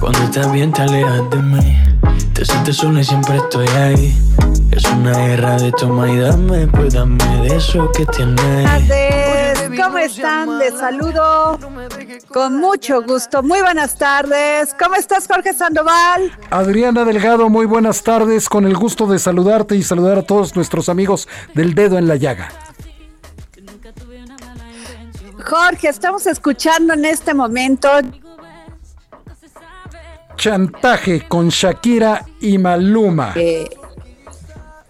Cuando 0.00 0.18
estás 0.20 0.52
bien 0.52 0.72
te 0.72 0.82
alejas 0.82 1.30
de 1.30 1.36
mí. 1.38 1.76
Te 2.32 2.44
sientes 2.44 2.76
sola 2.76 3.00
y 3.00 3.04
siempre 3.04 3.36
estoy 3.36 3.66
ahí. 3.68 4.18
Es 4.70 4.84
una 4.84 5.12
guerra 5.12 5.56
de 5.56 5.72
toma 5.72 6.08
y 6.08 6.18
dame 6.18 6.66
Pues 6.66 6.94
dame 6.94 7.24
de 7.42 7.56
eso 7.56 7.90
que 7.92 8.04
tienes. 8.06 8.68
¿cómo 9.76 9.98
están? 9.98 10.58
Les 10.58 10.78
saludo 10.78 11.58
con 12.28 12.56
mucho 12.58 13.02
gusto. 13.02 13.42
Muy 13.42 13.60
buenas 13.60 13.96
tardes. 13.96 14.74
¿Cómo 14.78 14.94
estás, 14.94 15.26
Jorge 15.26 15.52
Sandoval? 15.52 16.32
Adriana 16.50 17.04
Delgado, 17.04 17.48
muy 17.48 17.66
buenas 17.66 18.02
tardes. 18.02 18.48
Con 18.48 18.66
el 18.66 18.76
gusto 18.76 19.06
de 19.06 19.18
saludarte 19.18 19.76
y 19.76 19.82
saludar 19.82 20.18
a 20.18 20.22
todos 20.22 20.56
nuestros 20.56 20.88
amigos 20.88 21.28
del 21.54 21.74
dedo 21.74 21.98
en 21.98 22.08
la 22.08 22.16
llaga. 22.16 22.48
Jorge, 25.44 25.88
estamos 25.88 26.26
escuchando 26.26 26.94
en 26.94 27.04
este 27.04 27.32
momento 27.32 27.88
Chantaje 30.36 31.26
con 31.26 31.48
Shakira 31.48 32.26
y 32.40 32.58
Maluma. 32.58 33.32
Eh, 33.36 33.68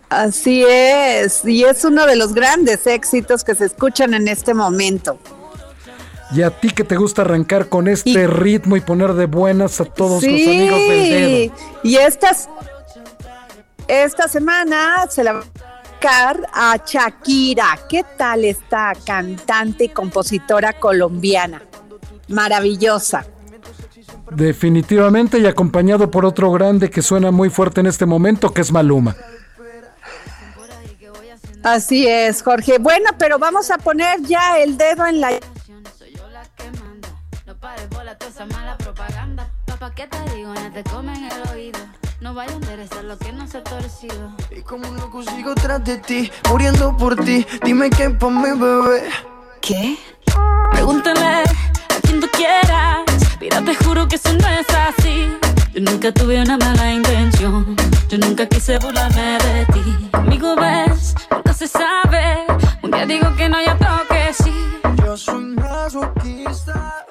así 0.08 0.64
es, 0.66 1.44
y 1.44 1.64
es 1.64 1.84
uno 1.84 2.06
de 2.06 2.16
los 2.16 2.34
grandes 2.34 2.86
éxitos 2.86 3.44
que 3.44 3.54
se 3.54 3.66
escuchan 3.66 4.14
en 4.14 4.28
este 4.28 4.54
momento. 4.54 5.18
Y 6.32 6.42
a 6.42 6.50
ti 6.50 6.70
que 6.70 6.82
te 6.84 6.96
gusta 6.96 7.22
arrancar 7.22 7.68
con 7.68 7.86
este 7.88 8.10
Y- 8.10 8.26
ritmo 8.26 8.76
y 8.76 8.80
poner 8.80 9.12
de 9.14 9.26
buenas 9.26 9.80
a 9.80 9.84
todos 9.84 10.20
sí, 10.20 10.28
los 10.30 10.48
amigos 10.48 10.78
del 10.80 11.10
dedo. 11.10 11.54
y 11.84 11.96
estas, 11.96 12.48
esta 13.86 14.26
semana 14.28 15.06
se 15.08 15.22
la 15.24 15.32
va 15.34 15.40
a 15.40 15.46
a 16.52 16.76
Shakira. 16.86 17.78
¿Qué 17.88 18.04
tal 18.16 18.44
esta 18.44 18.92
cantante 19.04 19.84
y 19.84 19.88
compositora 19.88 20.72
colombiana? 20.74 21.62
Maravillosa. 22.28 23.26
Definitivamente 24.30 25.38
y 25.38 25.46
acompañado 25.46 26.10
por 26.10 26.24
otro 26.24 26.52
grande 26.52 26.90
que 26.90 27.02
suena 27.02 27.30
muy 27.30 27.50
fuerte 27.50 27.80
en 27.80 27.86
este 27.86 28.06
momento, 28.06 28.52
que 28.52 28.60
es 28.60 28.70
Maluma. 28.70 29.16
Así 31.62 32.06
es, 32.06 32.42
Jorge. 32.42 32.78
Bueno, 32.78 33.10
pero 33.18 33.38
vamos 33.40 33.70
a 33.70 33.78
poner 33.78 34.20
ya 34.22 34.58
el 34.58 34.76
dedo 34.78 35.06
en 35.06 35.20
la... 35.20 35.30
manda. 37.56 37.56
No 37.56 37.60
pares 37.60 37.88
bola 37.90 38.18
toda 38.18 38.30
esa 38.30 38.46
mala 38.46 38.76
propaganda. 38.76 39.48
Papá, 39.66 39.92
¿qué 39.94 40.06
te 40.06 40.18
digo? 40.34 40.54
No 40.54 40.72
te 40.72 40.82
comen 40.84 41.24
el 41.24 41.48
oído. 41.50 41.78
No 42.20 42.34
vaya 42.34 42.52
a 42.52 42.54
enderezar 42.54 43.04
lo 43.04 43.18
que 43.18 43.32
no 43.32 43.46
se 43.46 43.58
ha 43.58 43.64
torcido. 43.64 44.32
Y 44.50 44.62
como 44.62 44.88
un 44.88 44.96
loco 44.96 45.22
sigo 45.22 45.54
tras 45.54 45.84
de 45.84 45.98
ti 45.98 46.30
Muriendo 46.48 46.96
por 46.96 47.14
ti 47.14 47.46
Dime 47.62 47.90
qué 47.90 48.08
pa' 48.08 48.30
mi 48.30 48.58
bebé 48.58 49.10
¿Qué? 49.60 49.98
Pregúntale 50.72 51.20
a 51.20 51.44
quien 52.02 52.20
tú 52.20 52.28
quieras. 52.32 53.04
Mira, 53.40 53.62
te 53.62 53.74
juro 53.74 54.06
que 54.08 54.16
eso 54.16 54.32
no 54.32 54.48
es 54.48 54.66
así. 54.70 55.28
Yo 55.74 55.80
nunca 55.80 56.12
tuve 56.12 56.40
una 56.40 56.56
mala 56.56 56.92
intención. 56.92 57.76
Yo 58.08 58.18
nunca 58.18 58.46
quise 58.46 58.78
burlarme 58.78 59.38
de 59.38 59.66
ti. 59.66 60.08
Amigo, 60.12 60.54
ves, 60.56 61.14
nunca 61.30 61.52
se 61.52 61.66
sabe. 61.66 62.46
Un 62.82 62.92
día 62.92 63.06
digo 63.06 63.34
que 63.34 63.48
no, 63.48 63.60
ya 63.60 63.76
tengo 63.76 64.06
que 64.08 64.32
sí. 64.32 64.52
Yo 65.04 65.16
soy 65.16 65.44
masoquista 65.56 67.05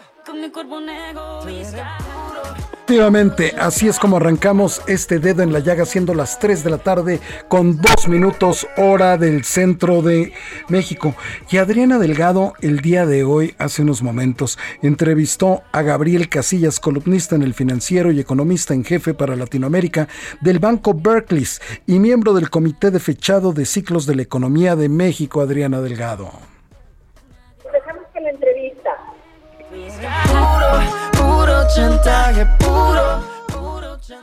Efectivamente, 2.88 3.56
así 3.58 3.88
es 3.88 3.98
como 3.98 4.18
arrancamos 4.18 4.80
este 4.86 5.18
dedo 5.18 5.42
en 5.42 5.52
la 5.52 5.58
llaga, 5.58 5.86
siendo 5.86 6.14
las 6.14 6.38
3 6.38 6.64
de 6.64 6.70
la 6.70 6.78
tarde 6.78 7.20
con 7.48 7.82
2 7.82 8.08
minutos 8.10 8.68
hora 8.78 9.18
del 9.18 9.44
centro 9.44 10.04
de 10.04 10.34
México. 10.70 11.16
Y 11.50 11.58
Adriana 11.58 11.98
Delgado 11.98 12.54
el 12.62 12.82
día 12.82 13.08
de 13.08 13.24
hoy, 13.24 13.56
hace 13.58 13.82
unos 13.82 14.04
momentos, 14.04 14.60
entrevistó 14.84 15.64
a 15.72 15.82
Gabriel 15.82 16.30
Casillas, 16.30 16.80
columnista 16.80 17.36
en 17.36 17.42
el 17.42 17.56
financiero 17.56 18.12
y 18.12 18.20
economista 18.20 18.76
en 18.76 18.84
jefe 18.84 19.16
para 19.16 19.36
Latinoamérica 19.36 20.08
del 20.42 20.60
Banco 20.60 20.94
Berkeley 20.94 21.48
y 21.88 21.98
miembro 21.98 22.34
del 22.36 22.52
Comité 22.52 22.92
de 22.92 23.00
Fechado 23.00 23.52
de 23.52 23.66
Ciclos 23.66 24.06
de 24.06 24.14
la 24.14 24.22
Economía 24.22 24.76
de 24.76 24.90
México, 24.90 25.42
Adriana 25.42 25.82
Delgado. 25.82 26.55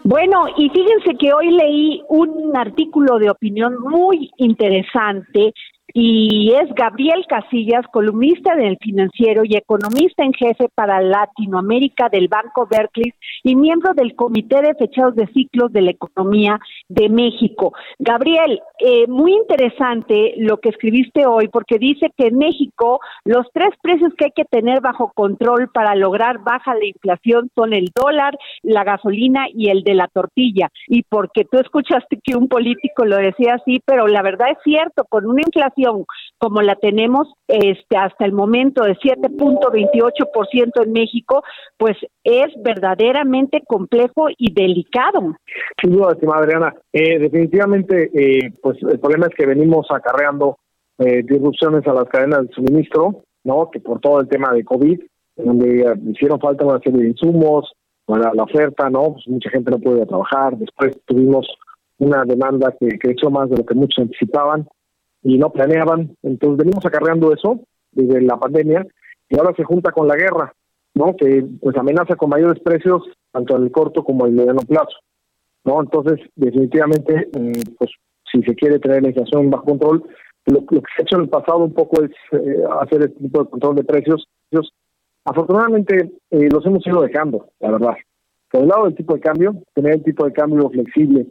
Bueno, 0.04 0.46
y 0.56 0.68
fíjense 0.68 1.16
que 1.18 1.32
hoy 1.32 1.50
leí 1.50 2.02
un 2.08 2.56
artículo 2.56 3.18
de 3.18 3.30
opinión 3.30 3.80
muy 3.80 4.30
interesante 4.36 5.54
y 5.94 6.52
es 6.54 6.72
Gabriel 6.74 7.24
Casillas, 7.28 7.86
columnista 7.92 8.54
del 8.54 8.78
financiero 8.78 9.42
y 9.44 9.56
economista 9.56 10.24
en 10.24 10.32
jefe 10.32 10.68
para 10.74 11.00
Latinoamérica 11.00 12.08
del 12.08 12.28
Banco 12.28 12.66
Berkeley 12.70 13.12
y 13.42 13.56
miembro 13.56 13.92
del 13.92 14.14
Comité 14.14 14.62
de 14.62 14.74
Fechados 14.74 15.14
de 15.16 15.26
Ciclos 15.28 15.72
de 15.72 15.82
la 15.82 15.90
Economía 15.90 16.58
de 16.88 17.08
México. 17.08 17.74
Gabriel, 17.98 18.60
eh, 18.78 19.06
muy 19.06 19.34
interesante 19.34 20.34
lo 20.38 20.58
que 20.58 20.70
escribiste 20.70 21.26
hoy 21.26 21.48
porque 21.48 21.78
dice 21.78 22.10
que 22.16 22.28
en 22.28 22.38
México 22.38 23.00
los 23.24 23.46
tres 23.52 23.70
precios 23.82 24.12
que 24.16 24.26
hay 24.26 24.32
que 24.34 24.44
tener 24.44 24.80
bajo 24.80 25.12
control 25.14 25.68
para 25.72 25.94
lograr 25.94 26.38
baja 26.38 26.74
la 26.74 26.86
inflación 26.86 27.50
son 27.54 27.74
el 27.74 27.90
dólar, 27.94 28.38
la 28.62 28.84
gasolina 28.84 29.46
y 29.52 29.68
el 29.68 29.82
de 29.82 29.94
la 29.94 30.08
tortilla. 30.08 30.70
Y 30.86 31.02
porque 31.02 31.44
tú 31.44 31.58
escuchaste 31.58 32.18
que 32.22 32.36
un 32.36 32.48
político 32.48 33.04
lo 33.04 33.16
decía 33.16 33.54
así, 33.54 33.80
pero 33.84 34.06
la 34.06 34.22
verdad 34.22 34.50
es 34.52 34.58
cierto, 34.64 35.04
con 35.08 35.26
una 35.26 35.42
inflación 35.42 35.71
como 36.38 36.62
la 36.62 36.74
tenemos 36.76 37.28
este 37.48 37.96
hasta 37.96 38.24
el 38.24 38.32
momento 38.32 38.82
de 38.84 38.96
7.28% 38.96 40.84
en 40.84 40.92
México, 40.92 41.42
pues 41.76 41.96
es 42.24 42.48
verdaderamente 42.62 43.62
complejo 43.66 44.28
y 44.36 44.52
delicado. 44.52 45.36
Sin 45.80 45.92
duda, 45.92 46.12
estimada 46.12 46.42
Adriana. 46.42 46.74
Eh, 46.92 47.18
definitivamente, 47.18 48.10
eh, 48.14 48.52
pues 48.62 48.78
el 48.82 48.98
problema 48.98 49.26
es 49.26 49.34
que 49.34 49.46
venimos 49.46 49.86
acarreando 49.90 50.58
eh, 50.98 51.22
disrupciones 51.22 51.86
a 51.86 51.94
las 51.94 52.08
cadenas 52.08 52.48
de 52.48 52.54
suministro, 52.54 53.22
¿no? 53.44 53.70
Que 53.70 53.80
por 53.80 54.00
todo 54.00 54.20
el 54.20 54.28
tema 54.28 54.52
de 54.52 54.64
COVID, 54.64 55.00
donde 55.36 55.80
eh, 55.80 55.94
hicieron 56.10 56.38
falta 56.38 56.64
una 56.64 56.78
serie 56.80 57.02
de 57.02 57.08
insumos, 57.08 57.72
para 58.04 58.34
la 58.34 58.42
oferta, 58.42 58.90
¿no? 58.90 59.12
Pues 59.14 59.26
mucha 59.28 59.50
gente 59.50 59.70
no 59.70 59.78
podía 59.78 60.06
trabajar. 60.06 60.56
Después 60.56 60.98
tuvimos 61.06 61.46
una 61.98 62.24
demanda 62.24 62.74
que 62.78 62.98
creció 62.98 63.30
más 63.30 63.48
de 63.48 63.56
lo 63.56 63.64
que 63.64 63.74
muchos 63.74 64.02
anticipaban 64.02 64.66
y 65.22 65.38
no 65.38 65.50
planeaban. 65.50 66.16
Entonces 66.22 66.58
venimos 66.58 66.84
acarreando 66.84 67.32
eso 67.32 67.60
desde 67.92 68.20
la 68.22 68.38
pandemia 68.38 68.86
y 69.28 69.38
ahora 69.38 69.54
se 69.56 69.64
junta 69.64 69.92
con 69.92 70.08
la 70.08 70.16
guerra. 70.16 70.52
¿no? 70.94 71.16
Que 71.16 71.44
pues 71.60 71.76
amenaza 71.76 72.16
con 72.16 72.30
mayores 72.30 72.62
precios 72.62 73.02
tanto 73.30 73.56
en 73.56 73.64
el 73.64 73.72
corto 73.72 74.04
como 74.04 74.26
en 74.26 74.32
el 74.32 74.36
mediano 74.36 74.60
plazo, 74.60 74.98
¿no? 75.64 75.80
Entonces, 75.80 76.20
definitivamente, 76.36 77.28
eh, 77.32 77.62
pues 77.78 77.90
si 78.30 78.42
se 78.42 78.54
quiere 78.54 78.78
tener 78.78 79.02
la 79.02 79.08
inflación 79.08 79.50
bajo 79.50 79.64
control, 79.64 80.04
lo, 80.46 80.66
que 80.66 80.76
se 80.76 81.02
ha 81.02 81.02
hecho 81.02 81.16
en 81.16 81.22
el 81.22 81.28
pasado 81.28 81.58
un 81.58 81.72
poco 81.72 82.02
es 82.02 82.10
eh, 82.32 82.62
hacer 82.80 83.02
este 83.02 83.20
tipo 83.20 83.42
de 83.42 83.50
control 83.50 83.76
de 83.76 83.84
precios. 83.84 84.28
Afortunadamente, 85.24 86.12
eh, 86.30 86.48
los 86.52 86.66
hemos 86.66 86.86
ido 86.86 87.00
dejando, 87.00 87.48
la 87.60 87.70
verdad. 87.70 87.94
Por 88.50 88.62
el 88.62 88.68
lado 88.68 88.84
del 88.84 88.96
tipo 88.96 89.14
de 89.14 89.20
cambio, 89.20 89.54
tener 89.72 89.94
el 89.94 90.02
tipo 90.02 90.26
de 90.26 90.32
cambio 90.32 90.68
flexible 90.68 91.26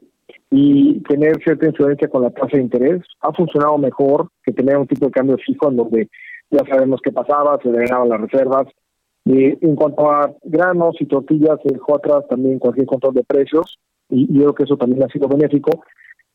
y 0.50 1.00
tener 1.01 1.42
cierta 1.44 1.68
influencia 1.68 2.07
con 2.07 2.24
la 2.24 2.31
tasa 2.31 2.57
de 2.57 2.63
interés 2.63 3.01
ha 3.22 3.31
funcionado 3.33 3.78
mejor 3.78 4.30
que 4.44 4.51
tener 4.51 4.78
un 4.78 4.88
tipo 4.88 5.06
de 5.06 5.12
cambio 5.12 5.38
fijo 5.38 5.69
en 5.69 5.78
donde 5.78 6.10
ya 6.50 6.66
sabemos 6.69 7.00
qué 7.04 7.12
pasaba, 7.12 7.60
se 7.62 7.69
drenaban 7.69 8.10
las 8.10 8.22
reservas. 8.22 8.68
Y 9.24 9.66
en 9.66 9.75
cuanto 9.75 10.10
a 10.12 10.33
granos 10.44 10.95
y 11.00 11.06
tortillas, 11.06 11.60
se 11.63 11.74
dejó 11.74 11.95
atrás 11.95 12.28
también 12.30 12.60
cualquier 12.60 12.88
control 12.88 13.13
de 13.13 13.24
precios 13.24 13.78
y, 14.10 14.28
yo 14.28 14.39
creo 14.42 14.56
que 14.56 14.63
eso 14.63 14.78
también 14.78 15.04
ha 15.04 15.07
sido 15.07 15.28
benéfico. 15.28 15.83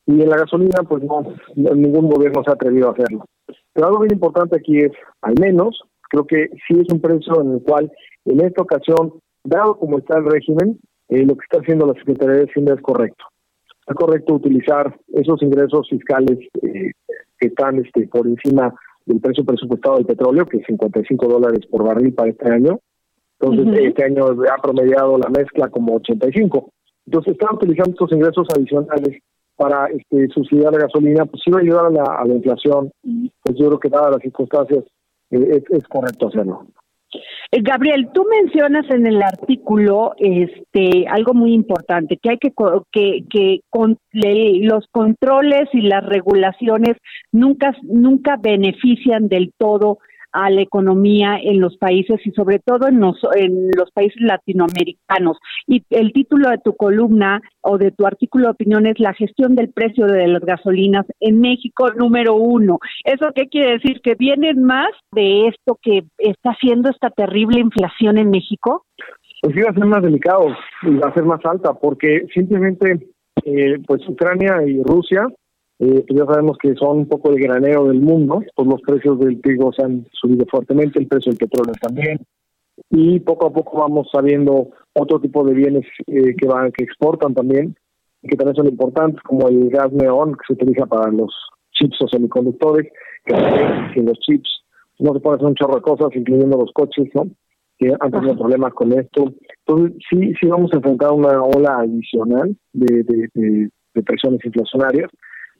Y 0.07 0.23
en 0.23 0.29
la 0.29 0.39
gasolina, 0.39 0.83
pues 0.89 1.03
no, 1.03 1.23
ningún 1.57 2.09
gobierno 2.09 2.43
se 2.45 2.51
ha 2.51 2.55
atrevido 2.55 2.89
a 2.89 2.93
hacerlo. 2.93 3.25
Pero 3.73 3.87
algo 3.89 4.01
bien 4.01 4.15
importante 4.15 4.57
aquí 4.57 4.79
es, 4.79 4.93
al 5.21 5.35
menos, 5.41 5.83
creo 6.09 6.27
que 6.27 6.49
sí 6.67 6.81
es 6.81 6.93
un 6.93 7.01
precio 7.01 7.41
en 7.43 7.55
el 7.55 7.63
cual, 7.63 7.91
en 8.25 8.41
esta 8.41 8.63
ocasión, 8.63 9.15
dado 9.45 9.77
como 9.77 9.99
está 9.99 10.19
el 10.19 10.27
régimen, 10.27 10.79
eh, 11.09 11.25
lo 11.25 11.37
que 11.37 11.45
está 11.45 11.61
haciendo 11.61 11.87
la 11.87 11.95
Secretaría 11.95 12.37
de 12.37 12.45
Hacienda 12.45 12.75
es 12.75 12.81
correcto. 12.81 13.25
Es 13.87 13.95
correcto 13.95 14.35
utilizar 14.35 14.97
esos 15.15 15.43
ingresos 15.43 15.89
fiscales 15.89 16.39
eh, 16.63 16.93
que 17.39 17.47
están 17.47 17.79
este, 17.85 18.09
por 18.09 18.27
encima 18.27 18.75
del 19.05 19.21
precio 19.21 19.45
presupuestado 19.45 19.97
del 19.97 20.07
petróleo, 20.07 20.47
que 20.47 20.59
es 20.59 20.67
55 20.67 21.27
dólares 21.27 21.61
por 21.71 21.85
barril 21.85 22.13
para 22.13 22.31
este 22.31 22.51
año. 22.51 22.81
Entonces, 23.39 23.85
este 23.85 24.05
año 24.05 24.25
ha 24.27 24.63
promediado 24.63 25.19
la 25.19 25.29
mezcla 25.29 25.69
como 25.69 25.97
85. 25.97 26.73
Entonces, 27.07 27.35
están 27.35 27.55
utilizando 27.55 27.91
estos 27.91 28.13
ingresos 28.13 28.49
adicionales 28.57 29.23
para 29.57 29.87
este, 29.87 30.29
subsidiar 30.29 30.73
la 30.73 30.81
gasolina, 30.81 31.25
pues 31.25 31.43
sí 31.45 31.51
va 31.51 31.59
a 31.59 31.63
ayudar 31.63 31.87
a 31.87 31.91
la, 31.91 32.03
a 32.03 32.25
la 32.27 32.35
inflación. 32.35 32.91
Pues 33.43 33.59
yo 33.59 33.67
creo 33.69 33.81
que 33.81 33.89
dadas 33.89 34.13
las 34.13 34.23
circunstancias 34.23 34.85
eh, 35.31 35.63
es, 35.71 35.89
correcto 35.89 36.29
hacerlo. 36.29 36.67
Eh, 37.51 37.61
Gabriel, 37.63 38.09
tú 38.13 38.27
mencionas 38.29 38.89
en 38.91 39.07
el 39.07 39.23
artículo 39.23 40.15
este 40.19 41.07
algo 41.09 41.35
muy 41.35 41.53
importante, 41.53 42.19
que 42.21 42.31
hay 42.31 42.39
que 42.39 42.53
que 42.93 43.25
que 43.31 43.61
con, 43.71 43.99
los 44.13 44.87
controles 44.91 45.69
y 45.73 45.83
las 45.83 46.05
regulaciones 46.05 46.97
nunca 47.33 47.75
nunca 47.83 48.37
benefician 48.37 49.29
del 49.29 49.53
todo 49.59 49.99
a 50.37 50.51
la 50.51 50.61
economía 50.61 51.39
en 51.43 51.61
los 51.61 51.77
países 51.79 52.21
y 52.25 52.31
sobre 52.33 52.59
todo 52.59 52.89
en 52.89 53.01
los, 53.01 53.19
en 53.35 53.71
los 53.77 53.91
países 53.91 54.21
latinoamericanos. 54.21 55.39
Y 55.67 55.83
el 55.91 56.13
título 56.13 56.51
de 56.51 56.59
tu 56.59 56.77
columna 56.77 57.41
o 57.63 57.79
de 57.79 57.91
tu 57.91 58.07
artículo 58.07 58.47
de 58.47 58.53
opinión 58.53 58.87
es 58.87 59.01
La 59.01 59.15
gestión 59.15 59.55
del 59.55 59.71
precio 59.71 60.07
de 60.07 60.27
las 60.29 60.43
gasolinas 60.43 61.07
en 61.21 61.41
México 61.41 61.91
número 61.93 62.35
uno. 62.35 62.79
¿Eso 63.05 63.31
qué 63.35 63.49
quiere 63.49 63.73
decir? 63.73 64.01
¿Que 64.03 64.15
vienen 64.15 64.63
más 64.63 64.91
de 65.13 65.49
esto 65.49 65.79
que 65.81 66.05
está 66.19 66.51
haciendo 66.51 66.91
esta 66.91 67.11
terrible 67.11 67.61
inflación 67.61 68.19
en 68.19 68.31
México? 68.31 68.85
Pues 69.43 69.57
va 69.57 69.71
a 69.71 69.75
ser 69.75 69.85
más 69.87 70.03
delicado 70.03 70.49
va 70.83 71.09
a 71.09 71.15
ser 71.15 71.25
más 71.25 71.45
alta 71.45 71.75
porque 71.75 72.27
simplemente 72.35 73.09
eh, 73.45 73.79
pues 73.87 74.07
Ucrania 74.09 74.63
y 74.67 74.83
Rusia 74.83 75.27
eh, 75.79 76.05
pues 76.09 76.19
ya 76.19 76.25
sabemos 76.25 76.57
que 76.59 76.75
son 76.75 76.99
un 76.99 77.09
poco 77.09 77.31
el 77.31 77.39
granero 77.39 77.87
del 77.87 78.01
mundo, 78.01 78.43
pues 78.55 78.69
los 78.69 78.81
precios 78.81 79.19
del 79.19 79.41
trigo 79.43 79.73
se 79.73 79.83
han 79.83 80.07
subido 80.13 80.47
fuertemente, 80.51 80.99
el 80.99 81.07
precio 81.07 81.31
del 81.31 81.39
petróleo 81.39 81.75
también, 81.81 82.19
y 82.91 83.21
poco 83.21 83.47
a 83.47 83.53
poco 83.53 83.81
vamos 83.81 84.09
sabiendo 84.11 84.69
otro 84.95 85.21
tipo 85.21 85.45
de 85.45 85.53
bienes 85.55 85.85
eh, 86.07 86.35
que 86.37 86.47
van 86.47 86.73
que 86.73 86.85
exportan 86.85 87.35
también, 87.35 87.77
que 88.23 88.37
también 88.37 88.57
son 88.57 88.69
importantes, 88.69 89.21
como 89.23 89.49
el 89.49 89.69
gas 89.69 89.93
neón 89.93 90.33
que 90.33 90.45
se 90.47 90.53
utiliza 90.55 90.87
para 90.87 91.11
los 91.11 91.33
chips 91.73 92.01
o 92.01 92.09
semiconductores, 92.09 92.91
que 93.25 93.35
sin 93.93 94.07
los 94.07 94.19
chips 94.21 94.49
no 94.99 95.13
se 95.13 95.21
puede 95.21 95.37
hacer 95.37 95.47
un 95.47 95.55
chorro 95.55 95.77
de 95.77 95.83
cosas, 95.83 96.09
incluyendo 96.15 96.57
los 96.57 96.73
coches, 96.73 97.09
¿no? 97.15 97.27
que 97.79 97.93
han 98.01 98.11
tenido 98.11 98.35
problemas 98.39 98.73
con 98.73 98.99
esto. 98.99 99.35
Entonces, 99.67 99.99
sí, 100.09 100.33
sí 100.41 100.47
vamos 100.47 100.73
a 100.73 100.77
enfrentar 100.77 101.13
una 101.13 101.43
ola 101.43 101.81
adicional 101.81 102.57
de, 102.73 103.03
de, 103.03 103.69
de 103.95 104.03
presiones 104.03 104.43
inflacionarias 104.43 105.11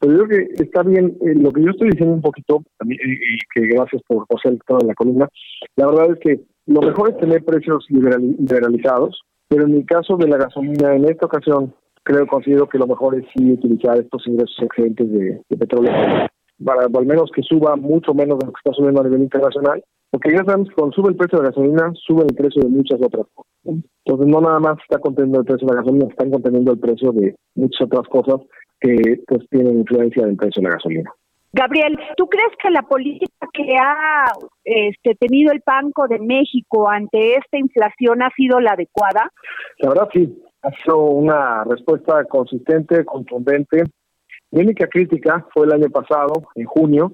pero 0.01 0.13
yo 0.13 0.25
creo 0.25 0.49
que 0.49 0.63
está 0.63 0.83
bien, 0.83 1.17
eh, 1.21 1.35
lo 1.35 1.53
que 1.53 1.63
yo 1.63 1.71
estoy 1.71 1.91
diciendo 1.91 2.15
un 2.15 2.23
poquito, 2.23 2.63
también, 2.79 3.01
y, 3.05 3.39
que 3.55 3.67
gracias 3.69 4.03
por 4.07 4.27
el 4.45 4.59
toda 4.67 4.87
la 4.87 4.95
columna, 4.95 5.29
la 5.77 5.87
verdad 5.87 6.13
es 6.13 6.19
que 6.21 6.41
lo 6.67 6.83
mejor 6.83 7.11
es 7.11 7.19
tener 7.19 7.45
precios 7.45 7.87
liberalizados, 7.89 9.23
pero 9.49 9.65
en 9.65 9.75
el 9.75 9.87
caso 9.87 10.17
de 10.17 10.29
la 10.29 10.37
gasolina, 10.37 10.95
en 10.95 11.05
esta 11.09 11.27
ocasión, 11.27 11.73
creo, 12.03 12.27
considero 12.27 12.69
que 12.69 12.79
lo 12.79 12.87
mejor 12.87 13.15
es 13.15 13.25
sí 13.37 13.53
utilizar 13.53 13.99
estos 13.99 14.27
ingresos 14.27 14.57
excedentes 14.63 15.11
de, 15.11 15.41
petróleo 15.57 15.93
para 16.65 16.87
al 16.87 17.07
menos 17.07 17.31
que 17.35 17.43
suba 17.43 17.77
mucho 17.77 18.15
menos 18.15 18.39
de 18.39 18.47
lo 18.47 18.53
que 18.53 18.59
está 18.65 18.73
subiendo 18.73 19.03
a 19.03 19.05
nivel 19.05 19.23
internacional, 19.23 19.85
porque 20.11 20.33
ya 20.33 20.45
sabemos 20.45 20.69
que 20.69 20.75
cuando 20.75 20.95
sube 20.95 21.11
el 21.11 21.17
precio 21.17 21.39
de 21.39 21.45
la 21.45 21.51
gasolina, 21.51 21.93
sube 21.95 22.25
el 22.27 22.35
precio 22.35 22.63
de 22.63 22.69
muchas 22.69 22.99
otras 23.03 23.27
cosas. 23.35 23.53
Entonces 24.05 24.27
no 24.27 24.41
nada 24.41 24.59
más 24.61 24.79
está 24.79 24.99
conteniendo 24.99 25.41
el 25.41 25.47
precio 25.47 25.67
de 25.67 25.75
la 25.75 25.81
gasolina, 25.83 26.07
están 26.09 26.31
conteniendo 26.31 26.73
el 26.73 26.79
precio 26.79 27.13
de 27.13 27.35
muchas 27.55 27.83
otras 27.83 28.09
cosas 28.09 28.41
que 28.81 29.21
pues 29.27 29.49
tienen 29.51 29.79
influencia 29.81 30.27
del 30.27 30.37
precio 30.37 30.63
de 30.63 30.69
la 30.69 30.75
gasolina. 30.75 31.11
Gabriel, 31.53 31.99
¿tú 32.19 32.27
crees 32.27 32.51
que 32.63 32.71
la 32.71 32.83
política 32.83 33.49
que 33.53 33.77
ha 33.81 34.27
este, 34.63 35.15
tenido 35.15 35.53
el 35.53 35.63
Banco 35.65 36.07
de 36.07 36.19
México 36.19 36.89
ante 36.89 37.37
esta 37.37 37.57
inflación 37.57 38.23
ha 38.23 38.31
sido 38.37 38.61
la 38.61 38.73
adecuada? 38.73 39.31
La 39.79 39.89
verdad 39.89 40.09
sí, 40.13 40.43
ha 40.63 40.71
sido 40.83 40.99
una 40.99 41.65
respuesta 41.65 42.25
consistente, 42.25 43.07
contundente. 43.07 43.85
Mi 44.51 44.63
única 44.63 44.87
crítica 44.87 45.47
fue 45.55 45.67
el 45.67 45.73
año 45.73 45.89
pasado, 45.89 46.35
en 46.57 46.67
junio, 46.67 47.13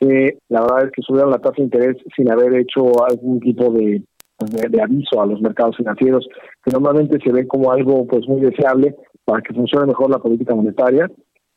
que 0.00 0.38
la 0.48 0.62
verdad 0.62 0.86
es 0.86 0.90
que 0.90 1.02
subieron 1.02 1.30
la 1.30 1.38
tasa 1.38 1.54
de 1.58 1.62
interés 1.62 1.96
sin 2.16 2.30
haber 2.32 2.52
hecho 2.54 3.04
algún 3.04 3.38
tipo 3.38 3.70
de, 3.70 4.02
de 4.40 4.82
aviso 4.82 5.22
a 5.22 5.26
los 5.26 5.40
mercados 5.40 5.76
financieros, 5.76 6.26
que 6.64 6.72
normalmente 6.72 7.18
se 7.22 7.32
ve 7.32 7.46
como 7.46 7.70
algo 7.70 8.06
pues 8.06 8.26
muy 8.26 8.40
deseable, 8.40 8.96
para 9.24 9.42
que 9.42 9.54
funcione 9.54 9.86
mejor 9.86 10.10
la 10.10 10.18
política 10.18 10.54
monetaria. 10.54 11.10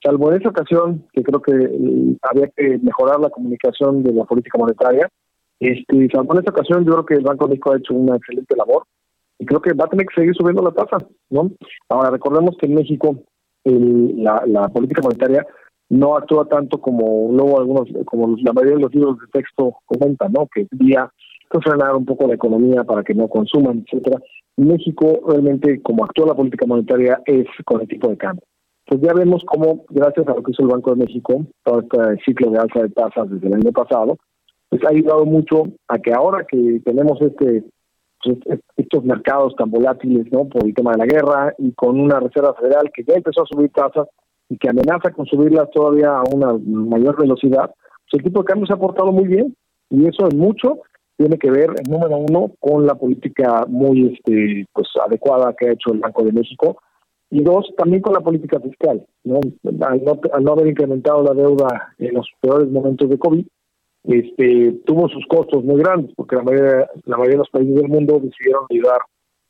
Salvo 0.03 0.31
en 0.31 0.39
esa 0.39 0.49
ocasión, 0.49 1.05
que 1.11 1.23
creo 1.23 1.41
que 1.41 1.51
eh, 1.53 2.17
había 2.21 2.47
que 2.55 2.77
mejorar 2.79 3.19
la 3.19 3.29
comunicación 3.29 4.03
de 4.03 4.13
la 4.13 4.25
política 4.25 4.57
monetaria, 4.57 5.09
este, 5.59 6.07
salvo 6.11 6.33
en 6.33 6.41
esa 6.41 6.51
ocasión, 6.51 6.85
yo 6.85 6.91
creo 6.93 7.05
que 7.05 7.15
el 7.15 7.23
Banco 7.23 7.45
de 7.45 7.51
México 7.51 7.71
ha 7.71 7.77
hecho 7.77 7.93
una 7.93 8.15
excelente 8.15 8.55
labor 8.55 8.83
y 9.39 9.45
creo 9.45 9.61
que 9.61 9.73
va 9.73 9.85
a 9.85 9.89
tener 9.89 10.05
que 10.05 10.21
seguir 10.21 10.35
subiendo 10.35 10.61
la 10.61 10.71
tasa, 10.71 10.97
¿no? 11.29 11.51
Ahora, 11.89 12.11
recordemos 12.11 12.55
que 12.57 12.67
en 12.67 12.75
México 12.75 13.17
la, 13.63 14.69
política 14.69 15.01
monetaria 15.01 15.45
no 15.89 16.15
actúa 16.15 16.47
tanto 16.47 16.79
como 16.79 17.29
luego 17.31 17.59
algunos, 17.59 17.87
como 18.05 18.35
la 18.37 18.53
mayoría 18.53 18.75
de 18.75 18.81
los 18.81 18.93
libros 18.93 19.17
de 19.19 19.27
texto 19.31 19.77
comentan, 19.85 20.31
¿no? 20.33 20.47
Que 20.47 20.67
día 20.71 21.11
frenar 21.63 21.95
un 21.95 22.05
poco 22.05 22.27
la 22.27 22.35
economía 22.35 22.83
para 22.83 23.03
que 23.03 23.13
no 23.13 23.27
consuman, 23.27 23.83
etcétera. 23.85 24.19
México 24.57 25.19
realmente, 25.27 25.81
como 25.81 26.03
actúa 26.03 26.27
la 26.27 26.35
política 26.35 26.65
monetaria, 26.65 27.21
es 27.25 27.45
con 27.65 27.81
el 27.81 27.87
tipo 27.87 28.09
de 28.09 28.17
cambio. 28.17 28.43
Pues 28.85 29.01
ya 29.01 29.13
vemos 29.13 29.43
cómo, 29.45 29.85
gracias 29.89 30.27
a 30.27 30.33
lo 30.33 30.43
que 30.43 30.51
hizo 30.51 30.63
el 30.63 30.69
Banco 30.69 30.95
de 30.95 31.05
México, 31.05 31.45
todo 31.63 31.81
este 31.81 32.23
ciclo 32.25 32.51
de 32.51 32.59
alza 32.59 32.81
de 32.81 32.89
tasas 32.89 33.29
desde 33.29 33.47
el 33.47 33.55
año 33.55 33.71
pasado, 33.71 34.17
pues 34.69 34.81
ha 34.83 34.89
ayudado 34.89 35.25
mucho 35.25 35.63
a 35.87 35.99
que 35.99 36.13
ahora 36.13 36.45
que 36.49 36.81
tenemos 36.83 37.21
este 37.21 37.63
pues, 38.23 38.37
estos 38.75 39.03
mercados 39.03 39.55
tan 39.55 39.69
volátiles, 39.69 40.31
¿no? 40.31 40.45
Por 40.45 40.65
el 40.65 40.73
tema 40.73 40.91
de 40.91 40.97
la 40.97 41.05
guerra 41.05 41.53
y 41.57 41.71
con 41.73 41.99
una 41.99 42.19
Reserva 42.19 42.53
Federal 42.55 42.89
que 42.93 43.03
ya 43.03 43.15
empezó 43.15 43.43
a 43.43 43.45
subir 43.45 43.69
tasas 43.71 44.07
y 44.49 44.57
que 44.57 44.69
amenaza 44.69 45.11
con 45.11 45.25
subirlas 45.25 45.69
todavía 45.71 46.09
a 46.09 46.23
una 46.33 46.53
mayor 46.63 47.19
velocidad, 47.19 47.71
pues 48.09 48.13
el 48.13 48.23
tipo 48.23 48.41
de 48.41 48.45
cambio 48.45 48.67
se 48.67 48.73
ha 48.73 48.77
portado 48.77 49.11
muy 49.11 49.27
bien 49.27 49.55
y 49.89 50.07
eso 50.07 50.27
es 50.27 50.35
mucho 50.35 50.79
tiene 51.17 51.37
que 51.37 51.49
ver, 51.49 51.69
número 51.89 52.17
uno, 52.17 52.51
con 52.59 52.85
la 52.85 52.95
política 52.95 53.65
muy 53.67 54.13
este, 54.13 54.65
pues 54.71 54.87
adecuada 55.05 55.53
que 55.57 55.69
ha 55.69 55.73
hecho 55.73 55.91
el 55.91 55.99
Banco 55.99 56.23
de 56.23 56.31
México 56.31 56.77
y 57.29 57.43
dos, 57.43 57.73
también 57.77 58.01
con 58.01 58.13
la 58.13 58.21
política 58.21 58.59
fiscal. 58.59 59.05
¿no? 59.23 59.39
Al, 59.81 60.43
no, 60.43 60.51
haber 60.53 60.67
incrementado 60.67 61.23
la 61.23 61.33
deuda 61.33 61.93
en 61.97 62.13
los 62.13 62.27
peores 62.39 62.69
momentos 62.69 63.09
de 63.09 63.17
COVID, 63.17 63.45
este, 64.03 64.71
tuvo 64.85 65.09
sus 65.09 65.25
costos 65.27 65.63
muy 65.65 65.81
grandes, 65.81 66.13
porque 66.15 66.37
la 66.37 66.43
mayoría, 66.43 66.89
la 67.05 67.17
mayoría 67.17 67.33
de 67.33 67.39
los 67.39 67.49
países 67.49 67.75
del 67.75 67.89
mundo 67.89 68.21
decidieron 68.21 68.65
ayudar 68.69 69.01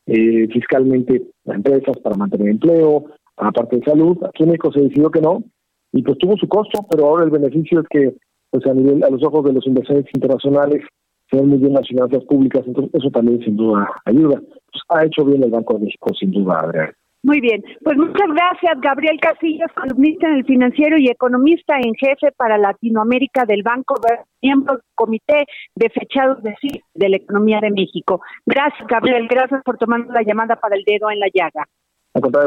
eh, 0.08 0.48
fiscalmente 0.52 1.22
a 1.48 1.54
empresas 1.54 1.98
para 2.00 2.16
mantener 2.16 2.50
empleo, 2.50 3.06
a 3.36 3.46
la 3.46 3.52
parte 3.52 3.78
de 3.78 3.84
salud. 3.84 4.18
Aquí 4.24 4.44
en 4.44 4.50
México 4.50 4.72
se 4.72 4.82
decidió 4.82 5.12
que 5.12 5.22
no, 5.22 5.44
y 5.92 6.02
pues 6.02 6.18
tuvo 6.18 6.36
su 6.38 6.48
costo, 6.48 6.86
pero 6.90 7.08
ahora 7.08 7.26
el 7.26 7.30
beneficio 7.30 7.82
es 7.82 7.88
que, 7.90 8.16
pues 8.50 8.66
a 8.66 8.74
nivel, 8.74 9.04
a 9.04 9.10
los 9.10 9.24
ojos 9.24 9.46
de 9.46 9.54
los 9.54 9.68
inversores 9.68 10.06
internacionales, 10.14 10.82
se 11.30 11.38
ven 11.38 11.50
muy 11.50 11.58
bien 11.58 11.74
las 11.74 11.88
finanzas 11.88 12.24
públicas, 12.26 12.64
entonces 12.66 12.94
eso 12.94 13.10
también 13.12 13.40
sin 13.44 13.58
duda 13.58 13.90
ayuda. 14.06 14.42
Pues, 14.72 14.84
ha 14.90 15.06
hecho 15.06 15.26
bien 15.26 15.44
el 15.44 15.52
Banco 15.52 15.74
de 15.74 15.86
México, 15.86 16.14
sin 16.14 16.32
duda, 16.32 16.60
Adrián. 16.62 16.92
Muy 17.24 17.42
bien, 17.42 17.64
pues 17.84 17.98
muchas 17.98 18.28
gracias 18.30 18.80
Gabriel 18.80 19.20
Casillas, 19.20 19.72
columnista 19.74 20.28
en 20.28 20.36
el 20.36 20.46
financiero 20.46 20.98
y 20.98 21.10
economista 21.10 21.76
en 21.78 21.94
jefe 21.96 22.32
para 22.38 22.58
Latinoamérica 22.58 23.44
del 23.46 23.64
Banco, 23.64 23.96
miembro 24.42 24.76
del 24.76 24.84
Comité 24.94 25.46
de 25.76 25.90
Fechados 25.90 26.42
de 26.44 26.56
CIF 26.62 26.82
de 26.94 27.10
la 27.10 27.18
Economía 27.18 27.60
de 27.60 27.72
México. 27.72 28.22
Gracias 28.46 28.88
Gabriel, 28.88 29.28
gracias 29.28 29.62
por 29.64 29.78
tomar 29.78 30.06
la 30.08 30.22
llamada 30.22 30.56
para 30.58 30.76
el 30.76 30.84
dedo 30.86 31.10
en 31.10 31.20
la 31.20 31.28
llaga. 31.34 31.68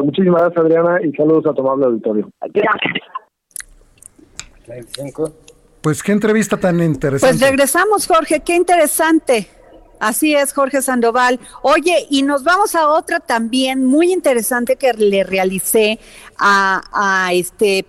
muchísimas 0.03 0.43
gracias 0.45 0.65
Adriana 0.65 1.01
y 1.03 1.13
saludos 1.13 1.47
a 1.47 1.53
tu 1.53 1.63
amable 1.63 1.87
auditorio. 1.87 2.31
Gracias. 2.41 3.03
Pues 5.81 6.03
qué 6.03 6.13
entrevista 6.13 6.59
tan 6.59 6.81
interesante. 6.81 7.39
Pues 7.39 7.41
regresamos 7.41 8.07
Jorge, 8.07 8.41
qué 8.41 8.55
interesante. 8.55 9.49
Así 10.01 10.35
es, 10.35 10.55
Jorge 10.55 10.81
Sandoval. 10.81 11.39
Oye, 11.61 12.07
y 12.09 12.23
nos 12.23 12.43
vamos 12.43 12.75
a 12.75 12.89
otra 12.89 13.21
también 13.21 13.85
muy 13.85 14.11
interesante 14.13 14.77
que 14.77 14.95
le 14.95 15.25
realicé 15.25 16.01
a, 16.39 17.31
este, 17.35 17.85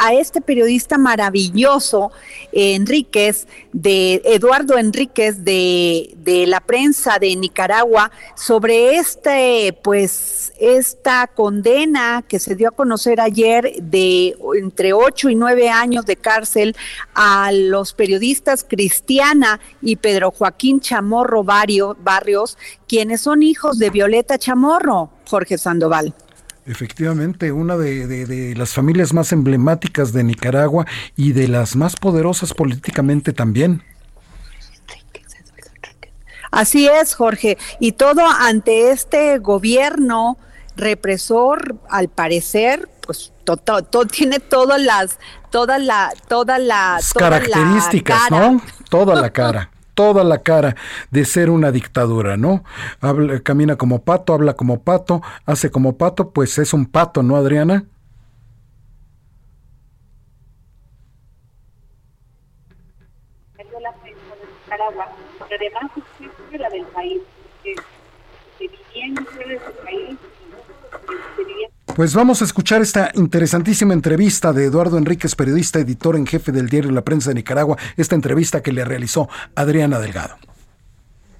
a 0.00 0.14
este 0.14 0.40
periodista 0.40 0.98
maravilloso, 0.98 2.10
Enríquez, 2.50 3.46
de 3.72 4.20
Eduardo 4.24 4.76
Enríquez 4.76 5.44
de, 5.44 6.14
de 6.16 6.48
la 6.48 6.58
prensa 6.58 7.20
de 7.20 7.36
Nicaragua, 7.36 8.10
sobre 8.34 8.96
este, 8.96 9.78
pues, 9.84 10.52
esta 10.58 11.28
condena 11.28 12.24
que 12.26 12.40
se 12.40 12.56
dio 12.56 12.70
a 12.70 12.72
conocer 12.72 13.20
ayer 13.20 13.76
de 13.80 14.36
entre 14.56 14.92
ocho 14.92 15.28
y 15.28 15.36
nueve 15.36 15.68
años 15.68 16.04
de 16.04 16.16
cárcel 16.16 16.74
a 17.14 17.52
los 17.52 17.92
periodistas 17.92 18.64
Cristiana 18.68 19.60
y 19.80 19.96
Pedro 19.96 20.32
Joaquín 20.32 20.80
Chamorro 20.80 21.43
Barrios, 21.44 22.58
quienes 22.88 23.20
son 23.20 23.42
hijos 23.42 23.78
de 23.78 23.90
Violeta 23.90 24.38
Chamorro, 24.38 25.10
Jorge 25.26 25.58
Sandoval. 25.58 26.14
Efectivamente, 26.66 27.52
una 27.52 27.76
de, 27.76 28.54
las 28.56 28.72
familias 28.72 29.12
más 29.12 29.32
emblemáticas 29.32 30.12
de 30.12 30.24
Nicaragua 30.24 30.86
y 31.14 31.32
de 31.32 31.48
las 31.48 31.76
más 31.76 31.94
poderosas 31.96 32.54
políticamente 32.54 33.32
también. 33.32 33.82
Así 36.50 36.88
es, 36.88 37.14
Jorge. 37.14 37.58
Y 37.80 37.92
todo 37.92 38.22
ante 38.26 38.92
este 38.92 39.38
gobierno 39.38 40.38
represor, 40.76 41.76
al 41.90 42.08
parecer, 42.08 42.88
pues 43.06 43.32
tiene 44.10 44.40
todas 44.40 44.80
las, 44.80 45.18
la, 45.78 46.12
toda 46.28 46.58
la, 46.58 47.00
características, 47.14 48.30
¿no? 48.30 48.62
Toda 48.88 49.20
la 49.20 49.30
cara. 49.30 49.70
Toda 49.94 50.24
la 50.24 50.42
cara 50.42 50.76
de 51.10 51.24
ser 51.24 51.50
una 51.50 51.72
dictadura, 51.72 52.36
¿no? 52.36 52.64
Habla, 53.00 53.40
camina 53.40 53.76
como 53.76 54.02
pato, 54.02 54.34
habla 54.34 54.54
como 54.54 54.82
pato, 54.82 55.22
hace 55.46 55.70
como 55.70 55.96
pato, 55.96 56.30
pues 56.30 56.58
es 56.58 56.72
un 56.72 56.86
pato, 56.86 57.22
¿no, 57.22 57.36
Adriana 57.36 57.84
que, 67.62 67.74
que 68.58 68.68
viviendo 68.68 69.22
del 69.22 69.60
país, 69.82 70.18
pues 71.94 72.12
vamos 72.14 72.42
a 72.42 72.44
escuchar 72.44 72.82
esta 72.82 73.10
interesantísima 73.14 73.94
entrevista 73.94 74.52
de 74.52 74.64
Eduardo 74.64 74.98
Enríquez, 74.98 75.36
periodista, 75.36 75.78
editor 75.78 76.16
en 76.16 76.26
jefe 76.26 76.50
del 76.50 76.68
diario 76.68 76.90
La 76.90 77.02
Prensa 77.02 77.30
de 77.30 77.36
Nicaragua, 77.36 77.78
esta 77.96 78.16
entrevista 78.16 78.62
que 78.62 78.72
le 78.72 78.84
realizó 78.84 79.28
Adriana 79.54 80.00
Delgado. 80.00 80.36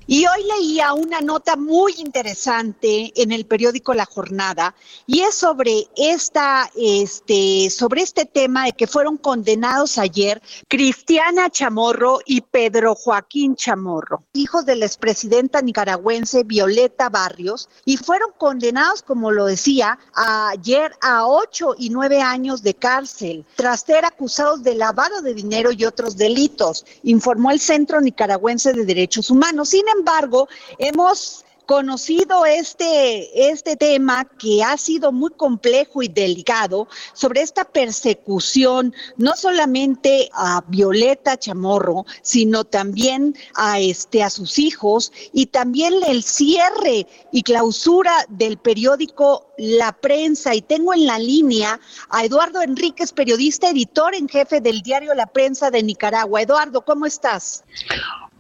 Y 0.06 0.26
hoy 0.26 0.44
leía 0.58 0.92
una 0.92 1.22
nota 1.22 1.56
muy 1.56 1.94
interesante 1.96 3.10
en 3.16 3.32
el 3.32 3.46
periódico 3.46 3.94
La 3.94 4.04
Jornada 4.04 4.74
y 5.06 5.20
es 5.20 5.34
sobre 5.34 5.88
esta, 5.96 6.70
este, 6.76 7.70
sobre 7.70 8.02
este 8.02 8.26
tema 8.26 8.66
de 8.66 8.72
que 8.72 8.86
fueron 8.86 9.16
condenados 9.16 9.96
ayer 9.96 10.42
Cristiana 10.68 11.48
Chamorro 11.48 12.18
y 12.26 12.42
Pedro 12.42 12.94
Joaquín 12.94 13.56
Chamorro, 13.56 14.22
hijos 14.34 14.66
de 14.66 14.76
la 14.76 14.84
expresidenta 14.84 15.62
nicaragüense 15.62 16.44
Violeta 16.44 17.08
Barrios, 17.08 17.70
y 17.86 17.96
fueron 17.96 18.32
condenados, 18.36 19.02
como 19.02 19.30
lo 19.30 19.46
decía, 19.46 19.98
ayer 20.14 20.92
a 21.00 21.26
ocho 21.26 21.74
y 21.78 21.88
nueve 21.88 22.20
años 22.20 22.62
de 22.62 22.74
cárcel 22.74 23.46
tras 23.56 23.80
ser 23.80 24.04
acusados 24.04 24.62
de 24.62 24.74
lavado 24.74 25.22
de 25.22 25.32
dinero 25.32 25.72
y 25.72 25.86
otros 25.86 26.18
delitos, 26.18 26.84
informó 27.04 27.50
el 27.50 27.60
Centro 27.60 28.02
Nicaragüense 28.02 28.74
de 28.74 28.84
Derechos 28.84 29.30
Humanos. 29.30 29.70
Embargo, 29.98 30.48
hemos 30.78 31.44
conocido 31.66 32.44
este, 32.46 33.50
este 33.50 33.76
tema 33.76 34.24
que 34.24 34.62
ha 34.62 34.76
sido 34.76 35.12
muy 35.12 35.30
complejo 35.30 36.02
y 36.02 36.08
delicado 36.08 36.88
sobre 37.12 37.42
esta 37.42 37.64
persecución, 37.64 38.94
no 39.16 39.34
solamente 39.36 40.28
a 40.32 40.62
Violeta 40.68 41.38
Chamorro, 41.38 42.04
sino 42.22 42.64
también 42.64 43.36
a, 43.54 43.80
este, 43.80 44.22
a 44.22 44.30
sus 44.30 44.58
hijos 44.58 45.12
y 45.32 45.46
también 45.46 45.94
el 46.06 46.22
cierre 46.22 47.06
y 47.32 47.42
clausura 47.42 48.26
del 48.28 48.58
periódico 48.58 49.50
La 49.56 49.92
Prensa. 49.92 50.54
Y 50.54 50.62
tengo 50.62 50.92
en 50.94 51.06
la 51.06 51.18
línea 51.18 51.80
a 52.10 52.24
Eduardo 52.24 52.60
Enríquez, 52.60 53.12
periodista, 53.12 53.70
editor 53.70 54.14
en 54.14 54.28
jefe 54.28 54.60
del 54.60 54.82
diario 54.82 55.14
La 55.14 55.26
Prensa 55.26 55.70
de 55.70 55.82
Nicaragua. 55.82 56.42
Eduardo, 56.42 56.84
¿cómo 56.84 57.06
estás? 57.06 57.64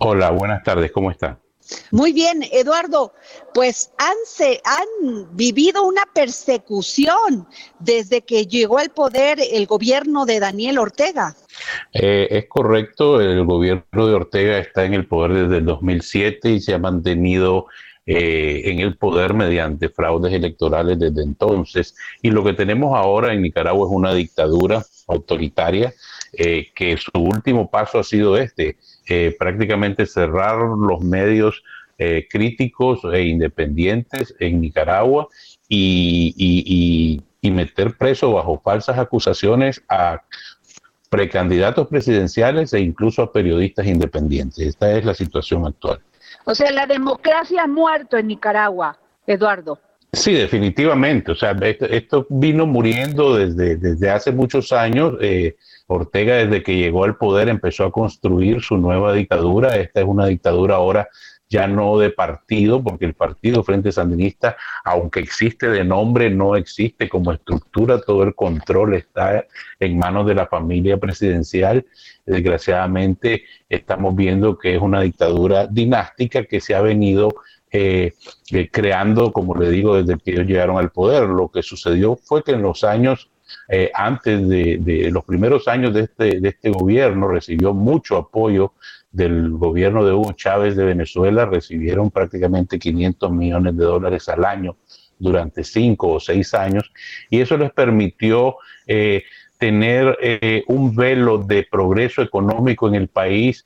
Hola, 0.06 0.30
buenas 0.32 0.62
tardes, 0.62 0.92
¿cómo 0.92 1.10
está? 1.10 1.38
Muy 1.90 2.12
bien, 2.12 2.42
Eduardo, 2.52 3.14
pues 3.54 3.90
han, 3.96 4.14
se, 4.26 4.60
han 4.62 5.34
vivido 5.34 5.82
una 5.82 6.02
persecución 6.14 7.48
desde 7.78 8.20
que 8.20 8.44
llegó 8.44 8.76
al 8.76 8.90
poder 8.90 9.38
el 9.40 9.64
gobierno 9.64 10.26
de 10.26 10.40
Daniel 10.40 10.76
Ortega. 10.76 11.34
Eh, 11.94 12.28
es 12.30 12.46
correcto, 12.50 13.18
el 13.18 13.46
gobierno 13.46 14.06
de 14.06 14.12
Ortega 14.12 14.58
está 14.58 14.84
en 14.84 14.92
el 14.92 15.06
poder 15.06 15.44
desde 15.44 15.56
el 15.56 15.64
2007 15.64 16.50
y 16.50 16.60
se 16.60 16.74
ha 16.74 16.78
mantenido 16.78 17.64
eh, 18.06 18.62
en 18.66 18.80
el 18.80 18.96
poder 18.96 19.34
mediante 19.34 19.88
fraudes 19.88 20.32
electorales 20.32 20.98
desde 20.98 21.22
entonces. 21.22 21.94
Y 22.22 22.30
lo 22.30 22.44
que 22.44 22.52
tenemos 22.52 22.96
ahora 22.96 23.32
en 23.32 23.42
Nicaragua 23.42 23.86
es 23.86 23.94
una 23.94 24.14
dictadura 24.14 24.84
autoritaria 25.06 25.92
eh, 26.32 26.68
que 26.74 26.96
su 26.96 27.10
último 27.14 27.70
paso 27.70 27.98
ha 27.98 28.04
sido 28.04 28.36
este, 28.36 28.76
eh, 29.08 29.36
prácticamente 29.38 30.06
cerrar 30.06 30.58
los 30.58 31.00
medios 31.00 31.62
eh, 31.96 32.26
críticos 32.28 33.00
e 33.12 33.22
independientes 33.22 34.34
en 34.40 34.60
Nicaragua 34.60 35.28
y, 35.68 37.22
meter 37.42 37.96
preso 37.96 38.32
bajo 38.32 38.60
falsas 38.64 38.98
acusaciones 38.98 39.80
a 39.88 40.22
precandidatos 41.08 41.86
presidenciales 41.86 42.72
e 42.72 42.80
incluso 42.80 43.22
a 43.22 43.32
periodistas 43.32 43.86
independientes. 43.86 44.58
Esta 44.66 44.96
es 44.96 45.04
la 45.04 45.14
situación 45.14 45.64
actual. 45.66 46.00
O 46.44 46.54
sea, 46.54 46.70
la 46.70 46.86
democracia 46.86 47.62
ha 47.62 47.66
muerto 47.66 48.16
en 48.16 48.28
Nicaragua, 48.28 48.98
Eduardo. 49.26 49.78
Sí, 50.12 50.32
definitivamente. 50.32 51.32
O 51.32 51.34
sea, 51.34 51.56
esto, 51.60 52.26
vino 52.28 52.66
muriendo 52.66 53.36
desde, 53.36 53.76
desde 53.76 54.10
hace 54.10 54.32
muchos 54.32 54.72
años. 54.72 55.14
Eh, 55.20 55.56
Ortega, 55.86 56.36
desde 56.36 56.62
que 56.62 56.76
llegó 56.76 57.04
al 57.04 57.16
poder, 57.16 57.48
empezó 57.48 57.84
a 57.84 57.92
construir 57.92 58.62
su 58.62 58.76
nueva 58.76 59.12
dictadura. 59.12 59.76
Esta 59.76 60.00
es 60.00 60.06
una 60.06 60.26
dictadura 60.26 60.76
ahora 60.76 61.08
ya 61.54 61.68
no 61.68 61.98
de 61.98 62.10
partido, 62.10 62.82
porque 62.82 63.04
el 63.04 63.14
partido 63.14 63.62
Frente 63.62 63.92
Sandinista, 63.92 64.56
aunque 64.84 65.20
existe 65.20 65.68
de 65.68 65.84
nombre, 65.84 66.28
no 66.28 66.56
existe 66.56 67.08
como 67.08 67.30
estructura, 67.30 68.00
todo 68.00 68.24
el 68.24 68.34
control 68.34 68.94
está 68.94 69.46
en 69.78 69.96
manos 69.96 70.26
de 70.26 70.34
la 70.34 70.48
familia 70.48 70.96
presidencial. 70.96 71.86
Desgraciadamente 72.26 73.44
estamos 73.68 74.16
viendo 74.16 74.58
que 74.58 74.74
es 74.74 74.82
una 74.82 75.02
dictadura 75.02 75.68
dinástica 75.68 76.44
que 76.44 76.60
se 76.60 76.74
ha 76.74 76.80
venido 76.80 77.28
eh, 77.70 78.14
eh, 78.50 78.68
creando, 78.68 79.32
como 79.32 79.54
le 79.54 79.70
digo, 79.70 80.02
desde 80.02 80.20
que 80.20 80.32
ellos 80.32 80.48
llegaron 80.48 80.78
al 80.78 80.90
poder. 80.90 81.28
Lo 81.28 81.52
que 81.52 81.62
sucedió 81.62 82.16
fue 82.16 82.42
que 82.42 82.50
en 82.50 82.62
los 82.62 82.82
años 82.82 83.30
eh, 83.68 83.90
antes 83.94 84.48
de, 84.48 85.08
los 85.12 85.24
primeros 85.24 85.68
años 85.68 85.94
de 85.94 86.02
este, 86.02 86.40
de 86.40 86.48
este 86.48 86.70
gobierno, 86.70 87.28
recibió 87.28 87.72
mucho 87.72 88.16
apoyo 88.16 88.72
del 89.14 89.50
gobierno 89.50 90.04
de 90.04 90.12
Hugo 90.12 90.32
Chávez 90.32 90.76
de 90.76 90.84
Venezuela, 90.84 91.46
recibieron 91.46 92.10
prácticamente 92.10 92.78
500 92.78 93.30
millones 93.30 93.76
de 93.76 93.84
dólares 93.84 94.28
al 94.28 94.44
año 94.44 94.76
durante 95.18 95.64
cinco 95.64 96.12
o 96.12 96.20
seis 96.20 96.52
años, 96.52 96.92
y 97.30 97.40
eso 97.40 97.56
les 97.56 97.72
permitió 97.72 98.56
tener 99.58 100.18
un 100.66 100.94
velo 100.94 101.38
de 101.38 101.66
progreso 101.70 102.20
económico 102.20 102.88
en 102.88 102.96
el 102.96 103.08
país 103.08 103.64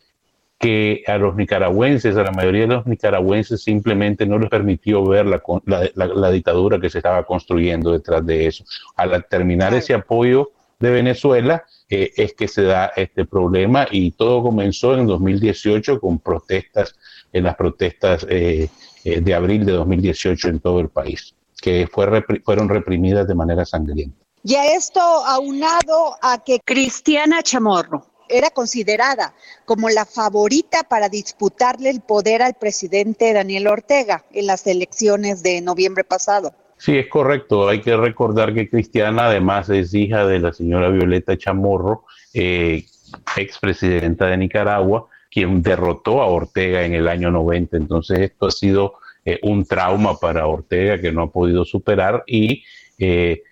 que 0.59 1.05
a 1.07 1.19
los 1.19 1.37
nicaragüenses, 1.37 2.17
a 2.17 2.25
la 2.25 2.33
mayoría 2.33 2.63
de 2.63 2.75
los 2.75 2.87
nicaragüenses, 2.87 3.63
simplemente 3.63 4.27
no 4.27 4.39
les 4.39 4.51
permitió 4.51 5.05
ver 5.05 5.27
la, 5.27 5.41
la, 5.95 6.31
dictadura 6.31 6.81
que 6.81 6.91
se 6.91 6.99
estaba 6.99 7.25
construyendo 7.25 7.93
detrás 7.93 8.27
de 8.27 8.47
eso. 8.47 8.65
Al 8.97 9.25
terminar 9.27 9.73
ese 9.75 9.95
apoyo 9.95 10.51
de 10.79 10.91
Venezuela, 10.91 11.65
eh, 11.89 12.13
es 12.17 12.35
que 12.35 12.49
se 12.49 12.63
da 12.63 12.93
este 12.97 13.25
problema 13.25 13.87
y 13.91 14.13
todo 14.13 14.43
comenzó 14.43 14.95
en 14.95 15.07
2018 15.07 16.01
con 16.01 16.19
protestas, 16.19 16.95
en 17.33 17.45
las 17.45 17.57
protestas 17.57 18.27
eh, 18.29 18.69
eh, 19.05 19.21
de 19.21 19.35
abril 19.35 19.65
de 19.65 19.73
2018 19.73 20.49
en 20.49 20.61
todo 20.61 20.81
el 20.81 20.89
país. 20.89 21.35
que 21.61 21.89
fue, 21.91 22.07
fueron 22.45 22.69
reprimidas 22.69 23.27
de 23.27 23.35
manera 23.35 23.65
sangrienta. 23.65 24.17
Y 24.45 24.55
a 24.55 24.77
esto 24.77 25.01
aunado 25.01 26.17
a 26.23 26.45
que 26.45 26.61
Cristiana 26.65 27.43
Chamorro 27.43 28.07
era 28.29 28.51
considerada 28.51 29.35
como 29.65 29.89
la 29.89 30.05
favorita 30.05 30.85
para 30.85 31.09
disputarle 31.09 31.91
el 31.91 32.01
poder 32.01 32.43
al 32.43 32.55
presidente 32.55 33.33
Daniel 33.33 33.67
Ortega 33.67 34.25
en 34.31 34.47
las 34.47 34.67
elecciones 34.69 35.43
de 35.43 35.61
noviembre 35.61 36.05
pasado. 36.05 36.55
Sí, 36.79 36.97
es 36.97 37.09
correcto. 37.09 37.69
Hay 37.69 37.81
que 37.81 37.97
recordar 37.97 38.55
que 38.55 38.71
Cristiana 38.71 39.27
además 39.27 39.69
es 39.69 39.93
hija 39.95 40.27
de 40.27 40.39
la 40.39 40.53
señora 40.53 40.89
Violeta 40.89 41.37
Chamorro, 41.37 42.05
eh, 42.33 42.85
expresidenta 43.37 44.27
de 44.27 44.37
Nicaragua, 44.37 45.09
quien 45.31 45.63
derrotó 45.63 46.23
a 46.23 46.27
Ortega 46.27 46.85
en 46.85 46.95
el 46.95 47.09
año 47.09 47.31
90. 47.31 47.77
Entonces 47.77 48.21
esto 48.21 48.47
ha 48.47 48.51
sido 48.53 48.95
eh, 49.25 49.41
un 49.43 49.65
trauma 49.65 50.19
para 50.19 50.47
Ortega 50.47 51.01
que 51.01 51.13
no 51.13 51.23
ha 51.23 51.31
podido 51.31 51.65
superar 51.65 52.23
y 52.27 52.63
eh, 52.99 53.43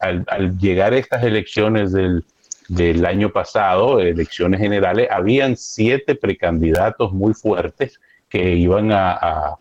al, 0.00 0.58
llegar 0.58 0.92
a 0.92 0.98
estas 0.98 1.22
elecciones 1.24 1.92
del, 1.92 3.06
año 3.06 3.30
pasado, 3.30 4.00
elecciones 4.00 4.60
generales, 4.60 5.08
habían 5.10 5.56
siete 5.56 6.14
precandidatos 6.14 7.12
muy 7.12 7.34
fuertes 7.34 8.00
que 8.28 8.54
iban 8.54 8.92
a, 8.92 9.56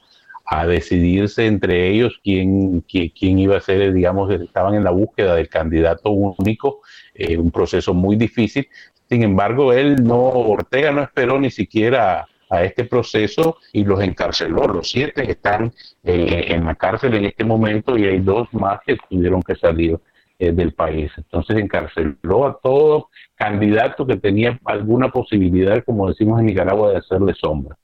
decidirse 0.66 1.48
entre 1.48 1.90
ellos 1.90 2.20
quién, 2.24 2.82
quién, 2.82 3.40
iba 3.40 3.58
a 3.58 3.62
ser, 3.62 3.94
digamos, 3.94 4.30
estaban 4.32 4.76
en 4.76 4.84
la 4.84 4.92
búsqueda 4.92 5.36
del 5.36 5.48
candidato 5.48 6.12
único, 6.12 6.82
eh, 7.14 7.38
un 7.38 7.52
proceso 7.52 7.94
muy 7.94 8.18
difícil. 8.18 8.68
Sin 9.10 9.24
embargo, 9.24 9.74
él 9.74 10.04
no, 10.04 10.20
Ortega 10.20 10.92
no 10.92 11.02
esperó 11.02 11.40
ni 11.40 11.52
siquiera 11.52 12.28
a 12.50 12.64
este 12.64 12.84
proceso 12.84 13.58
y 13.72 13.86
los 13.86 14.02
encarceló. 14.02 14.68
Los 14.68 14.92
siete 14.92 15.30
están 15.32 15.74
eh, 16.04 16.48
en 16.50 16.66
la 16.66 16.76
cárcel 16.76 17.14
en 17.16 17.26
este 17.26 17.46
momento 17.46 17.98
y 17.98 18.06
hay 18.06 18.20
dos 18.20 18.54
más 18.54 18.82
que 18.86 18.98
tuvieron 19.10 19.42
que 19.42 19.56
salir 19.56 19.98
eh, 20.38 20.52
del 20.52 20.74
país. 20.74 21.12
Entonces 21.18 21.58
encarceló 21.58 22.48
a 22.48 22.60
todo 22.62 23.10
candidato 23.36 24.06
que 24.06 24.18
tenía 24.18 24.60
alguna 24.66 25.10
posibilidad, 25.10 25.84
como 25.86 26.10
decimos 26.10 26.40
en 26.40 26.48
Nicaragua, 26.48 26.92
de 26.92 26.98
hacerle 26.98 27.34
sombra. 27.36 27.78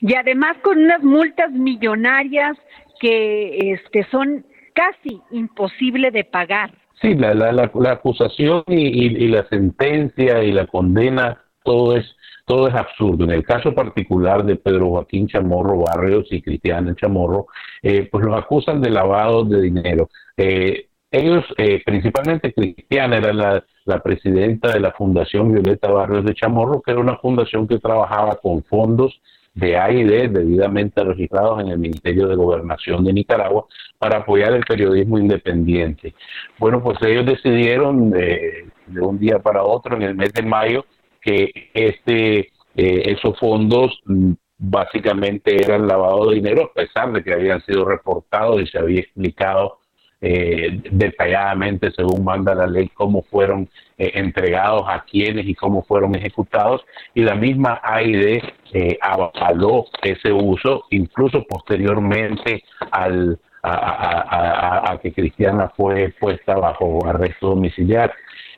Y 0.00 0.14
además 0.14 0.56
con 0.62 0.78
unas 0.78 1.02
multas 1.02 1.50
millonarias 1.52 2.56
que 3.00 3.72
este, 3.72 4.04
son 4.10 4.44
casi 4.74 5.20
imposible 5.30 6.10
de 6.10 6.24
pagar. 6.24 6.70
Sí, 7.00 7.14
la, 7.14 7.32
la, 7.32 7.52
la, 7.52 7.92
acusación 7.92 8.64
y, 8.66 9.28
la 9.28 9.46
sentencia 9.48 10.42
y 10.42 10.50
la 10.50 10.66
condena, 10.66 11.44
todo 11.62 11.96
es, 11.96 12.04
todo 12.44 12.66
es 12.66 12.74
absurdo. 12.74 13.24
En 13.24 13.30
el 13.30 13.44
caso 13.44 13.72
particular 13.72 14.44
de 14.44 14.56
Pedro 14.56 14.90
Joaquín 14.90 15.28
Chamorro 15.28 15.84
Barrios 15.84 16.26
y 16.30 16.42
Cristiana 16.42 16.94
Chamorro, 16.96 17.46
eh, 17.82 18.08
pues 18.10 18.24
los 18.24 18.36
acusan 18.36 18.80
de 18.80 18.90
lavado 18.90 19.44
de 19.44 19.62
dinero. 19.62 20.10
Eh, 20.36 20.88
ellos, 21.10 21.44
eh, 21.56 21.82
principalmente 21.86 22.52
Cristiana, 22.52 23.18
era 23.18 23.32
la, 23.32 23.64
la 23.84 24.02
presidenta 24.02 24.72
de 24.72 24.80
la 24.80 24.92
Fundación 24.92 25.52
Violeta 25.52 25.90
Barrios 25.90 26.24
de 26.24 26.34
Chamorro, 26.34 26.82
que 26.82 26.90
era 26.90 27.00
una 27.00 27.16
fundación 27.18 27.68
que 27.68 27.78
trabajaba 27.78 28.36
con 28.36 28.64
fondos 28.64 29.20
de 29.58 29.76
AID 29.76 30.30
debidamente 30.30 31.02
registrados 31.02 31.60
en 31.60 31.68
el 31.68 31.78
Ministerio 31.78 32.28
de 32.28 32.36
Gobernación 32.36 33.04
de 33.04 33.12
Nicaragua 33.12 33.66
para 33.98 34.18
apoyar 34.18 34.52
el 34.52 34.64
periodismo 34.64 35.18
independiente. 35.18 36.14
Bueno, 36.58 36.80
pues 36.82 36.98
ellos 37.02 37.26
decidieron 37.26 38.10
de, 38.10 38.68
un 39.00 39.18
día 39.18 39.40
para 39.40 39.64
otro, 39.64 39.96
en 39.96 40.02
el 40.02 40.14
mes 40.14 40.32
de 40.32 40.42
mayo, 40.42 40.86
que 41.20 41.50
este, 41.74 42.38
eh, 42.76 43.02
esos 43.06 43.36
fondos 43.38 44.00
mm, 44.04 44.32
básicamente 44.58 45.56
eran 45.60 45.88
lavado 45.88 46.30
de 46.30 46.36
dinero, 46.36 46.70
a 46.70 46.72
pesar 46.72 47.12
de 47.12 47.24
que 47.24 47.32
habían 47.32 47.60
sido 47.62 47.84
reportados 47.84 48.62
y 48.62 48.66
se 48.66 48.78
había 48.78 49.00
explicado 49.00 49.78
eh, 50.20 50.80
detalladamente, 50.90 51.90
según 51.92 52.24
manda 52.24 52.54
la 52.54 52.66
ley, 52.66 52.88
cómo 52.88 53.22
fueron 53.22 53.68
eh, 53.96 54.12
entregados 54.14 54.82
a 54.88 55.04
quienes 55.04 55.46
y 55.46 55.54
cómo 55.54 55.82
fueron 55.82 56.14
ejecutados. 56.14 56.84
Y 57.14 57.22
la 57.22 57.34
misma 57.34 57.80
AID 57.82 58.42
eh, 58.72 58.98
avaló 59.00 59.86
ese 60.02 60.32
uso, 60.32 60.84
incluso 60.90 61.44
posteriormente 61.44 62.64
al, 62.90 63.38
a, 63.62 64.98
que 65.02 65.12
Cristiana 65.12 65.72
fue 65.76 66.14
puesta 66.18 66.54
bajo 66.54 67.06
arresto 67.06 67.48
domiciliar. 67.48 68.12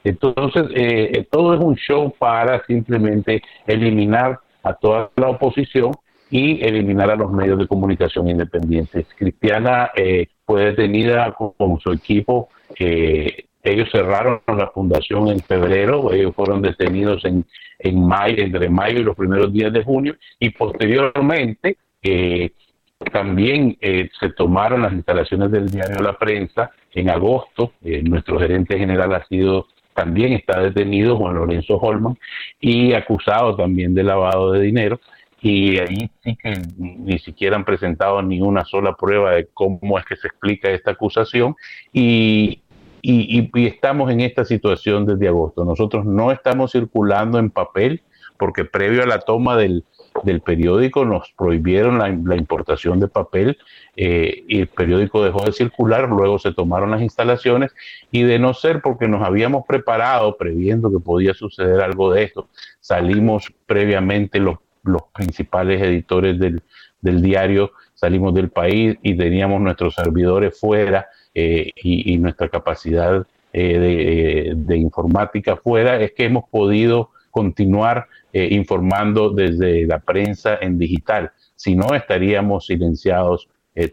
Entonces, 0.04 0.64
eh, 0.74 1.26
todo 1.30 1.54
es 1.54 1.60
un 1.60 1.76
show 1.76 2.14
para 2.18 2.64
simplemente 2.64 3.42
eliminar 3.66 4.40
a 4.62 4.74
toda 4.74 5.10
la 5.16 5.28
oposición 5.28 5.92
y 6.30 6.64
eliminar 6.64 7.10
a 7.10 7.16
los 7.16 7.32
medios 7.32 7.58
de 7.58 7.66
comunicación 7.66 8.28
independientes. 8.28 9.06
Cristiana 9.16 9.90
eh, 9.96 10.28
fue 10.50 10.64
detenida 10.64 11.32
con, 11.32 11.78
su 11.78 11.92
equipo. 11.92 12.48
Eh, 12.76 13.44
ellos 13.62 13.88
cerraron 13.92 14.40
la 14.48 14.66
fundación 14.74 15.28
en 15.28 15.38
febrero, 15.38 16.12
ellos 16.12 16.34
fueron 16.34 16.60
detenidos 16.60 17.24
en, 17.24 17.44
en 17.78 18.04
mayo, 18.04 18.42
entre 18.42 18.68
mayo 18.68 18.98
y 18.98 19.04
los 19.04 19.14
primeros 19.14 19.52
días 19.52 19.72
de 19.72 19.84
junio, 19.84 20.16
y 20.40 20.50
posteriormente 20.50 21.76
eh, 22.02 22.50
también 23.12 23.78
se 23.80 24.30
tomaron 24.30 24.82
las 24.82 24.92
instalaciones 24.92 25.52
del 25.52 25.70
diario 25.70 26.02
La 26.02 26.18
Prensa 26.18 26.72
en 26.94 27.10
agosto. 27.10 27.74
nuestro 28.02 28.40
gerente 28.40 28.76
general 28.76 29.14
ha 29.14 29.24
sido 29.26 29.68
también 29.94 30.32
está 30.32 30.60
detenido, 30.60 31.16
Juan 31.16 31.36
Lorenzo 31.36 31.76
Holman, 31.76 32.18
y 32.60 32.92
acusado 32.92 33.54
también 33.54 33.94
de 33.94 34.02
lavado 34.02 34.50
de 34.50 34.62
dinero 34.62 34.98
y 35.40 35.78
ahí 35.78 36.10
sí 36.22 36.36
que 36.36 36.62
ni 36.76 37.18
siquiera 37.18 37.56
han 37.56 37.64
presentado 37.64 38.20
ni 38.22 38.40
una 38.40 38.64
sola 38.64 38.94
prueba 38.94 39.32
de 39.32 39.48
cómo 39.52 39.98
es 39.98 40.04
que 40.04 40.16
se 40.16 40.28
explica 40.28 40.70
esta 40.70 40.90
acusación 40.92 41.56
y, 41.92 42.60
y, 43.02 43.50
estamos 43.66 44.10
en 44.10 44.20
esta 44.20 44.44
situación 44.44 45.06
desde 45.06 45.28
agosto. 45.28 45.64
Nosotros 45.64 46.04
no 46.04 46.30
estamos 46.30 46.72
circulando 46.72 47.38
en 47.38 47.50
papel 47.50 48.02
porque 48.38 48.64
previo 48.64 49.02
a 49.02 49.06
la 49.06 49.20
toma 49.20 49.56
del, 49.56 49.84
del 50.24 50.40
periódico 50.42 51.04
nos 51.06 51.32
prohibieron 51.36 51.98
la, 51.98 52.08
la 52.08 52.36
importación 52.36 53.00
de 53.00 53.08
papel 53.08 53.56
eh, 53.96 54.44
y 54.46 54.60
el 54.60 54.66
periódico 54.66 55.22
dejó 55.24 55.44
de 55.44 55.52
circular, 55.52 56.08
luego 56.08 56.38
se 56.38 56.52
tomaron 56.52 56.90
las 56.90 57.00
instalaciones 57.00 57.72
y 58.10 58.22
de 58.22 58.38
no 58.38 58.52
ser 58.52 58.82
porque 58.82 59.08
nos 59.08 59.22
habíamos 59.22 59.64
preparado 59.66 60.36
previendo 60.36 60.90
que 60.90 61.00
podía 61.00 61.32
suceder 61.32 61.80
algo 61.80 62.12
de 62.12 62.24
esto, 62.24 62.48
salimos 62.80 63.52
previamente 63.66 64.38
los 64.38 64.58
los 64.82 65.02
principales 65.12 65.82
editores 65.82 66.38
del, 66.38 66.62
diario 67.22 67.72
salimos 67.94 68.34
del 68.34 68.50
país 68.50 68.96
y 69.02 69.16
teníamos 69.16 69.60
nuestros 69.60 69.94
servidores 69.94 70.58
fuera 70.58 71.06
eh, 71.34 71.70
y, 71.76 72.16
nuestra 72.18 72.48
capacidad 72.48 73.26
eh, 73.52 74.52
de, 74.54 74.76
informática 74.76 75.56
fuera, 75.56 76.00
es 76.00 76.12
que 76.12 76.24
hemos 76.24 76.44
podido 76.48 77.10
continuar 77.30 78.06
eh, 78.32 78.48
informando 78.50 79.30
desde 79.30 79.86
la 79.86 79.98
prensa 79.98 80.58
en 80.60 80.78
digital. 80.78 81.32
Si 81.56 81.74
no, 81.74 81.94
estaríamos 81.94 82.66
silenciados 82.66 83.48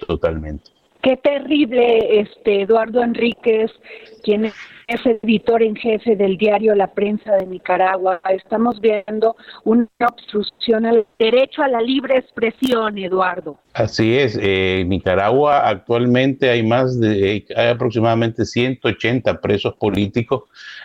totalmente. 0.06 0.77
Qué 1.02 1.18
terrible, 1.18 2.20
este 2.20 2.64
Eduardo 2.64 3.04
Enríquez, 3.04 3.72
quien 4.24 4.52
es 4.88 5.06
editor 5.06 5.62
en 5.62 5.76
jefe 5.76 6.16
del 6.16 6.38
diario 6.38 6.74
La 6.74 6.88
Prensa 6.88 7.36
de 7.36 7.46
Nicaragua. 7.46 8.22
Estamos 8.30 8.80
viendo 8.80 9.36
una 9.64 9.88
obstrucción 10.00 10.86
al 10.86 11.06
derecho 11.20 11.62
a 11.62 11.68
la 11.68 11.82
libre 11.82 12.18
expresión, 12.18 12.98
Eduardo. 12.98 13.60
Así 13.74 14.18
es, 14.18 14.38
eh, 14.38 14.82
en 14.82 14.90
Nicaragua 14.90 15.68
actualmente 15.68 16.50
hay 16.50 16.64
más 16.64 17.00
de, 17.00 17.46
hay 17.56 17.68
aproximadamente 17.68 18.46
180 18.46 19.42
presos 19.42 19.76
políticos, 19.76 20.44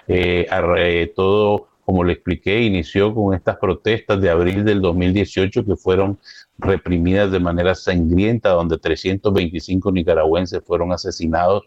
eh, 0.08 0.46
eh, 0.78 1.12
todo 1.14 1.68
como 1.84 2.04
le 2.04 2.12
expliqué, 2.12 2.62
inició 2.62 3.14
con 3.14 3.34
estas 3.34 3.56
protestas 3.56 4.20
de 4.20 4.30
abril 4.30 4.64
del 4.64 4.80
2018 4.80 5.64
que 5.64 5.76
fueron 5.76 6.18
reprimidas 6.58 7.30
de 7.32 7.40
manera 7.40 7.74
sangrienta, 7.74 8.50
donde 8.50 8.78
325 8.78 9.92
nicaragüenses 9.92 10.62
fueron 10.64 10.92
asesinados 10.92 11.64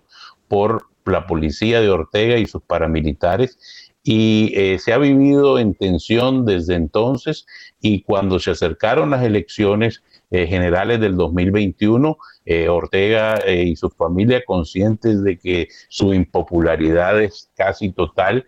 por 0.47 0.87
la 1.05 1.27
policía 1.27 1.81
de 1.81 1.89
Ortega 1.89 2.37
y 2.37 2.45
sus 2.45 2.61
paramilitares. 2.61 3.57
Y 4.03 4.51
eh, 4.55 4.77
se 4.77 4.93
ha 4.93 4.99
vivido 4.99 5.57
en 5.57 5.73
tensión 5.73 6.45
desde 6.45 6.75
entonces 6.75 7.47
y 7.81 8.03
cuando 8.03 8.39
se 8.39 8.51
acercaron 8.51 9.09
las 9.09 9.23
elecciones 9.23 10.03
eh, 10.29 10.45
generales 10.45 10.99
del 10.99 11.15
2021, 11.15 12.17
eh, 12.45 12.69
Ortega 12.69 13.39
y 13.51 13.75
su 13.75 13.89
familia, 13.89 14.43
conscientes 14.45 15.23
de 15.23 15.39
que 15.39 15.69
su 15.89 16.13
impopularidad 16.13 17.19
es 17.19 17.49
casi 17.55 17.91
total, 17.91 18.45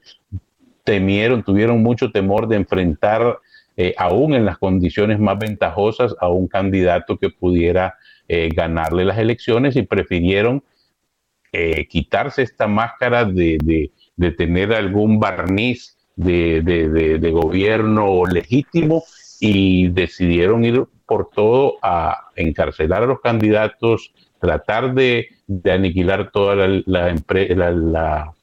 temieron, 0.83 1.43
tuvieron 1.43 1.81
mucho 1.81 2.11
temor 2.11 2.47
de 2.47 2.57
enfrentar, 2.57 3.39
eh, 3.77 3.93
aún 3.95 4.33
en 4.33 4.43
las 4.43 4.57
condiciones 4.57 5.19
más 5.19 5.37
ventajosas, 5.37 6.15
a 6.19 6.29
un 6.29 6.47
candidato 6.47 7.17
que 7.17 7.29
pudiera 7.29 7.95
eh, 8.27 8.49
ganarle 8.53 9.05
las 9.05 9.19
elecciones 9.19 9.75
y 9.75 9.83
prefirieron 9.83 10.63
eh, 11.53 11.87
quitarse 11.87 12.41
esta 12.41 12.67
máscara 12.67 13.23
de, 13.23 13.91
tener 14.35 14.73
algún 14.73 15.19
barniz 15.19 15.95
de, 16.15 16.61
de, 16.61 17.31
gobierno 17.31 18.25
legítimo 18.25 19.03
y 19.39 19.89
decidieron 19.89 20.65
ir 20.65 20.83
por 21.05 21.29
todo 21.29 21.77
a 21.81 22.29
encarcelar 22.35 23.03
a 23.03 23.05
los 23.05 23.21
candidatos, 23.21 24.11
tratar 24.39 24.93
de, 24.93 25.29
aniquilar 25.65 26.31
toda 26.31 26.67
la, 26.85 28.33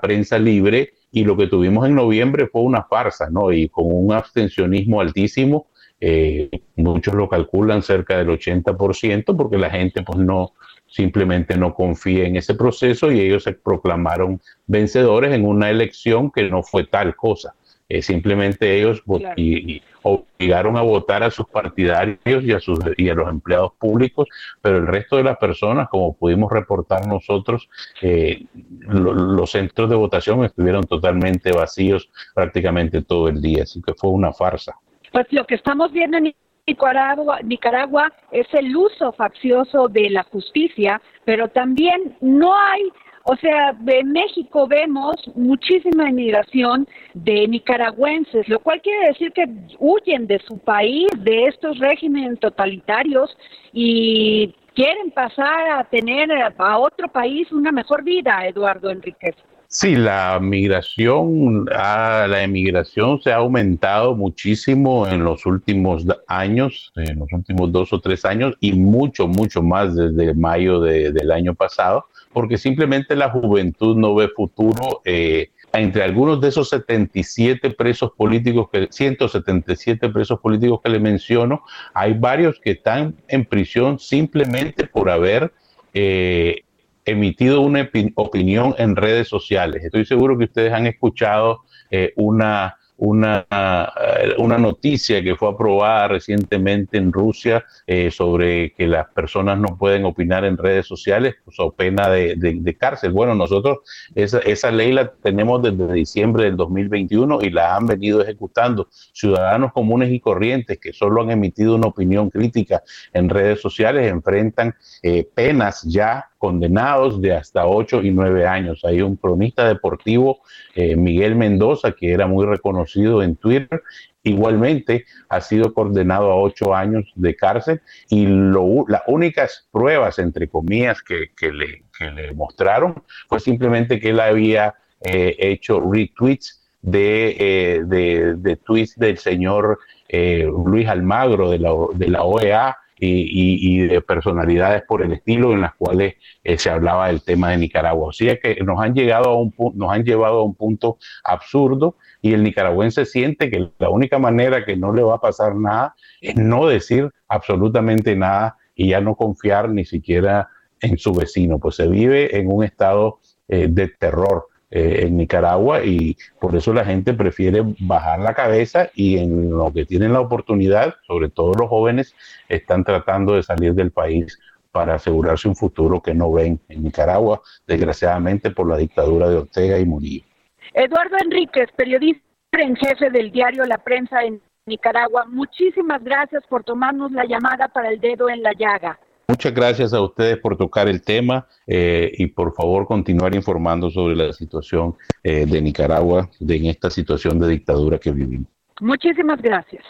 prensa 0.00 0.38
libre 0.38 0.94
y 1.12 1.24
lo 1.24 1.36
que 1.36 1.46
tuvimos 1.46 1.86
en 1.86 1.94
noviembre 1.94 2.46
fue 2.46 2.62
una 2.62 2.84
farsa, 2.84 3.28
¿no? 3.30 3.52
Y 3.52 3.68
con 3.68 3.86
un 3.88 4.12
abstencionismo 4.12 5.00
altísimo, 5.00 5.66
eh, 6.00 6.48
muchos 6.76 7.14
lo 7.14 7.28
calculan 7.28 7.82
cerca 7.82 8.16
del 8.16 8.28
80%, 8.28 9.36
porque 9.36 9.58
la 9.58 9.70
gente 9.70 10.02
pues 10.02 10.18
no, 10.18 10.52
simplemente 10.86 11.56
no 11.56 11.74
confía 11.74 12.26
en 12.26 12.36
ese 12.36 12.54
proceso 12.54 13.12
y 13.12 13.20
ellos 13.20 13.44
se 13.44 13.52
proclamaron 13.52 14.40
vencedores 14.66 15.32
en 15.32 15.46
una 15.46 15.70
elección 15.70 16.30
que 16.30 16.48
no 16.48 16.62
fue 16.62 16.84
tal 16.84 17.14
cosa. 17.16 17.54
Eh, 17.90 18.02
simplemente 18.02 18.78
ellos 18.78 19.02
y, 19.36 19.82
obligaron 20.02 20.76
a 20.76 20.82
votar 20.82 21.24
a 21.24 21.30
sus 21.30 21.46
partidarios 21.48 22.44
y 22.44 22.52
a, 22.52 22.60
sus, 22.60 22.78
y 22.96 23.08
a 23.08 23.14
los 23.14 23.28
empleados 23.28 23.72
públicos, 23.78 24.28
pero 24.62 24.76
el 24.76 24.86
resto 24.86 25.16
de 25.16 25.24
las 25.24 25.36
personas, 25.38 25.88
como 25.88 26.16
pudimos 26.16 26.52
reportar 26.52 27.04
nosotros, 27.08 27.68
eh, 28.00 28.44
los 28.86 29.50
centros 29.50 29.90
de 29.90 29.96
votación 29.96 30.44
estuvieron 30.44 30.84
totalmente 30.84 31.50
vacíos 31.50 32.08
prácticamente 32.32 33.02
todo 33.02 33.28
el 33.28 33.42
día, 33.42 33.64
así 33.64 33.82
que 33.82 33.92
fue 33.94 34.10
una 34.10 34.32
farsa. 34.32 34.76
Pues 35.10 35.26
lo 35.32 35.44
que 35.44 35.56
estamos 35.56 35.90
viendo 35.90 36.18
en 36.18 36.32
Nicaragua, 36.68 37.40
Nicaragua 37.42 38.12
es 38.30 38.46
el 38.52 38.74
uso 38.76 39.12
faccioso 39.12 39.88
de 39.88 40.10
la 40.10 40.22
justicia, 40.22 41.02
pero 41.24 41.48
también 41.48 42.16
no 42.20 42.54
hay 42.54 42.82
o 43.24 43.36
sea, 43.36 43.76
en 43.86 44.12
México 44.12 44.66
vemos 44.66 45.16
muchísima 45.34 46.08
inmigración 46.08 46.88
de 47.14 47.46
nicaragüenses, 47.48 48.48
lo 48.48 48.60
cual 48.60 48.80
quiere 48.80 49.08
decir 49.08 49.32
que 49.32 49.46
huyen 49.78 50.26
de 50.26 50.38
su 50.40 50.58
país, 50.58 51.06
de 51.18 51.46
estos 51.46 51.78
regímenes 51.78 52.40
totalitarios 52.40 53.36
y 53.72 54.54
quieren 54.74 55.10
pasar 55.10 55.70
a 55.70 55.84
tener 55.84 56.30
a 56.32 56.78
otro 56.78 57.08
país 57.08 57.50
una 57.52 57.72
mejor 57.72 58.02
vida, 58.04 58.46
Eduardo 58.46 58.90
Enríquez. 58.90 59.36
Sí, 59.72 59.94
la 59.94 60.40
migración, 60.40 61.68
ah, 61.72 62.26
la 62.28 62.42
emigración 62.42 63.22
se 63.22 63.30
ha 63.30 63.36
aumentado 63.36 64.16
muchísimo 64.16 65.06
en 65.06 65.22
los 65.22 65.46
últimos 65.46 66.04
años, 66.26 66.92
en 66.96 67.20
los 67.20 67.32
últimos 67.32 67.70
dos 67.70 67.92
o 67.92 68.00
tres 68.00 68.24
años 68.24 68.56
y 68.58 68.72
mucho, 68.72 69.28
mucho 69.28 69.62
más 69.62 69.94
desde 69.94 70.34
mayo 70.34 70.80
del 70.80 71.30
año 71.30 71.54
pasado, 71.54 72.06
porque 72.32 72.58
simplemente 72.58 73.16
la 73.16 73.30
juventud 73.30 73.96
no 73.96 74.14
ve 74.14 74.28
futuro. 74.28 75.02
Eh, 75.04 75.50
entre 75.72 76.02
algunos 76.02 76.40
de 76.40 76.48
esos 76.48 76.68
77 76.68 77.70
presos 77.70 78.10
políticos, 78.16 78.68
que, 78.72 78.88
177 78.90 80.08
presos 80.08 80.40
políticos 80.40 80.80
que 80.82 80.90
le 80.90 80.98
menciono, 80.98 81.62
hay 81.94 82.14
varios 82.14 82.58
que 82.60 82.72
están 82.72 83.14
en 83.28 83.44
prisión 83.44 83.98
simplemente 83.98 84.86
por 84.86 85.10
haber 85.10 85.52
eh, 85.94 86.62
emitido 87.04 87.60
una 87.60 87.88
opinión 88.16 88.74
en 88.78 88.96
redes 88.96 89.28
sociales. 89.28 89.84
Estoy 89.84 90.04
seguro 90.04 90.36
que 90.36 90.44
ustedes 90.44 90.72
han 90.72 90.86
escuchado 90.86 91.60
eh, 91.90 92.12
una 92.16 92.76
una, 93.00 93.46
eh, 93.50 94.34
una 94.38 94.58
noticia 94.58 95.22
que 95.22 95.34
fue 95.34 95.48
aprobada 95.48 96.08
recientemente 96.08 96.98
en 96.98 97.12
Rusia 97.12 97.64
eh, 97.86 98.10
sobre 98.10 98.72
que 98.74 98.86
las 98.86 99.08
personas 99.08 99.58
no 99.58 99.78
pueden 99.78 100.04
opinar 100.04 100.44
en 100.44 100.58
redes 100.58 100.86
sociales 100.86 101.36
pues, 101.44 101.58
o 101.60 101.72
pena 101.72 102.10
de, 102.10 102.36
de, 102.36 102.76
cárcel. 102.76 103.12
Bueno, 103.12 103.34
nosotros 103.34 103.78
esa, 104.14 104.38
esa 104.40 104.70
ley 104.70 104.92
la 104.92 105.10
tenemos 105.10 105.62
desde 105.62 105.92
diciembre 105.92 106.44
del 106.44 106.56
2021 106.56 107.38
y 107.40 107.50
la 107.50 107.74
han 107.74 107.86
venido 107.86 108.20
ejecutando 108.20 108.88
ciudadanos 108.90 109.72
comunes 109.72 110.10
y 110.12 110.20
corrientes 110.20 110.78
que 110.78 110.92
solo 110.92 111.22
han 111.22 111.30
emitido 111.30 111.76
una 111.76 111.88
opinión 111.88 112.28
crítica 112.28 112.82
en 113.14 113.28
redes 113.28 113.60
sociales 113.60 114.10
enfrentan 114.10 114.74
eh, 115.02 115.26
penas 115.34 115.82
ya 115.84 116.29
condenados 116.40 117.20
de 117.20 117.34
hasta 117.34 117.66
8 117.66 118.00
y 118.02 118.10
9 118.12 118.46
años. 118.46 118.82
Hay 118.86 119.02
un 119.02 119.16
cronista 119.16 119.68
deportivo, 119.68 120.40
eh, 120.74 120.96
Miguel 120.96 121.36
Mendoza, 121.36 121.92
que 121.92 122.12
era 122.12 122.26
muy 122.26 122.46
reconocido 122.46 123.22
en 123.22 123.36
Twitter, 123.36 123.82
igualmente 124.22 125.04
ha 125.28 125.42
sido 125.42 125.74
condenado 125.74 126.32
a 126.32 126.36
8 126.36 126.74
años 126.74 127.12
de 127.14 127.36
cárcel 127.36 127.82
y 128.08 128.24
lo, 128.26 128.86
las 128.88 129.02
únicas 129.06 129.68
pruebas, 129.70 130.18
entre 130.18 130.48
comillas, 130.48 131.02
que, 131.02 131.28
le, 131.42 131.84
le, 132.00 132.32
mostraron 132.32 133.02
fue 133.28 133.38
simplemente 133.38 134.00
que 134.00 134.08
él 134.08 134.20
había 134.20 134.74
eh, 135.02 135.36
hecho 135.38 135.78
retweets 135.78 136.62
de, 136.80 137.36
eh, 137.38 137.82
de, 137.84 138.36
de, 138.36 138.56
tweets 138.56 138.96
del 138.96 139.18
señor 139.18 139.78
Luis 140.08 140.88
Almagro 140.88 141.50
de 141.50 141.58
la, 141.58 141.70
de 141.94 142.08
la 142.08 142.22
OEA 142.22 142.78
y, 143.00 143.86
de 143.86 144.00
personalidades 144.00 144.82
por 144.82 145.02
el 145.02 145.12
estilo 145.12 145.52
en 145.52 145.62
las 145.62 145.74
cuales 145.74 146.14
eh, 146.44 146.58
se 146.58 146.70
hablaba 146.70 147.08
del 147.08 147.22
tema 147.22 147.50
de 147.50 147.56
Nicaragua. 147.56 148.08
O 148.08 148.12
sea 148.12 148.38
que 148.38 148.56
nos 148.62 148.80
han, 148.80 148.94
llegado 148.94 149.30
a 149.30 149.36
un, 149.36 149.54
nos 149.74 149.90
han 149.90 150.04
llevado 150.04 150.40
a 150.40 150.44
un 150.44 150.54
punto 150.54 150.98
absurdo 151.24 151.96
y 152.20 152.34
el 152.34 152.42
nicaragüense 152.42 153.06
siente 153.06 153.50
que 153.50 153.70
la 153.78 153.88
única 153.88 154.18
manera 154.18 154.64
que 154.64 154.76
no 154.76 154.92
le 154.92 155.02
va 155.02 155.16
a 155.16 155.20
pasar 155.20 155.56
nada 155.56 155.94
es 156.20 156.36
no 156.36 156.66
decir 156.66 157.10
absolutamente 157.28 158.14
nada 158.16 158.58
y 158.74 158.90
ya 158.90 159.00
no 159.00 159.14
confiar 159.14 159.70
ni 159.70 159.84
siquiera 159.84 160.48
en 160.80 160.98
su 160.98 161.12
vecino, 161.12 161.58
pues 161.58 161.76
se 161.76 161.86
vive 161.86 162.38
en 162.38 162.50
un 162.50 162.64
estado 162.64 163.20
eh, 163.48 163.66
de 163.68 163.88
terror. 163.88 164.48
Eh, 164.72 165.06
en 165.06 165.16
Nicaragua 165.16 165.84
y 165.84 166.16
por 166.40 166.54
eso 166.54 166.72
la 166.72 166.84
gente 166.84 167.12
prefiere 167.12 167.60
bajar 167.80 168.20
la 168.20 168.34
cabeza 168.34 168.88
y 168.94 169.18
en 169.18 169.50
lo 169.50 169.72
que 169.72 169.84
tienen 169.84 170.12
la 170.12 170.20
oportunidad, 170.20 170.94
sobre 171.08 171.28
todo 171.28 171.54
los 171.54 171.68
jóvenes, 171.68 172.14
están 172.48 172.84
tratando 172.84 173.34
de 173.34 173.42
salir 173.42 173.74
del 173.74 173.90
país 173.90 174.38
para 174.70 174.94
asegurarse 174.94 175.48
un 175.48 175.56
futuro 175.56 176.00
que 176.00 176.14
no 176.14 176.30
ven 176.30 176.60
en 176.68 176.84
Nicaragua, 176.84 177.40
desgraciadamente 177.66 178.52
por 178.52 178.68
la 178.68 178.76
dictadura 178.76 179.28
de 179.28 179.38
Ortega 179.38 179.76
y 179.76 179.84
Murillo. 179.86 180.24
Eduardo 180.72 181.16
Enríquez, 181.20 181.68
periodista 181.74 182.22
en 182.52 182.76
jefe 182.76 183.10
del 183.10 183.32
diario 183.32 183.64
La 183.64 183.78
Prensa 183.78 184.22
en 184.22 184.40
Nicaragua, 184.66 185.24
muchísimas 185.26 186.00
gracias 186.04 186.44
por 186.48 186.62
tomarnos 186.62 187.10
la 187.10 187.24
llamada 187.24 187.66
para 187.66 187.88
el 187.88 187.98
dedo 188.00 188.28
en 188.28 188.44
la 188.44 188.52
llaga. 188.52 189.00
Muchas 189.40 189.54
gracias 189.54 189.94
a 189.94 190.02
ustedes 190.02 190.36
por 190.36 190.54
tocar 190.54 190.86
el 190.86 191.00
tema 191.00 191.46
eh, 191.66 192.12
y 192.18 192.26
por 192.26 192.52
favor 192.52 192.86
continuar 192.86 193.34
informando 193.34 193.88
sobre 193.88 194.14
la 194.14 194.34
situación 194.34 194.96
eh, 195.24 195.46
de 195.46 195.62
Nicaragua, 195.62 196.28
de 196.38 196.56
en 196.56 196.66
esta 196.66 196.90
situación 196.90 197.38
de 197.40 197.48
dictadura 197.48 197.98
que 197.98 198.10
vivimos. 198.12 198.48
Muchísimas 198.82 199.40
gracias. 199.40 199.82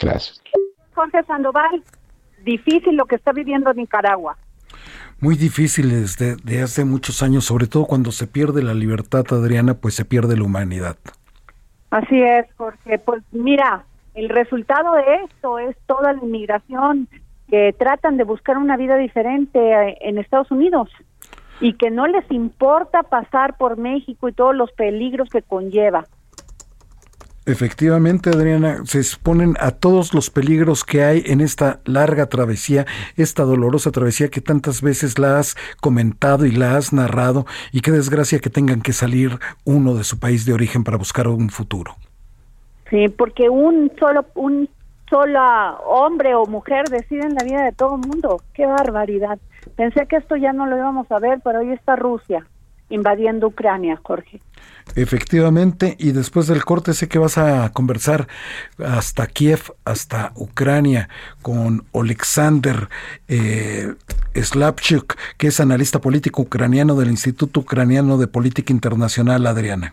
Gracias. 0.00 0.40
Jorge 0.94 1.20
Sandoval, 1.24 1.82
difícil 2.44 2.94
lo 2.94 3.06
que 3.06 3.16
está 3.16 3.32
viviendo 3.32 3.74
Nicaragua. 3.74 4.36
Muy 5.18 5.34
difícil 5.34 5.90
desde 5.90 6.36
de 6.36 6.62
hace 6.62 6.84
muchos 6.84 7.24
años, 7.24 7.44
sobre 7.44 7.66
todo 7.66 7.86
cuando 7.86 8.12
se 8.12 8.28
pierde 8.28 8.62
la 8.62 8.74
libertad, 8.74 9.24
Adriana, 9.32 9.74
pues 9.74 9.94
se 9.94 10.04
pierde 10.04 10.36
la 10.36 10.44
humanidad. 10.44 10.96
Así 11.90 12.22
es, 12.22 12.46
Jorge. 12.56 13.00
Pues 13.00 13.20
mira, 13.32 13.84
el 14.14 14.28
resultado 14.28 14.94
de 14.94 15.24
esto 15.24 15.58
es 15.58 15.76
toda 15.88 16.12
la 16.12 16.22
inmigración 16.22 17.08
que 17.48 17.74
tratan 17.78 18.16
de 18.16 18.24
buscar 18.24 18.58
una 18.58 18.76
vida 18.76 18.96
diferente 18.96 19.58
eh, 19.58 19.98
en 20.02 20.18
Estados 20.18 20.50
Unidos 20.50 20.90
y 21.60 21.74
que 21.74 21.90
no 21.90 22.06
les 22.06 22.30
importa 22.30 23.02
pasar 23.02 23.56
por 23.56 23.76
México 23.78 24.28
y 24.28 24.32
todos 24.32 24.54
los 24.54 24.70
peligros 24.72 25.28
que 25.28 25.42
conlleva. 25.42 26.06
Efectivamente, 27.46 28.28
Adriana, 28.28 28.82
se 28.84 28.98
exponen 28.98 29.54
a 29.58 29.70
todos 29.70 30.12
los 30.12 30.28
peligros 30.28 30.84
que 30.84 31.02
hay 31.02 31.22
en 31.24 31.40
esta 31.40 31.80
larga 31.86 32.26
travesía, 32.26 32.84
esta 33.16 33.44
dolorosa 33.44 33.90
travesía 33.90 34.28
que 34.28 34.42
tantas 34.42 34.82
veces 34.82 35.18
la 35.18 35.38
has 35.38 35.56
comentado 35.80 36.44
y 36.44 36.50
la 36.50 36.76
has 36.76 36.92
narrado, 36.92 37.46
y 37.72 37.80
qué 37.80 37.90
desgracia 37.90 38.40
que 38.40 38.50
tengan 38.50 38.82
que 38.82 38.92
salir 38.92 39.38
uno 39.64 39.94
de 39.94 40.04
su 40.04 40.20
país 40.20 40.44
de 40.44 40.52
origen 40.52 40.84
para 40.84 40.98
buscar 40.98 41.26
un 41.26 41.48
futuro. 41.48 41.96
Sí, 42.90 43.08
porque 43.08 43.48
un 43.48 43.90
solo 43.98 44.26
un 44.34 44.68
sola 45.08 45.78
hombre 45.84 46.34
o 46.34 46.46
mujer 46.46 46.88
deciden 46.88 47.34
la 47.34 47.44
vida 47.44 47.64
de 47.64 47.72
todo 47.72 47.96
el 47.96 48.06
mundo. 48.06 48.40
Qué 48.54 48.66
barbaridad. 48.66 49.38
Pensé 49.76 50.06
que 50.06 50.16
esto 50.16 50.36
ya 50.36 50.52
no 50.52 50.66
lo 50.66 50.76
íbamos 50.76 51.10
a 51.10 51.18
ver, 51.18 51.40
pero 51.42 51.60
hoy 51.60 51.72
está 51.72 51.96
Rusia 51.96 52.46
invadiendo 52.90 53.48
Ucrania, 53.48 54.00
Jorge. 54.02 54.40
Efectivamente, 54.96 55.96
y 55.98 56.12
después 56.12 56.46
del 56.46 56.64
corte 56.64 56.94
sé 56.94 57.08
que 57.08 57.18
vas 57.18 57.36
a 57.36 57.70
conversar 57.72 58.26
hasta 58.84 59.26
Kiev, 59.26 59.74
hasta 59.84 60.32
Ucrania, 60.34 61.08
con 61.42 61.84
Alexander 61.94 62.88
eh, 63.28 63.94
Slavchuk, 64.34 65.16
que 65.36 65.48
es 65.48 65.60
analista 65.60 66.00
político 66.00 66.42
ucraniano 66.42 66.94
del 66.94 67.10
Instituto 67.10 67.60
Ucraniano 67.60 68.16
de 68.16 68.26
Política 68.26 68.72
Internacional, 68.72 69.46
Adriana. 69.46 69.92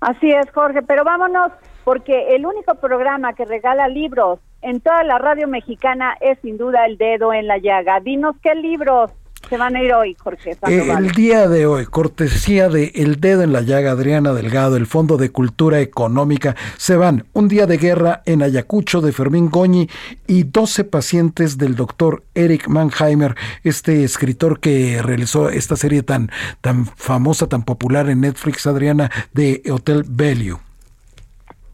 Así 0.00 0.30
es, 0.30 0.50
Jorge, 0.52 0.82
pero 0.82 1.04
vámonos 1.04 1.52
porque 1.84 2.34
el 2.34 2.44
único 2.44 2.74
programa 2.74 3.32
que 3.32 3.46
regala 3.46 3.88
libros 3.88 4.38
en 4.64 4.80
toda 4.80 5.04
la 5.04 5.18
radio 5.18 5.46
mexicana 5.46 6.16
es 6.20 6.38
sin 6.40 6.56
duda 6.56 6.86
El 6.86 6.96
Dedo 6.96 7.32
en 7.32 7.46
la 7.46 7.58
Llaga. 7.58 8.00
Dinos 8.00 8.34
qué 8.42 8.54
libros 8.54 9.10
se 9.50 9.58
van 9.58 9.76
a 9.76 9.82
ir 9.82 9.92
hoy, 9.92 10.16
Jorge? 10.18 10.52
Eh, 10.68 10.90
el 10.90 11.10
día 11.10 11.48
de 11.48 11.66
hoy, 11.66 11.84
cortesía 11.84 12.70
de 12.70 12.92
El 12.94 13.20
Dedo 13.20 13.42
en 13.42 13.52
la 13.52 13.60
Llaga, 13.60 13.90
Adriana 13.90 14.32
Delgado, 14.32 14.78
el 14.78 14.86
Fondo 14.86 15.18
de 15.18 15.30
Cultura 15.30 15.80
Económica, 15.80 16.56
se 16.78 16.96
van 16.96 17.24
un 17.34 17.48
día 17.48 17.66
de 17.66 17.76
guerra 17.76 18.22
en 18.24 18.42
Ayacucho 18.42 19.02
de 19.02 19.12
Fermín 19.12 19.50
Goñi 19.50 19.90
y 20.26 20.44
12 20.44 20.84
pacientes 20.84 21.58
del 21.58 21.76
doctor 21.76 22.22
Eric 22.34 22.66
Mannheimer, 22.68 23.34
este 23.64 24.02
escritor 24.02 24.60
que 24.60 25.02
realizó 25.02 25.50
esta 25.50 25.76
serie 25.76 26.02
tan, 26.02 26.30
tan 26.62 26.86
famosa, 26.86 27.46
tan 27.46 27.64
popular 27.64 28.08
en 28.08 28.22
Netflix, 28.22 28.66
Adriana, 28.66 29.10
de 29.34 29.62
Hotel 29.70 30.04
Value. 30.08 30.58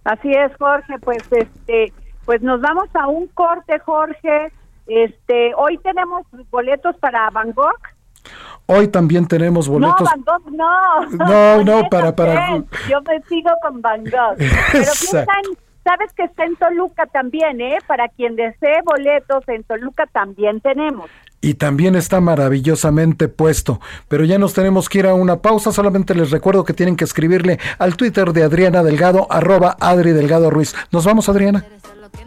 Así 0.03 0.33
es, 0.33 0.51
Jorge, 0.59 0.99
pues 1.05 1.23
este, 1.31 1.93
pues 2.31 2.43
nos 2.43 2.61
vamos 2.61 2.89
a 2.95 3.09
un 3.09 3.27
corte, 3.27 3.81
Jorge. 3.81 4.53
Este, 4.87 5.53
hoy 5.57 5.79
tenemos 5.79 6.25
boletos 6.49 6.95
para 6.99 7.29
Van 7.31 7.51
Gogh. 7.51 7.75
Hoy 8.67 8.87
también 8.87 9.27
tenemos 9.27 9.69
boletos. 9.69 10.01
No, 10.01 10.07
Van 10.07 10.23
Gogh, 10.25 10.53
no. 10.53 11.27
No, 11.27 11.65
no, 11.65 11.89
para, 11.91 12.15
para. 12.15 12.59
Yo 12.89 13.03
me 13.03 13.21
sigo 13.23 13.51
con 13.63 13.83
Van 13.83 14.05
Gogh. 14.05 14.37
Pero 14.73 14.93
sabes 15.83 16.13
que 16.15 16.23
está 16.23 16.45
en 16.45 16.55
Toluca 16.55 17.07
también, 17.07 17.61
¿eh? 17.61 17.79
Para 17.89 18.07
quien 18.07 18.37
desee 18.37 18.81
boletos 18.85 19.43
en 19.49 19.65
Toluca 19.65 20.07
también 20.07 20.61
tenemos 20.61 21.11
y 21.43 21.55
también 21.55 21.97
está 21.97 22.21
maravillosamente 22.21 23.29
puesto. 23.29 23.81
Pero 24.09 24.25
ya 24.25 24.39
nos 24.39 24.53
tenemos 24.53 24.89
que 24.89 24.99
ir 24.99 25.07
a 25.07 25.15
una 25.15 25.41
pausa. 25.41 25.73
Solamente 25.73 26.15
les 26.15 26.31
recuerdo 26.31 26.65
que 26.65 26.75
tienen 26.75 26.97
que 26.97 27.05
escribirle 27.05 27.59
al 27.79 27.97
Twitter 27.97 28.33
de 28.33 28.43
Adriana 28.45 28.83
Delgado, 28.83 29.27
arroba 29.31 29.77
Adri 29.81 30.13
Delgado 30.13 30.51
Ruiz. 30.51 30.77
¿Nos 30.93 31.07
vamos, 31.07 31.29
Adriana? 31.31 31.65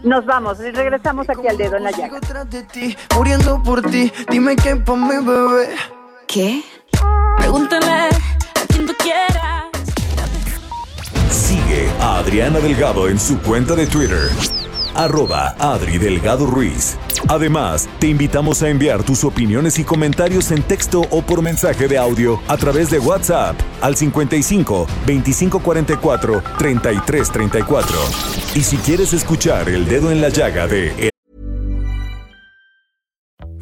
Nos 0.03 0.25
vamos, 0.25 0.59
y 0.59 0.71
regresamos 0.71 1.29
aquí 1.29 1.47
al 1.47 1.57
dedo 1.57 1.77
en 1.77 1.83
la 1.83 1.91
llaga. 1.91 2.19
Muriendo 3.15 3.61
por 3.63 3.81
ti, 3.81 4.11
dime 4.29 4.55
qué 4.55 4.75
por 4.75 4.97
mi 4.97 5.25
bebé. 5.25 5.75
¿Qué? 6.27 6.63
Pregúntale 7.37 7.85
a 7.85 8.09
quien 8.67 8.85
tú 8.85 8.93
quieras. 8.97 9.65
Sigue 11.29 11.89
a 11.99 12.17
Adriana 12.17 12.59
Delgado 12.59 13.07
en 13.07 13.19
su 13.19 13.39
cuenta 13.41 13.75
de 13.75 13.87
Twitter 13.87 14.29
arroba 14.95 15.55
Adri 15.59 15.97
Delgado 15.97 16.45
Ruiz. 16.45 16.97
Además, 17.27 17.89
te 17.99 18.07
invitamos 18.07 18.63
a 18.63 18.69
enviar 18.69 19.03
tus 19.03 19.23
opiniones 19.23 19.79
y 19.79 19.83
comentarios 19.83 20.51
en 20.51 20.63
texto 20.63 21.01
o 21.09 21.21
por 21.21 21.41
mensaje 21.41 21.87
de 21.87 21.97
audio 21.97 22.39
a 22.47 22.57
través 22.57 22.89
de 22.89 22.99
WhatsApp 22.99 23.55
al 23.81 23.95
55 23.95 24.87
2544 25.05 26.43
3334. 26.57 27.97
Y 28.55 28.61
si 28.61 28.77
quieres 28.77 29.13
escuchar 29.13 29.69
el 29.69 29.87
dedo 29.87 30.11
en 30.11 30.21
la 30.21 30.29
llaga 30.29 30.67
de 30.67 31.11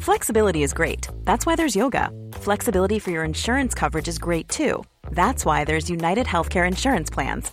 Flexibility 0.02 0.64
is 0.64 0.72
great. 0.72 1.06
That's 1.24 1.46
why 1.46 1.54
there's 1.54 1.76
yoga. 1.76 2.10
Flexibility 2.32 2.98
for 2.98 3.12
your 3.12 3.22
insurance 3.22 3.72
coverage 3.72 4.08
is 4.08 4.18
great 4.18 4.48
too. 4.48 4.82
That's 5.12 5.44
why 5.44 5.64
there's 5.64 5.88
United 5.88 6.26
Healthcare 6.26 6.66
Insurance 6.66 7.08
Plans. 7.08 7.52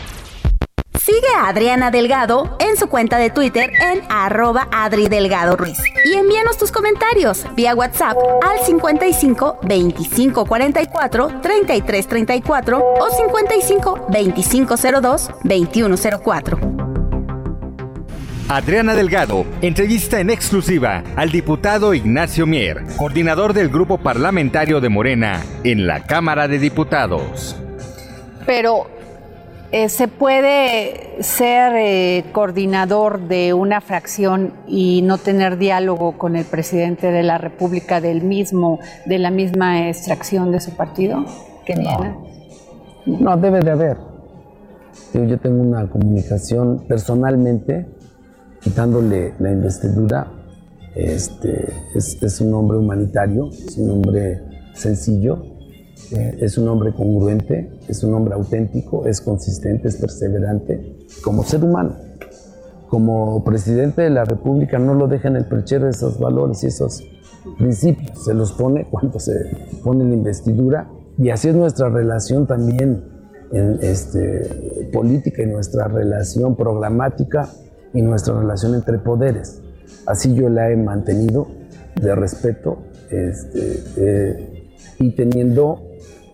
Sigue 0.99 1.27
a 1.35 1.47
Adriana 1.47 1.89
Delgado 1.89 2.57
en 2.59 2.77
su 2.77 2.87
cuenta 2.87 3.17
de 3.17 3.29
Twitter 3.29 3.71
en 3.81 4.01
arroba 4.09 4.67
Adri 4.71 5.07
Delgado 5.07 5.55
Ruiz. 5.55 5.79
Y 6.05 6.13
envíanos 6.13 6.57
tus 6.57 6.71
comentarios 6.71 7.45
vía 7.55 7.73
WhatsApp 7.73 8.17
al 8.43 8.59
55 8.65 9.59
25 9.63 10.45
44 10.45 11.41
33 11.41 12.07
34 12.07 12.77
o 12.99 13.09
55 13.09 14.07
25 14.09 14.75
02 15.01 15.29
21 15.43 15.95
04. 16.23 16.59
Adriana 18.49 18.93
Delgado 18.93 19.45
entrevista 19.61 20.19
en 20.19 20.29
exclusiva 20.29 21.03
al 21.15 21.31
diputado 21.31 21.93
Ignacio 21.93 22.45
Mier, 22.45 22.83
coordinador 22.97 23.53
del 23.53 23.69
grupo 23.69 23.97
parlamentario 23.97 24.81
de 24.81 24.89
Morena 24.89 25.41
en 25.63 25.87
la 25.87 26.03
Cámara 26.03 26.49
de 26.49 26.59
Diputados. 26.59 27.55
Pero 28.45 28.87
eh, 29.71 29.89
¿Se 29.89 30.07
puede 30.07 31.23
ser 31.23 31.73
eh, 31.75 32.25
coordinador 32.33 33.27
de 33.27 33.53
una 33.53 33.79
fracción 33.79 34.53
y 34.67 35.01
no 35.01 35.17
tener 35.17 35.57
diálogo 35.57 36.17
con 36.17 36.35
el 36.35 36.45
presidente 36.45 37.11
de 37.11 37.23
la 37.23 37.37
República 37.37 38.01
del 38.01 38.21
mismo, 38.21 38.79
de 39.05 39.19
la 39.19 39.31
misma 39.31 39.87
extracción 39.87 40.51
de 40.51 40.59
su 40.59 40.71
partido? 40.75 41.25
no. 41.77 42.27
no, 43.05 43.37
debe 43.37 43.61
de 43.61 43.71
haber. 43.71 43.97
Yo 45.13 45.39
tengo 45.39 45.61
una 45.61 45.89
comunicación 45.89 46.85
personalmente, 46.87 47.87
quitándole 48.59 49.33
la 49.39 49.51
investidura. 49.51 50.27
Este, 50.95 51.71
es, 51.95 52.21
es 52.21 52.41
un 52.41 52.53
hombre 52.53 52.77
humanitario, 52.77 53.49
es 53.49 53.77
un 53.77 53.91
hombre 53.91 54.41
sencillo, 54.73 55.60
eh, 56.11 56.37
es 56.41 56.57
un 56.57 56.67
hombre 56.67 56.93
congruente, 56.93 57.69
es 57.87 58.03
un 58.03 58.13
hombre 58.13 58.33
auténtico, 58.33 59.05
es 59.05 59.21
consistente, 59.21 59.87
es 59.87 59.97
perseverante 59.97 60.97
como 61.23 61.43
ser 61.43 61.63
humano. 61.63 61.95
Como 62.89 63.43
presidente 63.43 64.01
de 64.01 64.09
la 64.09 64.25
República 64.25 64.77
no 64.77 64.93
lo 64.93 65.07
deja 65.07 65.29
en 65.29 65.37
el 65.37 65.45
perchero 65.45 65.87
esos 65.87 66.19
valores 66.19 66.63
y 66.63 66.67
esos 66.67 67.01
principios, 67.57 68.25
se 68.25 68.33
los 68.33 68.51
pone 68.51 68.87
cuando 68.89 69.19
se 69.19 69.33
pone 69.83 70.03
la 70.03 70.13
investidura 70.13 70.89
y 71.17 71.29
así 71.29 71.49
es 71.49 71.55
nuestra 71.55 71.89
relación 71.89 72.47
también 72.47 73.03
en 73.51 73.79
este, 73.81 74.89
política 74.93 75.43
y 75.43 75.45
nuestra 75.45 75.87
relación 75.87 76.55
programática 76.55 77.49
y 77.93 78.01
nuestra 78.01 78.39
relación 78.39 78.75
entre 78.75 78.97
poderes. 78.97 79.61
Así 80.05 80.33
yo 80.33 80.49
la 80.49 80.71
he 80.71 80.75
mantenido 80.75 81.47
de 82.01 82.15
respeto 82.15 82.79
este, 83.09 83.83
eh, 83.97 84.69
y 84.99 85.15
teniendo 85.15 85.90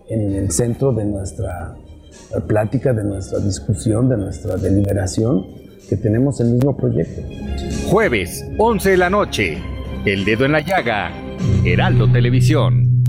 en 0.08 0.34
el 0.34 0.50
centro 0.50 0.92
de 0.92 1.04
nuestra 1.04 1.74
plática, 2.46 2.92
de 2.92 3.04
nuestra 3.04 3.38
discusión, 3.40 4.08
de 4.08 4.16
nuestra 4.16 4.56
deliberación, 4.56 5.46
que 5.88 5.96
tenemos 5.96 6.40
el 6.40 6.48
mismo 6.48 6.76
proyecto. 6.76 7.22
Jueves, 7.90 8.44
11 8.58 8.90
de 8.90 8.96
la 8.96 9.10
noche, 9.10 9.62
El 10.04 10.24
Dedo 10.24 10.44
en 10.44 10.52
la 10.52 10.60
Llaga, 10.60 11.10
Heraldo 11.64 12.10
Televisión. 12.10 13.04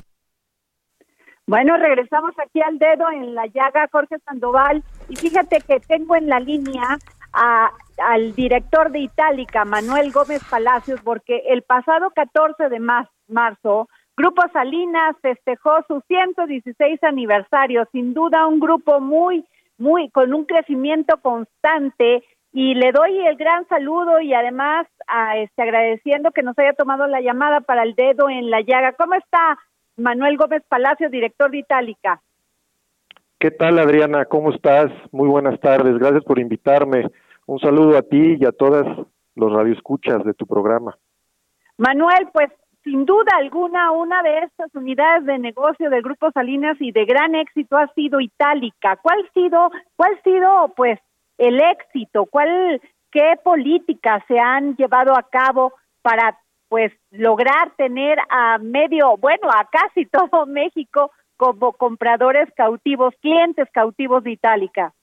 Bueno, 1.48 1.78
regresamos 1.78 2.32
aquí 2.46 2.62
al 2.62 2.78
dedo 2.78 3.10
en 3.12 3.34
la 3.34 3.48
llaga, 3.48 3.90
Jorge 3.92 4.18
Sandoval, 4.24 4.84
y 5.08 5.16
fíjate 5.16 5.62
que 5.68 5.80
tengo 5.80 6.16
en 6.16 6.30
la 6.30 6.40
línea 6.40 7.00
al 7.34 8.36
director 8.36 8.92
de 8.92 9.00
Itálica, 9.00 9.66
Manuel 9.66 10.12
Gómez 10.12 10.44
Palacios, 10.48 11.02
porque 11.04 11.42
el 11.50 11.64
pasado 11.64 12.12
14 12.12 12.70
de 12.70 12.80
marzo 12.80 13.90
Grupo 14.20 14.42
Salinas 14.52 15.16
festejó 15.22 15.82
su 15.88 16.02
116 16.06 17.02
aniversario, 17.06 17.88
sin 17.94 18.14
duda 18.14 18.48
un 18.48 18.60
grupo 18.60 19.00
muy, 19.00 19.46
muy, 19.78 20.10
con 20.10 20.34
un 20.34 20.44
crecimiento 20.44 21.22
constante 21.22 22.26
y 22.52 22.74
le 22.74 22.92
doy 22.92 23.18
el 23.26 23.38
gran 23.38 23.66
saludo 23.70 24.20
y 24.20 24.34
además 24.34 24.88
a, 25.08 25.38
este, 25.38 25.62
agradeciendo 25.62 26.32
que 26.32 26.44
nos 26.44 26.60
haya 26.60 26.74
tomado 26.74 27.08
la 27.08 27.22
llamada 27.22 27.62
para 27.62 27.84
el 27.84 27.96
dedo 27.96 28.30
en 28.30 28.50
la 28.50 28.60
llaga. 28.60 28.92
¿Cómo 28.92 29.14
está 29.14 29.58
Manuel 29.96 30.36
Gómez 30.36 30.64
Palacios, 30.68 31.12
director 31.12 31.50
de 31.50 31.60
Itálica? 31.60 32.22
¿Qué 33.40 33.52
tal 33.52 33.80
Adriana? 33.80 34.26
¿Cómo 34.26 34.52
estás? 34.52 34.92
Muy 35.14 35.30
buenas 35.30 35.58
tardes. 35.62 35.98
Gracias 35.98 36.26
por 36.26 36.40
invitarme. 36.40 37.06
Un 37.46 37.60
saludo 37.60 37.98
a 37.98 38.02
ti 38.02 38.36
y 38.38 38.44
a 38.44 38.52
todas 38.52 38.86
los 39.36 39.54
radioescuchas 39.54 40.26
de 40.26 40.34
tu 40.34 40.46
programa. 40.46 40.98
Manuel, 41.78 42.28
pues 42.34 42.50
sin 42.90 43.06
duda 43.06 43.32
alguna, 43.38 43.92
una 43.92 44.24
de 44.24 44.40
estas 44.40 44.74
unidades 44.74 45.26
de 45.26 45.38
negocio 45.38 45.92
del 45.92 46.02
Grupo 46.02 46.32
Salinas 46.32 46.76
y 46.80 46.92
de 46.92 47.06
gran 47.06 47.36
éxito 47.36 47.78
ha 47.78 47.88
sido 47.94 48.20
Itálica. 48.20 48.98
¿Cuál 48.98 49.20
ha 49.20 49.34
sido, 49.34 49.72
cuál 49.96 50.20
sido, 50.24 50.74
pues, 50.76 51.00
el 51.38 51.62
éxito? 51.62 52.26
¿Cuál, 52.26 52.82
qué 53.12 53.36
políticas 53.44 54.24
se 54.28 54.40
han 54.40 54.76
llevado 54.76 55.16
a 55.16 55.24
cabo 55.24 55.74
para 56.02 56.40
pues 56.68 56.92
lograr 57.12 57.72
tener 57.78 58.18
a 58.30 58.58
medio, 58.60 59.18
bueno, 59.18 59.50
a 59.50 59.68
casi 59.72 60.06
todo 60.12 60.48
México 60.48 61.12
como 61.38 61.74
compradores 61.74 62.50
cautivos, 62.56 63.14
clientes 63.22 63.68
cautivos 63.72 64.24
de 64.24 64.32
Itálica? 64.32 64.94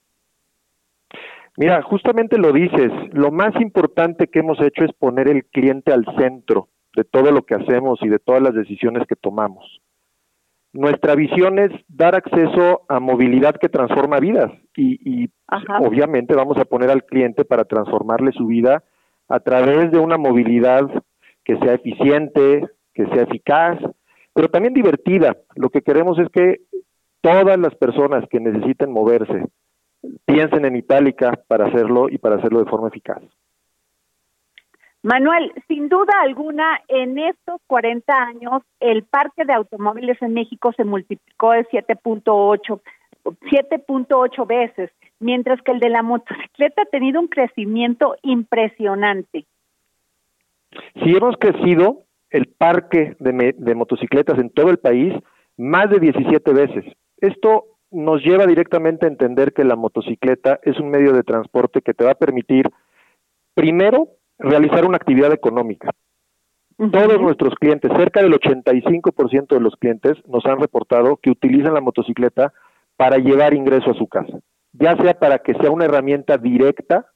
Mira, 1.55 1.81
justamente 1.81 2.37
lo 2.37 2.51
dices, 2.51 2.91
lo 3.13 3.31
más 3.31 3.55
importante 3.61 4.27
que 4.27 4.39
hemos 4.39 4.59
hecho 4.61 4.83
es 4.83 4.91
poner 4.93 5.29
el 5.29 5.45
cliente 5.45 5.91
al 5.91 6.05
centro 6.17 6.67
de 6.97 7.03
todo 7.03 7.31
lo 7.31 7.43
que 7.43 7.53
hacemos 7.53 7.99
y 8.01 8.09
de 8.09 8.17
todas 8.17 8.41
las 8.41 8.55
decisiones 8.55 9.07
que 9.07 9.15
tomamos. 9.15 9.63
Nuestra 10.73 11.13
visión 11.13 11.59
es 11.59 11.69
dar 11.87 12.15
acceso 12.15 12.81
a 12.89 12.99
movilidad 12.99 13.55
que 13.55 13.69
transforma 13.69 14.19
vidas 14.19 14.51
y, 14.75 15.23
y 15.23 15.29
obviamente 15.79 16.33
vamos 16.33 16.57
a 16.57 16.65
poner 16.65 16.89
al 16.89 17.03
cliente 17.05 17.45
para 17.45 17.65
transformarle 17.65 18.31
su 18.31 18.47
vida 18.47 18.83
a 19.29 19.39
través 19.39 19.91
de 19.91 19.99
una 19.99 20.17
movilidad 20.17 20.89
que 21.45 21.57
sea 21.59 21.75
eficiente, 21.75 22.67
que 22.95 23.05
sea 23.09 23.23
eficaz, 23.23 23.79
pero 24.33 24.49
también 24.49 24.73
divertida. 24.73 25.37
Lo 25.55 25.69
que 25.69 25.83
queremos 25.83 26.17
es 26.17 26.29
que 26.29 26.61
todas 27.21 27.59
las 27.59 27.75
personas 27.75 28.27
que 28.29 28.39
necesiten 28.39 28.91
moverse 28.91 29.45
piensen 30.25 30.65
en 30.65 30.75
Itálica 30.75 31.39
para 31.47 31.67
hacerlo 31.67 32.09
y 32.09 32.17
para 32.17 32.37
hacerlo 32.37 32.63
de 32.63 32.69
forma 32.69 32.87
eficaz. 32.87 33.21
Manuel, 35.03 35.53
sin 35.67 35.89
duda 35.89 36.13
alguna, 36.21 36.81
en 36.87 37.17
estos 37.17 37.61
40 37.67 38.13
años, 38.13 38.63
el 38.79 39.03
parque 39.03 39.45
de 39.45 39.53
automóviles 39.53 40.21
en 40.21 40.33
México 40.33 40.73
se 40.75 40.83
multiplicó 40.83 41.51
de 41.51 41.65
7.8 41.67 42.81
7.8 43.23 44.47
veces, 44.47 44.89
mientras 45.19 45.61
que 45.61 45.71
el 45.71 45.79
de 45.79 45.89
la 45.89 46.01
motocicleta 46.01 46.83
ha 46.83 46.85
tenido 46.85 47.19
un 47.19 47.27
crecimiento 47.27 48.15
impresionante. 48.21 49.45
Si 51.03 51.15
hemos 51.15 51.35
crecido 51.37 52.03
el 52.29 52.47
parque 52.47 53.15
de, 53.19 53.55
de 53.57 53.75
motocicletas 53.75 54.37
en 54.39 54.49
todo 54.49 54.69
el 54.69 54.77
país 54.77 55.13
más 55.57 55.89
de 55.89 55.99
17 55.99 56.53
veces. 56.53 56.85
Esto 57.19 57.65
nos 57.89 58.21
lleva 58.21 58.45
directamente 58.45 59.05
a 59.05 59.09
entender 59.09 59.53
que 59.53 59.63
la 59.63 59.75
motocicleta 59.75 60.59
es 60.63 60.79
un 60.79 60.89
medio 60.89 61.13
de 61.13 61.23
transporte 61.23 61.81
que 61.81 61.93
te 61.93 62.03
va 62.03 62.11
a 62.11 62.15
permitir, 62.15 62.69
primero, 63.53 64.09
realizar 64.39 64.85
una 64.85 64.97
actividad 64.97 65.31
económica. 65.33 65.91
Todos 66.77 67.19
nuestros 67.19 67.55
clientes, 67.55 67.91
cerca 67.97 68.21
del 68.21 68.33
85% 68.33 69.47
de 69.47 69.59
los 69.59 69.75
clientes, 69.77 70.13
nos 70.27 70.45
han 70.45 70.59
reportado 70.59 71.17
que 71.17 71.31
utilizan 71.31 71.73
la 71.73 71.81
motocicleta 71.81 72.53
para 72.95 73.17
llevar 73.17 73.55
ingreso 73.55 73.91
a 73.91 73.95
su 73.95 74.07
casa, 74.07 74.39
ya 74.73 74.95
sea 74.97 75.17
para 75.17 75.39
que 75.39 75.55
sea 75.55 75.71
una 75.71 75.85
herramienta 75.85 76.37
directa 76.37 77.07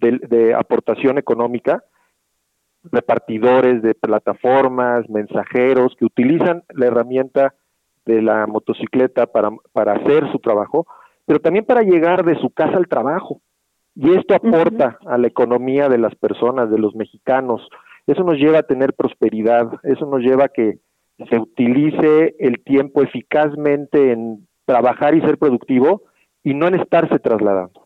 de 0.00 0.54
aportación 0.54 1.18
económica, 1.18 1.84
repartidores 2.84 3.82
de 3.82 3.94
plataformas, 3.94 5.08
mensajeros 5.10 5.94
que 5.98 6.04
utilizan 6.04 6.62
la 6.70 6.86
herramienta 6.86 7.54
de 8.06 8.22
la 8.22 8.46
motocicleta 8.46 9.26
para, 9.26 9.50
para 9.72 9.94
hacer 9.94 10.30
su 10.32 10.38
trabajo, 10.38 10.86
pero 11.26 11.40
también 11.40 11.64
para 11.64 11.82
llegar 11.82 12.24
de 12.24 12.36
su 12.36 12.50
casa 12.50 12.76
al 12.76 12.88
trabajo. 12.88 13.40
Y 13.94 14.14
esto 14.14 14.34
aporta 14.34 14.98
a 15.06 15.18
la 15.18 15.26
economía 15.26 15.88
de 15.88 15.98
las 15.98 16.14
personas, 16.14 16.70
de 16.70 16.78
los 16.78 16.94
mexicanos. 16.94 17.68
Eso 18.06 18.24
nos 18.24 18.36
lleva 18.36 18.58
a 18.58 18.62
tener 18.62 18.94
prosperidad, 18.94 19.68
eso 19.82 20.06
nos 20.06 20.20
lleva 20.20 20.44
a 20.44 20.48
que 20.48 20.78
se 21.28 21.38
utilice 21.38 22.34
el 22.38 22.62
tiempo 22.64 23.02
eficazmente 23.02 24.12
en 24.12 24.46
trabajar 24.64 25.14
y 25.14 25.20
ser 25.20 25.38
productivo 25.38 26.02
y 26.42 26.54
no 26.54 26.68
en 26.68 26.76
estarse 26.76 27.18
trasladando. 27.18 27.84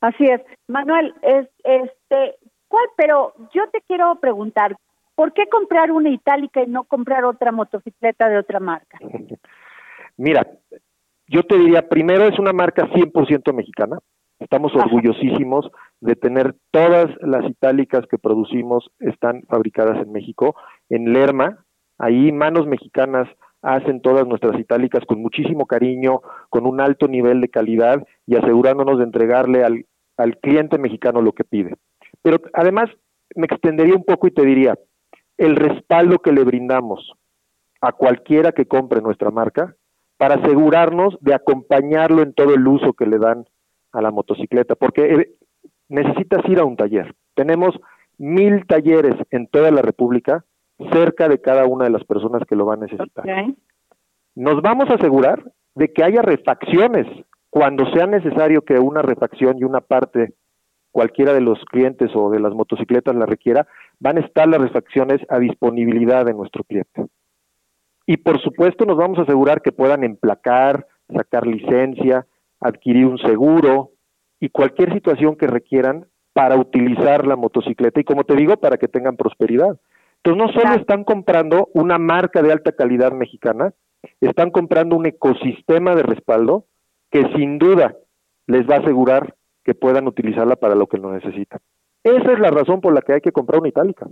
Así 0.00 0.24
es. 0.24 0.40
Manuel, 0.66 1.14
es, 1.22 1.48
este, 1.64 2.36
¿cuál? 2.68 2.86
Pero 2.96 3.34
yo 3.54 3.68
te 3.70 3.80
quiero 3.86 4.16
preguntar, 4.16 4.76
¿por 5.14 5.32
qué 5.32 5.46
comprar 5.48 5.92
una 5.92 6.10
itálica 6.10 6.62
y 6.62 6.66
no 6.66 6.84
comprar 6.84 7.24
otra 7.24 7.52
motocicleta 7.52 8.28
de 8.28 8.38
otra 8.38 8.60
marca? 8.60 8.98
Mira, 10.16 10.46
yo 11.28 11.42
te 11.42 11.56
diría, 11.56 11.88
primero 11.88 12.24
es 12.24 12.38
una 12.38 12.52
marca 12.52 12.86
100% 12.88 13.52
mexicana. 13.54 13.98
Estamos 14.42 14.74
orgullosísimos 14.74 15.70
de 16.00 16.16
tener 16.16 16.56
todas 16.72 17.08
las 17.20 17.48
itálicas 17.48 18.04
que 18.10 18.18
producimos 18.18 18.90
están 18.98 19.44
fabricadas 19.48 19.98
en 19.98 20.10
México, 20.10 20.56
en 20.88 21.12
Lerma, 21.12 21.64
ahí 21.96 22.32
manos 22.32 22.66
mexicanas 22.66 23.28
hacen 23.62 24.02
todas 24.02 24.26
nuestras 24.26 24.58
itálicas 24.58 25.04
con 25.06 25.22
muchísimo 25.22 25.66
cariño, 25.66 26.22
con 26.50 26.66
un 26.66 26.80
alto 26.80 27.06
nivel 27.06 27.40
de 27.40 27.50
calidad 27.50 28.04
y 28.26 28.34
asegurándonos 28.34 28.98
de 28.98 29.04
entregarle 29.04 29.62
al, 29.62 29.86
al 30.16 30.36
cliente 30.38 30.76
mexicano 30.76 31.22
lo 31.22 31.32
que 31.32 31.44
pide. 31.44 31.76
Pero 32.20 32.38
además 32.52 32.90
me 33.36 33.46
extendería 33.46 33.94
un 33.94 34.04
poco 34.04 34.26
y 34.26 34.32
te 34.32 34.44
diría, 34.44 34.76
el 35.38 35.54
respaldo 35.54 36.18
que 36.18 36.32
le 36.32 36.42
brindamos 36.42 37.12
a 37.80 37.92
cualquiera 37.92 38.50
que 38.50 38.66
compre 38.66 39.00
nuestra 39.00 39.30
marca 39.30 39.76
para 40.16 40.34
asegurarnos 40.34 41.16
de 41.20 41.32
acompañarlo 41.32 42.22
en 42.22 42.34
todo 42.34 42.54
el 42.54 42.66
uso 42.66 42.92
que 42.94 43.06
le 43.06 43.18
dan 43.18 43.44
a 43.92 44.02
la 44.02 44.10
motocicleta, 44.10 44.74
porque 44.74 45.14
eh, 45.14 45.30
necesitas 45.88 46.40
ir 46.48 46.58
a 46.58 46.64
un 46.64 46.76
taller. 46.76 47.14
Tenemos 47.34 47.78
mil 48.18 48.66
talleres 48.66 49.14
en 49.30 49.46
toda 49.46 49.70
la 49.70 49.82
República, 49.82 50.44
cerca 50.92 51.28
de 51.28 51.40
cada 51.40 51.66
una 51.66 51.84
de 51.84 51.90
las 51.90 52.04
personas 52.04 52.42
que 52.48 52.56
lo 52.56 52.66
van 52.66 52.80
a 52.80 52.86
necesitar. 52.86 53.24
Nos 54.34 54.62
vamos 54.62 54.88
a 54.90 54.94
asegurar 54.94 55.52
de 55.74 55.92
que 55.92 56.02
haya 56.02 56.22
refacciones 56.22 57.06
cuando 57.50 57.84
sea 57.92 58.06
necesario 58.06 58.62
que 58.62 58.78
una 58.78 59.02
refacción 59.02 59.58
y 59.58 59.64
una 59.64 59.80
parte 59.80 60.34
cualquiera 60.90 61.32
de 61.32 61.40
los 61.40 61.58
clientes 61.64 62.10
o 62.14 62.30
de 62.30 62.38
las 62.38 62.54
motocicletas 62.54 63.14
la 63.14 63.26
requiera, 63.26 63.66
van 63.98 64.18
a 64.18 64.20
estar 64.20 64.46
las 64.46 64.60
refacciones 64.60 65.20
a 65.28 65.38
disponibilidad 65.38 66.24
de 66.24 66.34
nuestro 66.34 66.64
cliente. 66.64 67.06
Y 68.06 68.18
por 68.18 68.40
supuesto 68.40 68.84
nos 68.84 68.96
vamos 68.96 69.18
a 69.18 69.22
asegurar 69.22 69.62
que 69.62 69.72
puedan 69.72 70.04
emplacar, 70.04 70.86
sacar 71.14 71.46
licencia, 71.46 72.26
adquirir 72.62 73.06
un 73.06 73.18
seguro 73.18 73.90
y 74.40 74.48
cualquier 74.50 74.92
situación 74.92 75.36
que 75.36 75.46
requieran 75.46 76.06
para 76.32 76.56
utilizar 76.56 77.26
la 77.26 77.36
motocicleta 77.36 78.00
y 78.00 78.04
como 78.04 78.24
te 78.24 78.34
digo, 78.34 78.56
para 78.56 78.78
que 78.78 78.88
tengan 78.88 79.16
prosperidad. 79.16 79.78
Entonces 80.16 80.54
no 80.54 80.60
solo 80.60 80.74
están 80.74 81.04
comprando 81.04 81.68
una 81.74 81.98
marca 81.98 82.42
de 82.42 82.52
alta 82.52 82.72
calidad 82.72 83.12
mexicana, 83.12 83.72
están 84.20 84.50
comprando 84.50 84.96
un 84.96 85.06
ecosistema 85.06 85.94
de 85.94 86.02
respaldo 86.02 86.66
que 87.10 87.22
sin 87.36 87.58
duda 87.58 87.94
les 88.46 88.68
va 88.68 88.76
a 88.76 88.78
asegurar 88.78 89.34
que 89.64 89.74
puedan 89.74 90.06
utilizarla 90.06 90.56
para 90.56 90.74
lo 90.74 90.86
que 90.86 90.98
lo 90.98 91.12
necesitan. 91.12 91.60
Esa 92.02 92.32
es 92.32 92.40
la 92.40 92.50
razón 92.50 92.80
por 92.80 92.94
la 92.94 93.02
que 93.02 93.14
hay 93.14 93.20
que 93.20 93.32
comprar 93.32 93.60
una 93.60 93.68
itálica. 93.68 94.06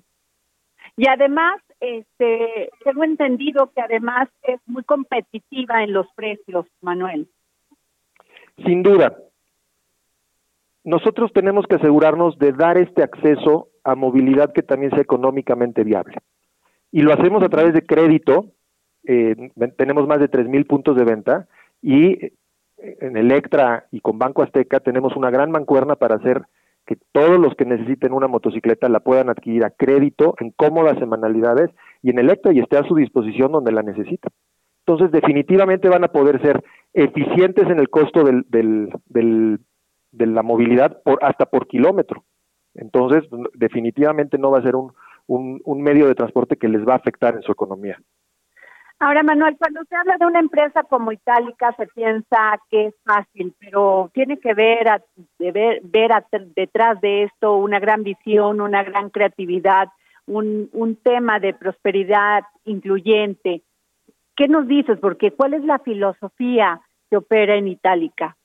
Y 0.96 1.08
además, 1.08 1.60
este, 1.80 2.70
tengo 2.84 3.04
entendido 3.04 3.70
que 3.74 3.80
además 3.80 4.28
es 4.42 4.60
muy 4.66 4.84
competitiva 4.84 5.82
en 5.82 5.92
los 5.92 6.06
precios, 6.14 6.66
Manuel. 6.80 7.28
Sin 8.64 8.82
duda. 8.82 9.16
Nosotros 10.84 11.32
tenemos 11.32 11.66
que 11.66 11.76
asegurarnos 11.76 12.38
de 12.38 12.52
dar 12.52 12.78
este 12.78 13.02
acceso 13.02 13.68
a 13.84 13.94
movilidad 13.94 14.52
que 14.52 14.62
también 14.62 14.90
sea 14.92 15.00
económicamente 15.00 15.84
viable. 15.84 16.16
Y 16.92 17.02
lo 17.02 17.12
hacemos 17.12 17.42
a 17.42 17.48
través 17.48 17.74
de 17.74 17.86
crédito. 17.86 18.46
Eh, 19.04 19.50
tenemos 19.76 20.06
más 20.06 20.20
de 20.20 20.30
3.000 20.30 20.66
puntos 20.66 20.96
de 20.96 21.04
venta 21.04 21.48
y 21.82 22.32
en 22.78 23.16
Electra 23.16 23.86
y 23.90 24.00
con 24.00 24.18
Banco 24.18 24.42
Azteca 24.42 24.80
tenemos 24.80 25.16
una 25.16 25.30
gran 25.30 25.50
mancuerna 25.50 25.96
para 25.96 26.16
hacer 26.16 26.42
que 26.86 26.96
todos 27.12 27.38
los 27.38 27.54
que 27.54 27.64
necesiten 27.64 28.12
una 28.12 28.26
motocicleta 28.26 28.88
la 28.88 29.00
puedan 29.00 29.28
adquirir 29.28 29.64
a 29.64 29.70
crédito 29.70 30.34
en 30.40 30.50
cómodas 30.50 30.98
semanalidades 30.98 31.70
y 32.02 32.10
en 32.10 32.18
Electra 32.18 32.52
y 32.52 32.60
esté 32.60 32.78
a 32.78 32.84
su 32.84 32.96
disposición 32.96 33.52
donde 33.52 33.72
la 33.72 33.82
necesiten. 33.82 34.32
Entonces, 34.86 35.12
definitivamente 35.12 35.88
van 35.88 36.04
a 36.04 36.08
poder 36.08 36.40
ser 36.42 36.64
eficientes 36.92 37.68
en 37.68 37.78
el 37.78 37.88
costo 37.88 38.24
del, 38.24 38.44
del, 38.48 39.60
de 40.12 40.26
la 40.26 40.42
movilidad 40.42 41.02
por, 41.02 41.18
hasta 41.22 41.46
por 41.46 41.66
kilómetro. 41.66 42.24
Entonces, 42.74 43.24
definitivamente 43.54 44.38
no 44.38 44.50
va 44.50 44.58
a 44.58 44.62
ser 44.62 44.76
un, 44.76 44.92
un, 45.26 45.82
medio 45.82 46.06
de 46.06 46.14
transporte 46.14 46.56
que 46.56 46.68
les 46.68 46.86
va 46.86 46.94
a 46.94 46.96
afectar 46.96 47.34
en 47.34 47.42
su 47.42 47.52
economía. 47.52 47.98
Ahora, 48.98 49.22
Manuel, 49.22 49.56
cuando 49.58 49.80
se 49.88 49.96
habla 49.96 50.16
de 50.18 50.26
una 50.26 50.40
empresa 50.40 50.82
como 50.82 51.10
Itálica, 51.10 51.74
se 51.76 51.86
piensa 51.86 52.60
que 52.68 52.86
es 52.86 52.94
fácil, 53.02 53.54
pero 53.58 54.10
tiene 54.12 54.38
que 54.38 54.52
ver, 54.52 55.02
ver, 55.38 55.80
detrás 56.54 57.00
de 57.00 57.24
esto 57.24 57.56
una 57.56 57.80
gran 57.80 58.02
visión, 58.02 58.60
una 58.60 58.84
gran 58.84 59.08
creatividad, 59.08 59.88
un, 60.26 60.68
un 60.72 60.96
tema 60.96 61.40
de 61.40 61.54
prosperidad 61.54 62.42
incluyente. 62.64 63.62
¿Qué 64.36 64.48
nos 64.48 64.66
dices? 64.66 64.98
Porque 65.00 65.32
¿cuál 65.32 65.54
es 65.54 65.64
la 65.64 65.78
filosofía 65.78 66.80
que 67.10 67.16
opera 67.16 67.56
en 67.56 67.68
Itálica? 67.68 68.36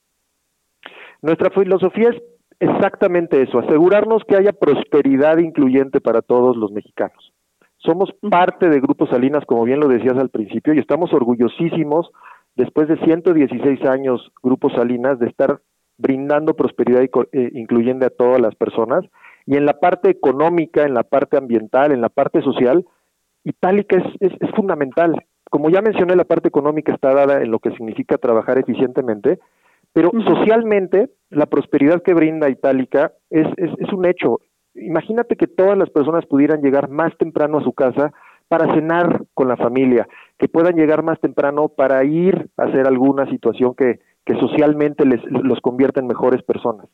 Nuestra 1.21 1.49
filosofía 1.49 2.09
es 2.09 2.21
exactamente 2.59 3.41
eso, 3.41 3.59
asegurarnos 3.59 4.23
que 4.27 4.35
haya 4.35 4.53
prosperidad 4.53 5.37
incluyente 5.37 6.01
para 6.01 6.21
todos 6.21 6.55
los 6.55 6.71
mexicanos. 6.71 7.33
Somos 7.77 8.11
parte 8.29 8.69
de 8.69 8.79
Grupo 8.79 9.07
Salinas, 9.07 9.45
como 9.45 9.63
bien 9.63 9.79
lo 9.79 9.87
decías 9.87 10.17
al 10.17 10.29
principio, 10.29 10.73
y 10.73 10.79
estamos 10.79 11.13
orgullosísimos, 11.13 12.09
después 12.55 12.87
de 12.87 12.97
116 12.97 13.85
años, 13.85 14.31
Grupo 14.41 14.69
Salinas, 14.69 15.19
de 15.19 15.27
estar 15.27 15.61
brindando 15.97 16.55
prosperidad 16.55 17.03
eh, 17.03 17.49
incluyendo 17.53 18.05
a 18.05 18.09
todas 18.09 18.41
las 18.41 18.55
personas. 18.55 19.05
Y 19.45 19.55
en 19.55 19.65
la 19.65 19.79
parte 19.79 20.09
económica, 20.09 20.83
en 20.83 20.93
la 20.93 21.03
parte 21.03 21.37
ambiental, 21.37 21.91
en 21.91 22.01
la 22.01 22.09
parte 22.09 22.41
social, 22.41 22.85
Itálica 23.43 23.97
es, 23.97 24.31
es, 24.41 24.51
fundamental. 24.55 25.23
Como 25.49 25.69
ya 25.69 25.81
mencioné, 25.81 26.15
la 26.15 26.25
parte 26.25 26.47
económica 26.47 26.93
está 26.93 27.13
dada 27.13 27.41
en 27.41 27.51
lo 27.51 27.59
que 27.59 27.71
significa 27.71 28.17
trabajar 28.17 28.57
eficientemente, 28.57 29.39
pero 29.93 30.11
socialmente 30.25 31.09
la 31.29 31.45
prosperidad 31.45 32.01
que 32.03 32.13
brinda 32.13 32.49
Itálica 32.49 33.13
es, 33.29 33.47
es, 33.57 33.71
es 33.79 33.93
un 33.93 34.05
hecho. 34.05 34.39
Imagínate 34.73 35.37
que 35.37 35.47
todas 35.47 35.77
las 35.77 35.89
personas 35.89 36.25
pudieran 36.25 36.61
llegar 36.61 36.89
más 36.89 37.15
temprano 37.17 37.59
a 37.59 37.63
su 37.63 37.73
casa 37.73 38.11
para 38.47 38.73
cenar 38.73 39.23
con 39.33 39.47
la 39.47 39.57
familia, 39.57 40.07
que 40.37 40.47
puedan 40.47 40.75
llegar 40.75 41.03
más 41.03 41.19
temprano 41.19 41.69
para 41.69 42.03
ir 42.03 42.49
a 42.57 42.63
hacer 42.63 42.87
alguna 42.87 43.27
situación 43.29 43.73
que, 43.75 43.99
que 44.25 44.35
socialmente 44.35 45.05
les, 45.05 45.23
los 45.29 45.61
convierta 45.61 45.99
en 45.99 46.07
mejores 46.07 46.43
personas. 46.43 46.87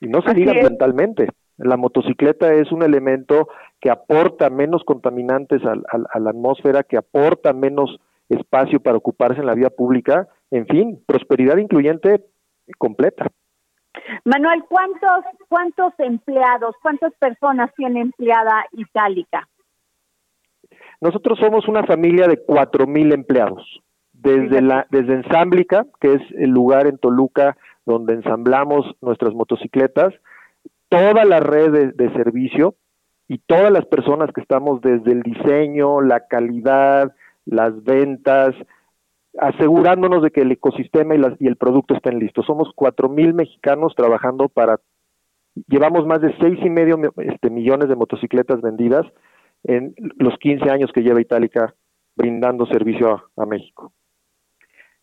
Y 0.00 0.06
no 0.06 0.22
se 0.22 0.32
diga 0.34 0.54
mentalmente, 0.54 1.28
la 1.58 1.76
motocicleta 1.76 2.54
es 2.54 2.72
un 2.72 2.82
elemento 2.82 3.48
que 3.80 3.90
aporta 3.90 4.50
menos 4.50 4.84
contaminantes 4.84 5.62
a 5.64 6.18
la 6.18 6.30
atmósfera, 6.30 6.82
que 6.82 6.96
aporta 6.96 7.52
menos 7.52 7.98
espacio 8.28 8.80
para 8.80 8.96
ocuparse 8.96 9.40
en 9.40 9.46
la 9.46 9.54
vía 9.54 9.70
pública, 9.70 10.28
en 10.50 10.66
fin, 10.66 11.02
prosperidad 11.06 11.56
incluyente 11.56 12.24
completa. 12.78 13.26
Manuel, 14.24 14.64
¿cuántos, 14.68 15.24
cuántos 15.48 15.92
empleados, 15.98 16.76
cuántas 16.82 17.12
personas 17.14 17.70
tiene 17.76 18.00
empleada 18.00 18.64
Itálica? 18.72 19.48
Nosotros 21.00 21.38
somos 21.38 21.66
una 21.66 21.84
familia 21.84 22.28
de 22.28 22.38
cuatro 22.44 22.86
mil 22.86 23.12
empleados. 23.12 23.80
Desde, 24.12 24.60
la, 24.60 24.86
desde 24.90 25.14
Ensámblica, 25.14 25.86
que 25.98 26.12
es 26.12 26.22
el 26.36 26.50
lugar 26.50 26.86
en 26.86 26.98
Toluca 26.98 27.56
donde 27.86 28.12
ensamblamos 28.12 28.84
nuestras 29.00 29.32
motocicletas, 29.32 30.12
toda 30.90 31.24
la 31.24 31.40
red 31.40 31.94
de, 31.94 32.12
servicio 32.12 32.74
y 33.30 33.38
todas 33.38 33.70
las 33.70 33.86
personas 33.86 34.32
que 34.34 34.40
estamos 34.40 34.80
desde 34.80 35.12
el 35.12 35.22
diseño, 35.22 36.00
la 36.00 36.26
calidad, 36.26 37.14
las 37.44 37.84
ventas, 37.84 38.56
asegurándonos 39.38 40.24
de 40.24 40.32
que 40.32 40.40
el 40.40 40.50
ecosistema 40.50 41.14
y, 41.14 41.20
y 41.38 41.46
el 41.46 41.54
producto 41.54 41.94
estén 41.94 42.18
listos. 42.18 42.44
Somos 42.44 42.72
cuatro 42.74 43.08
mil 43.08 43.32
mexicanos 43.32 43.94
trabajando 43.94 44.48
para, 44.48 44.80
llevamos 45.68 46.08
más 46.08 46.20
de 46.20 46.36
seis 46.40 46.58
y 46.60 46.70
medio 46.70 46.98
este, 47.18 47.50
millones 47.50 47.88
de 47.88 47.94
motocicletas 47.94 48.60
vendidas 48.62 49.06
en 49.62 49.94
los 50.16 50.36
15 50.40 50.68
años 50.68 50.90
que 50.92 51.02
lleva 51.02 51.20
Itálica 51.20 51.72
brindando 52.16 52.66
servicio 52.66 53.30
a 53.36 53.46
México. 53.46 53.92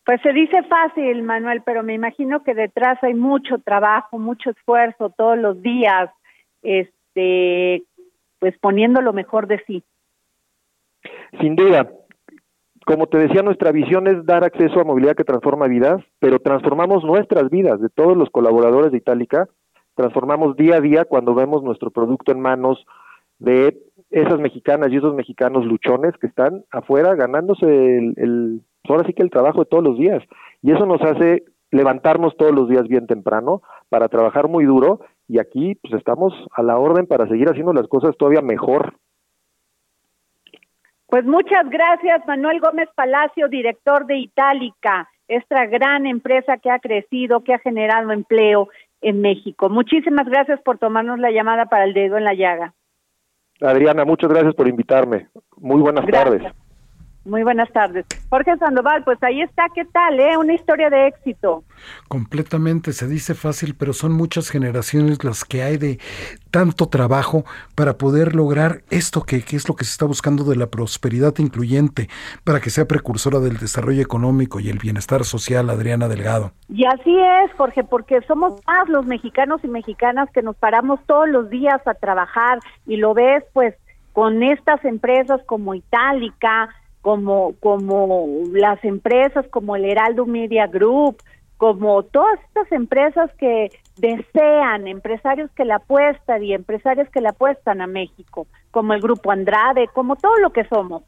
Pues 0.05 0.19
se 0.21 0.34
dice 0.34 0.63
fácil, 0.63 1.23
Manuel, 1.23 1.61
pero 1.65 1.82
me 1.82 1.93
imagino 1.93 2.43
que 2.43 2.53
detrás 2.53 3.01
hay 3.05 3.13
mucho 3.13 3.59
trabajo, 3.59 4.19
mucho 4.19 4.49
esfuerzo 4.49 5.13
todos 5.17 5.38
los 5.38 5.61
días, 5.61 6.09
este, 6.61 7.84
pues 8.39 8.57
poniendo 8.59 9.01
lo 9.01 9.13
mejor 9.13 9.47
de 9.47 9.61
sí. 9.65 9.83
Sin 11.39 11.55
duda. 11.55 11.89
Como 12.85 13.07
te 13.07 13.17
decía, 13.17 13.41
nuestra 13.41 13.71
visión 13.71 14.07
es 14.07 14.25
dar 14.25 14.43
acceso 14.43 14.79
a 14.79 14.85
movilidad 14.85 15.15
que 15.15 15.25
transforma 15.25 15.67
vidas, 15.67 16.01
pero 16.19 16.39
transformamos 16.39 17.03
nuestras 17.03 17.49
vidas 17.49 17.81
de 17.81 17.89
todos 17.89 18.15
los 18.15 18.29
colaboradores 18.29 18.91
de 18.91 18.99
Itálica, 18.99 19.49
transformamos 19.95 20.55
día 20.55 20.77
a 20.77 20.81
día 20.81 21.03
cuando 21.03 21.35
vemos 21.35 21.63
nuestro 21.63 21.91
producto 21.91 22.31
en 22.31 22.39
manos 22.39 22.85
de 23.39 23.77
esas 24.09 24.39
mexicanas 24.39 24.89
y 24.91 24.97
esos 24.97 25.13
mexicanos 25.15 25.65
luchones 25.65 26.13
que 26.19 26.27
están 26.27 26.63
afuera 26.71 27.13
ganándose 27.15 27.67
el 27.67 28.61
ahora 28.93 29.05
sí 29.05 29.13
que 29.13 29.23
el 29.23 29.29
trabajo 29.29 29.59
de 29.59 29.65
todos 29.65 29.83
los 29.83 29.97
días. 29.97 30.23
Y 30.61 30.71
eso 30.71 30.85
nos 30.85 31.01
hace 31.01 31.43
levantarnos 31.71 32.35
todos 32.38 32.53
los 32.53 32.69
días 32.69 32.88
bien 32.88 33.07
temprano 33.07 33.61
para 33.89 34.07
trabajar 34.07 34.47
muy 34.47 34.65
duro 34.65 35.01
y 35.28 35.39
aquí 35.39 35.75
pues 35.75 35.93
estamos 35.93 36.34
a 36.55 36.63
la 36.63 36.78
orden 36.78 37.05
para 37.05 37.28
seguir 37.28 37.49
haciendo 37.49 37.73
las 37.73 37.88
cosas 37.88 38.15
todavía 38.17 38.41
mejor. 38.41 38.95
Pues 41.07 41.25
muchas 41.25 41.69
gracias 41.69 42.25
Manuel 42.28 42.59
Gómez 42.59 42.89
Palacio, 42.95 43.47
director 43.47 44.05
de 44.05 44.17
Itálica, 44.17 45.09
esta 45.28 45.65
gran 45.65 46.05
empresa 46.05 46.57
que 46.57 46.69
ha 46.69 46.80
crecido, 46.80 47.43
que 47.43 47.53
ha 47.53 47.59
generado 47.59 48.11
empleo 48.11 48.69
en 49.01 49.21
México. 49.21 49.69
Muchísimas 49.69 50.28
gracias 50.28 50.61
por 50.61 50.78
tomarnos 50.78 51.19
la 51.19 51.32
llamada 51.32 51.65
para 51.65 51.86
el 51.86 51.93
dedo 51.93 52.17
en 52.17 52.23
la 52.23 52.34
llaga. 52.34 52.73
Adriana, 53.61 54.05
muchas 54.05 54.30
gracias 54.30 54.53
por 54.53 54.67
invitarme. 54.67 55.28
Muy 55.57 55.82
buenas 55.82 56.05
tardes. 56.07 56.43
Muy 57.28 57.43
buenas 57.43 57.69
tardes. 57.73 58.05
Jorge 58.30 58.55
Sandoval, 58.55 59.03
pues 59.03 59.21
ahí 59.21 59.41
está, 59.41 59.67
¿qué 59.75 59.84
tal? 59.84 60.17
Eh? 60.17 60.38
Una 60.38 60.53
historia 60.53 60.89
de 60.89 61.07
éxito. 61.07 61.65
Completamente, 62.07 62.93
se 62.93 63.05
dice 63.05 63.36
fácil, 63.36 63.75
pero 63.78 63.91
son 63.91 64.13
muchas 64.13 64.49
generaciones 64.49 65.25
las 65.25 65.43
que 65.43 65.61
hay 65.61 65.75
de 65.75 65.99
tanto 66.51 66.88
trabajo 66.88 67.43
para 67.75 67.97
poder 67.97 68.34
lograr 68.34 68.82
esto 68.91 69.23
que, 69.23 69.43
que, 69.43 69.57
es 69.57 69.67
lo 69.67 69.75
que 69.75 69.84
se 69.84 69.91
está 69.91 70.05
buscando 70.05 70.45
de 70.45 70.55
la 70.55 70.67
prosperidad 70.67 71.34
incluyente, 71.39 72.07
para 72.45 72.61
que 72.61 72.69
sea 72.69 72.88
precursora 72.88 73.39
del 73.39 73.57
desarrollo 73.57 74.01
económico 74.01 74.61
y 74.61 74.69
el 74.69 74.80
bienestar 74.80 75.25
social, 75.25 75.69
Adriana 75.69 76.07
Delgado. 76.07 76.53
Y 76.69 76.86
así 76.86 77.13
es, 77.43 77.51
Jorge, 77.57 77.84
porque 77.84 78.21
somos 78.21 78.53
más 78.65 78.88
los 78.88 79.05
mexicanos 79.05 79.59
y 79.65 79.67
mexicanas 79.67 80.30
que 80.32 80.41
nos 80.41 80.55
paramos 80.55 81.01
todos 81.05 81.28
los 81.28 81.49
días 81.49 81.86
a 81.88 81.93
trabajar 81.93 82.59
y 82.86 82.95
lo 82.95 83.13
ves 83.13 83.43
pues 83.51 83.75
con 84.13 84.41
estas 84.43 84.84
empresas 84.86 85.41
como 85.45 85.75
Itálica, 85.75 86.69
como, 87.07 87.55
como 87.61 88.27
las 88.51 88.83
empresas 88.83 89.45
como 89.49 89.77
el 89.77 89.85
Heraldo 89.85 90.25
Media 90.25 90.67
Group, 90.67 91.23
como 91.55 92.03
todas 92.03 92.37
estas 92.49 92.69
empresas 92.73 93.31
que 93.39 93.69
desean, 93.95 94.89
empresarios 94.89 95.49
que 95.51 95.63
la 95.63 95.77
apuestan 95.77 96.43
y 96.43 96.53
empresarios 96.53 97.07
que 97.07 97.21
la 97.21 97.29
apuestan 97.29 97.79
a 97.79 97.87
México, 97.87 98.45
como 98.71 98.91
el 98.91 98.99
Grupo 98.99 99.31
Andrade, 99.31 99.87
como 99.93 100.17
todo 100.17 100.37
lo 100.39 100.51
que 100.51 100.65
somos. 100.65 101.03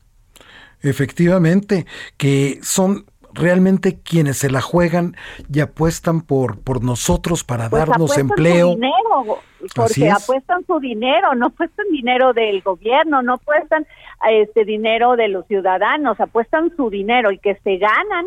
Efectivamente, 0.82 1.86
que 2.16 2.60
son 2.62 3.04
realmente 3.34 4.00
quienes 4.02 4.38
se 4.38 4.50
la 4.50 4.62
juegan 4.62 5.16
y 5.52 5.60
apuestan 5.60 6.22
por, 6.22 6.60
por 6.60 6.84
nosotros 6.84 7.44
para 7.44 7.70
pues 7.70 7.86
darnos 7.86 8.18
empleo. 8.18 8.72
Su 8.72 8.76
dinero, 8.76 9.40
porque 9.76 10.10
apuestan 10.10 10.66
su 10.66 10.80
dinero, 10.80 11.36
no 11.36 11.48
apuestan 11.48 11.86
dinero 11.92 12.34
del 12.34 12.62
gobierno, 12.62 13.22
no 13.22 13.36
apuestan 13.36 13.86
este 14.30 14.66
dinero 14.66 15.16
de 15.16 15.28
los 15.28 15.46
ciudadanos, 15.48 16.20
apuestan 16.20 16.76
su 16.76 16.90
dinero 16.90 17.32
y 17.32 17.38
que 17.38 17.56
se 17.64 17.78
ganan 17.78 18.26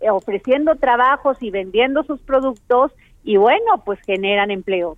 eh, 0.00 0.10
ofreciendo 0.10 0.76
trabajos 0.76 1.36
y 1.40 1.50
vendiendo 1.50 2.02
sus 2.04 2.20
productos 2.20 2.92
y 3.22 3.36
bueno, 3.36 3.82
pues 3.84 4.00
generan 4.06 4.50
empleo. 4.50 4.96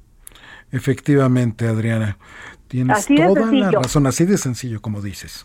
Efectivamente, 0.70 1.66
Adriana, 1.66 2.16
tienes 2.68 3.06
toda 3.06 3.52
la 3.52 3.70
razón, 3.72 4.06
así 4.06 4.24
de 4.24 4.38
sencillo 4.38 4.80
como 4.80 5.02
dices. 5.02 5.44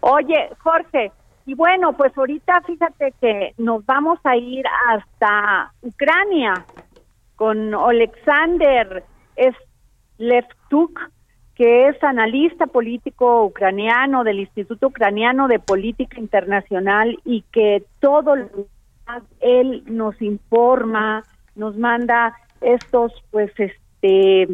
Oye, 0.00 0.48
Jorge, 0.58 1.12
y 1.46 1.54
bueno, 1.54 1.92
pues 1.94 2.16
ahorita 2.16 2.60
fíjate 2.62 3.14
que 3.20 3.54
nos 3.58 3.84
vamos 3.84 4.18
a 4.24 4.36
ir 4.36 4.64
hasta 4.88 5.72
Ucrania 5.82 6.64
con 7.36 7.74
Alexander 7.74 9.04
Leftuk, 10.18 11.00
que 11.54 11.88
es 11.88 12.02
analista 12.04 12.66
político 12.66 13.44
ucraniano 13.44 14.24
del 14.24 14.40
Instituto 14.40 14.88
Ucraniano 14.88 15.48
de 15.48 15.58
Política 15.58 16.20
Internacional 16.20 17.18
y 17.24 17.42
que 17.52 17.84
todo 18.00 18.36
lo 18.36 18.48
él 19.40 19.82
nos 19.86 20.20
informa, 20.22 21.24
nos 21.56 21.76
manda 21.76 22.34
estos 22.60 23.12
pues 23.30 23.50
este 23.58 24.48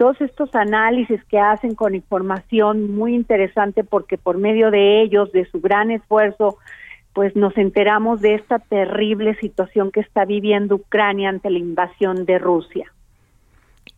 todos 0.00 0.18
estos 0.22 0.54
análisis 0.54 1.22
que 1.24 1.38
hacen 1.38 1.74
con 1.74 1.94
información 1.94 2.96
muy 2.96 3.14
interesante 3.14 3.84
porque 3.84 4.16
por 4.16 4.38
medio 4.38 4.70
de 4.70 5.02
ellos, 5.02 5.30
de 5.30 5.44
su 5.50 5.60
gran 5.60 5.90
esfuerzo, 5.90 6.56
pues 7.12 7.36
nos 7.36 7.54
enteramos 7.58 8.22
de 8.22 8.36
esta 8.36 8.60
terrible 8.60 9.34
situación 9.34 9.90
que 9.90 10.00
está 10.00 10.24
viviendo 10.24 10.76
Ucrania 10.76 11.28
ante 11.28 11.50
la 11.50 11.58
invasión 11.58 12.24
de 12.24 12.38
Rusia. 12.38 12.90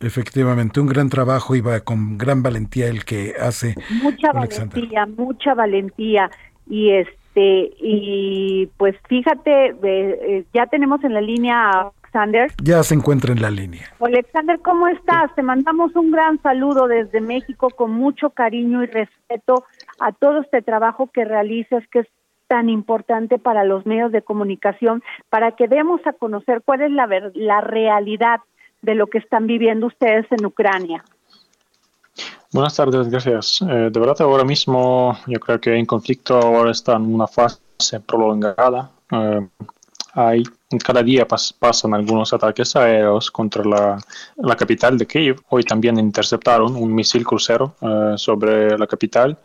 Efectivamente, 0.01 0.81
un 0.81 0.87
gran 0.87 1.07
trabajo 1.07 1.55
y 1.55 1.61
va 1.61 1.79
con 1.79 2.17
gran 2.17 2.43
valentía 2.43 2.89
el 2.89 3.05
que 3.05 3.35
hace. 3.39 3.73
Mucha 4.01 4.33
valentía, 4.33 5.05
mucha 5.05 5.53
valentía 5.53 6.29
y 6.69 6.89
este 6.89 7.71
y 7.79 8.69
pues 8.75 8.97
fíjate, 9.07 9.67
eh, 9.67 9.75
eh, 9.83 10.45
ya 10.53 10.65
tenemos 10.67 11.01
en 11.05 11.13
la 11.13 11.21
línea 11.21 11.71
Alexander. 12.13 12.51
Ya 12.63 12.83
se 12.83 12.93
encuentra 12.93 13.33
en 13.33 13.41
la 13.41 13.49
línea. 13.49 13.91
Alexander, 13.99 14.59
¿cómo 14.59 14.87
estás? 14.87 15.33
Te 15.35 15.41
mandamos 15.41 15.95
un 15.95 16.11
gran 16.11 16.41
saludo 16.41 16.87
desde 16.87 17.21
México 17.21 17.69
con 17.71 17.91
mucho 17.91 18.29
cariño 18.29 18.83
y 18.83 18.87
respeto 18.87 19.65
a 19.99 20.11
todo 20.11 20.41
este 20.41 20.61
trabajo 20.61 21.09
que 21.11 21.25
realizas, 21.25 21.83
que 21.91 21.99
es 21.99 22.07
tan 22.47 22.69
importante 22.69 23.39
para 23.39 23.63
los 23.63 23.85
medios 23.85 24.11
de 24.11 24.21
comunicación, 24.21 25.01
para 25.29 25.53
que 25.53 25.67
demos 25.67 26.05
a 26.05 26.13
conocer 26.13 26.61
cuál 26.63 26.81
es 26.81 26.91
la, 26.91 27.07
la 27.33 27.61
realidad 27.61 28.41
de 28.81 28.95
lo 28.95 29.07
que 29.07 29.17
están 29.17 29.47
viviendo 29.47 29.87
ustedes 29.87 30.25
en 30.31 30.45
Ucrania. 30.45 31.03
Buenas 32.51 32.75
tardes, 32.75 33.09
gracias. 33.09 33.63
Eh, 33.63 33.89
de 33.91 33.99
verdad, 33.99 34.17
ahora 34.19 34.43
mismo 34.43 35.17
yo 35.25 35.39
creo 35.39 35.59
que 35.59 35.75
en 35.75 35.87
conflicto 35.87 36.37
ahora 36.37 36.69
está 36.69 36.95
en 36.95 37.11
una 37.11 37.25
fase 37.25 37.99
prolongada. 38.05 38.91
Eh, 39.09 39.47
hay 40.13 40.43
cada 40.83 41.03
día 41.03 41.27
pasan 41.27 41.93
algunos 41.93 42.33
ataques 42.33 42.75
aéreos 42.75 43.29
contra 43.29 43.63
la, 43.63 43.97
la, 44.37 44.55
capital 44.55 44.97
de 44.97 45.05
Kiev. 45.05 45.41
Hoy 45.49 45.63
también 45.63 45.99
interceptaron 45.99 46.75
un 46.75 46.93
misil 46.93 47.23
crucero 47.23 47.75
eh, 47.81 48.13
sobre 48.17 48.77
la 48.77 48.87
capital 48.87 49.37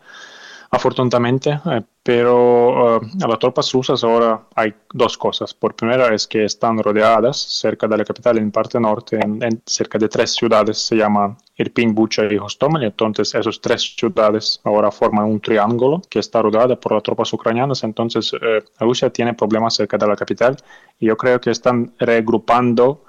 afortunadamente, 0.71 1.59
eh, 1.65 1.81
pero 2.03 2.97
uh, 2.97 3.01
a 3.23 3.27
las 3.27 3.39
tropas 3.39 3.71
rusas 3.71 4.03
ahora 4.03 4.43
hay 4.55 4.73
dos 4.93 5.17
cosas. 5.17 5.53
Por 5.53 5.75
primera 5.75 6.13
es 6.13 6.27
que 6.27 6.45
están 6.45 6.77
rodeadas 6.77 7.37
cerca 7.37 7.87
de 7.87 7.97
la 7.97 8.05
capital 8.05 8.37
en 8.37 8.51
parte 8.51 8.79
norte, 8.79 9.19
en, 9.19 9.61
cerca 9.65 9.97
de 9.97 10.07
tres 10.07 10.31
ciudades, 10.31 10.77
se 10.77 10.95
llaman 10.95 11.37
Irpin, 11.59 11.93
Bucha 11.93 12.23
y 12.31 12.37
Hostomel. 12.37 12.83
Entonces, 12.83 13.35
esas 13.35 13.59
tres 13.61 13.95
ciudades 13.95 14.59
ahora 14.63 14.91
forman 14.91 15.25
un 15.25 15.39
triángulo 15.39 16.01
que 16.09 16.19
está 16.19 16.41
rodeado 16.41 16.79
por 16.79 16.93
las 16.93 17.03
tropas 17.03 17.31
ucranianas. 17.33 17.83
Entonces, 17.83 18.33
uh, 18.33 18.37
Rusia 18.79 19.09
tiene 19.09 19.33
problemas 19.33 19.75
cerca 19.75 19.97
de 19.97 20.07
la 20.07 20.15
capital 20.15 20.57
y 20.99 21.07
yo 21.07 21.17
creo 21.17 21.39
que 21.39 21.51
están 21.51 21.93
regrupando 21.99 23.03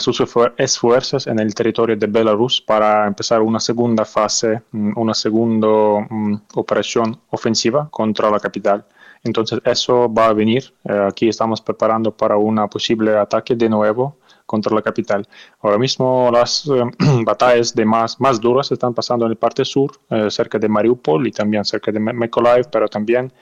sus 0.00 0.22
esfuerzos 0.56 1.26
en 1.26 1.38
el 1.38 1.54
territorio 1.54 1.96
de 1.96 2.06
Belarus 2.06 2.60
para 2.62 3.06
empezar 3.06 3.42
una 3.42 3.60
segunda 3.60 4.04
fase, 4.04 4.62
mm, 4.72 4.92
una 4.96 5.14
segunda 5.14 5.68
mm, 6.08 6.42
operación 6.54 7.20
ofensiva 7.30 7.88
contra 7.90 8.30
la 8.30 8.40
capital. 8.40 8.84
Entonces 9.24 9.60
eso 9.64 10.12
va 10.12 10.26
a 10.28 10.32
venir. 10.32 10.72
Eh, 10.84 11.06
aquí 11.08 11.28
estamos 11.28 11.60
preparando 11.60 12.10
para 12.10 12.36
un 12.36 12.56
posible 12.68 13.16
ataque 13.16 13.54
de 13.54 13.68
nuevo 13.68 14.16
contra 14.52 14.74
la 14.74 14.82
capital. 14.82 15.26
Ahora 15.62 15.78
mismo 15.78 16.30
las 16.30 16.66
eh, 16.66 16.84
batallas 17.24 17.74
de 17.74 17.86
más, 17.86 18.20
más 18.20 18.38
duras 18.38 18.70
están 18.70 18.92
pasando 18.92 19.24
en 19.24 19.30
el 19.32 19.38
parte 19.38 19.64
sur, 19.64 19.90
eh, 20.10 20.30
cerca 20.30 20.58
de 20.58 20.68
Mariupol 20.68 21.26
y 21.26 21.32
también 21.32 21.64
cerca 21.64 21.90
de 21.90 21.98
Mykolaiv, 21.98 22.68
pero 22.70 22.86
también 22.86 23.32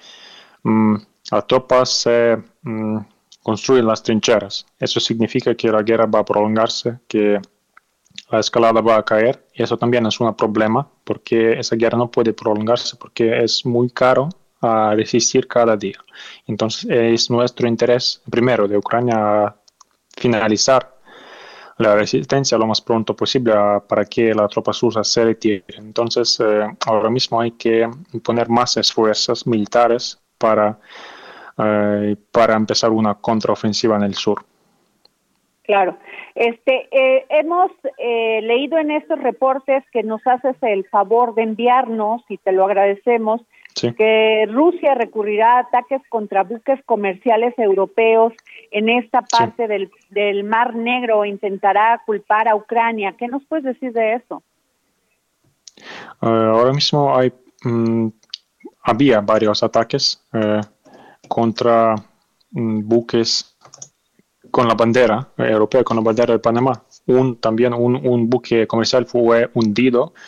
mm, 0.62 0.94
las 1.32 1.46
tropas 1.48 2.08
construyen 3.42 3.86
las 3.86 4.02
trincheras. 4.04 4.66
Eso 4.78 5.00
significa 5.00 5.52
que 5.56 5.68
la 5.72 5.82
guerra 5.82 6.06
va 6.06 6.20
a 6.20 6.24
prolongarse, 6.24 7.00
que 7.08 7.40
la 8.30 8.38
escalada 8.38 8.80
va 8.80 8.96
a 8.98 9.02
caer 9.02 9.46
y 9.52 9.64
eso 9.64 9.76
también 9.76 10.06
es 10.06 10.20
un 10.20 10.32
problema 10.36 10.88
porque 11.02 11.58
esa 11.58 11.74
guerra 11.74 11.98
no 11.98 12.08
puede 12.08 12.32
prolongarse 12.32 12.96
porque 12.96 13.42
es 13.42 13.66
muy 13.66 13.90
caro 13.90 14.28
a 14.61 14.94
resistir 14.94 15.48
cada 15.48 15.76
día. 15.76 15.98
Entonces 16.46 16.86
es 16.88 17.30
nuestro 17.30 17.66
interés, 17.66 18.22
primero, 18.30 18.68
de 18.68 18.76
Ucrania 18.76 19.56
finalizar 20.20 20.99
la 21.80 21.94
resistencia 21.96 22.58
lo 22.58 22.66
más 22.66 22.80
pronto 22.80 23.14
posible 23.16 23.52
para 23.88 24.04
que 24.04 24.34
la 24.34 24.48
tropa 24.48 24.72
rusa 24.80 25.02
se 25.02 25.24
retire. 25.24 25.64
Entonces 25.78 26.38
eh, 26.40 26.66
ahora 26.86 27.10
mismo 27.10 27.40
hay 27.40 27.52
que 27.52 27.88
poner 28.22 28.48
más 28.48 28.76
esfuerzos 28.76 29.46
militares 29.46 30.20
para 30.38 30.78
eh, 31.62 32.16
para 32.32 32.54
empezar 32.54 32.90
una 32.90 33.14
contraofensiva 33.14 33.96
en 33.96 34.04
el 34.04 34.14
sur. 34.14 34.42
Claro. 35.64 35.98
Este, 36.34 36.88
eh, 36.90 37.26
hemos 37.28 37.70
eh, 37.98 38.40
leído 38.42 38.78
en 38.78 38.90
estos 38.90 39.20
reportes 39.20 39.84
que 39.92 40.02
nos 40.02 40.24
haces 40.26 40.56
el 40.62 40.86
favor 40.86 41.34
de 41.34 41.42
enviarnos, 41.42 42.22
y 42.28 42.38
te 42.38 42.52
lo 42.52 42.64
agradecemos, 42.64 43.42
que 43.74 44.46
Rusia 44.50 44.94
recurrirá 44.94 45.56
a 45.56 45.60
ataques 45.60 46.02
contra 46.08 46.42
buques 46.42 46.80
comerciales 46.84 47.58
europeos 47.58 48.32
en 48.70 48.88
esta 48.88 49.22
parte 49.22 49.66
del, 49.68 49.90
del 50.10 50.44
Mar 50.44 50.74
Negro, 50.74 51.24
intentará 51.24 52.02
culpar 52.04 52.48
a 52.48 52.56
Ucrania. 52.56 53.14
¿Qué 53.18 53.28
nos 53.28 53.44
puedes 53.46 53.64
decir 53.64 53.92
de 53.92 54.14
eso? 54.14 54.42
ahora 56.20 56.72
mismo 56.72 57.16
hay, 57.16 57.32
mm, 57.64 58.08
había 58.82 59.20
varios 59.20 59.62
ataques 59.62 60.22
contra 61.28 61.94
mm, 62.50 62.86
buques 62.86 63.56
con 64.50 64.66
la 64.66 64.74
bandera 64.74 65.28
europea, 65.36 65.84
con 65.84 65.96
la 65.96 66.02
bandera 66.02 66.34
de 66.34 66.40
Panamá. 66.40 66.82
Un, 67.06 67.36
también 67.36 67.72
un, 67.72 68.28
buque 68.28 68.66
comercial 68.66 69.06
fue 69.06 69.48
hundido 69.54 70.12
eh, 70.12 70.18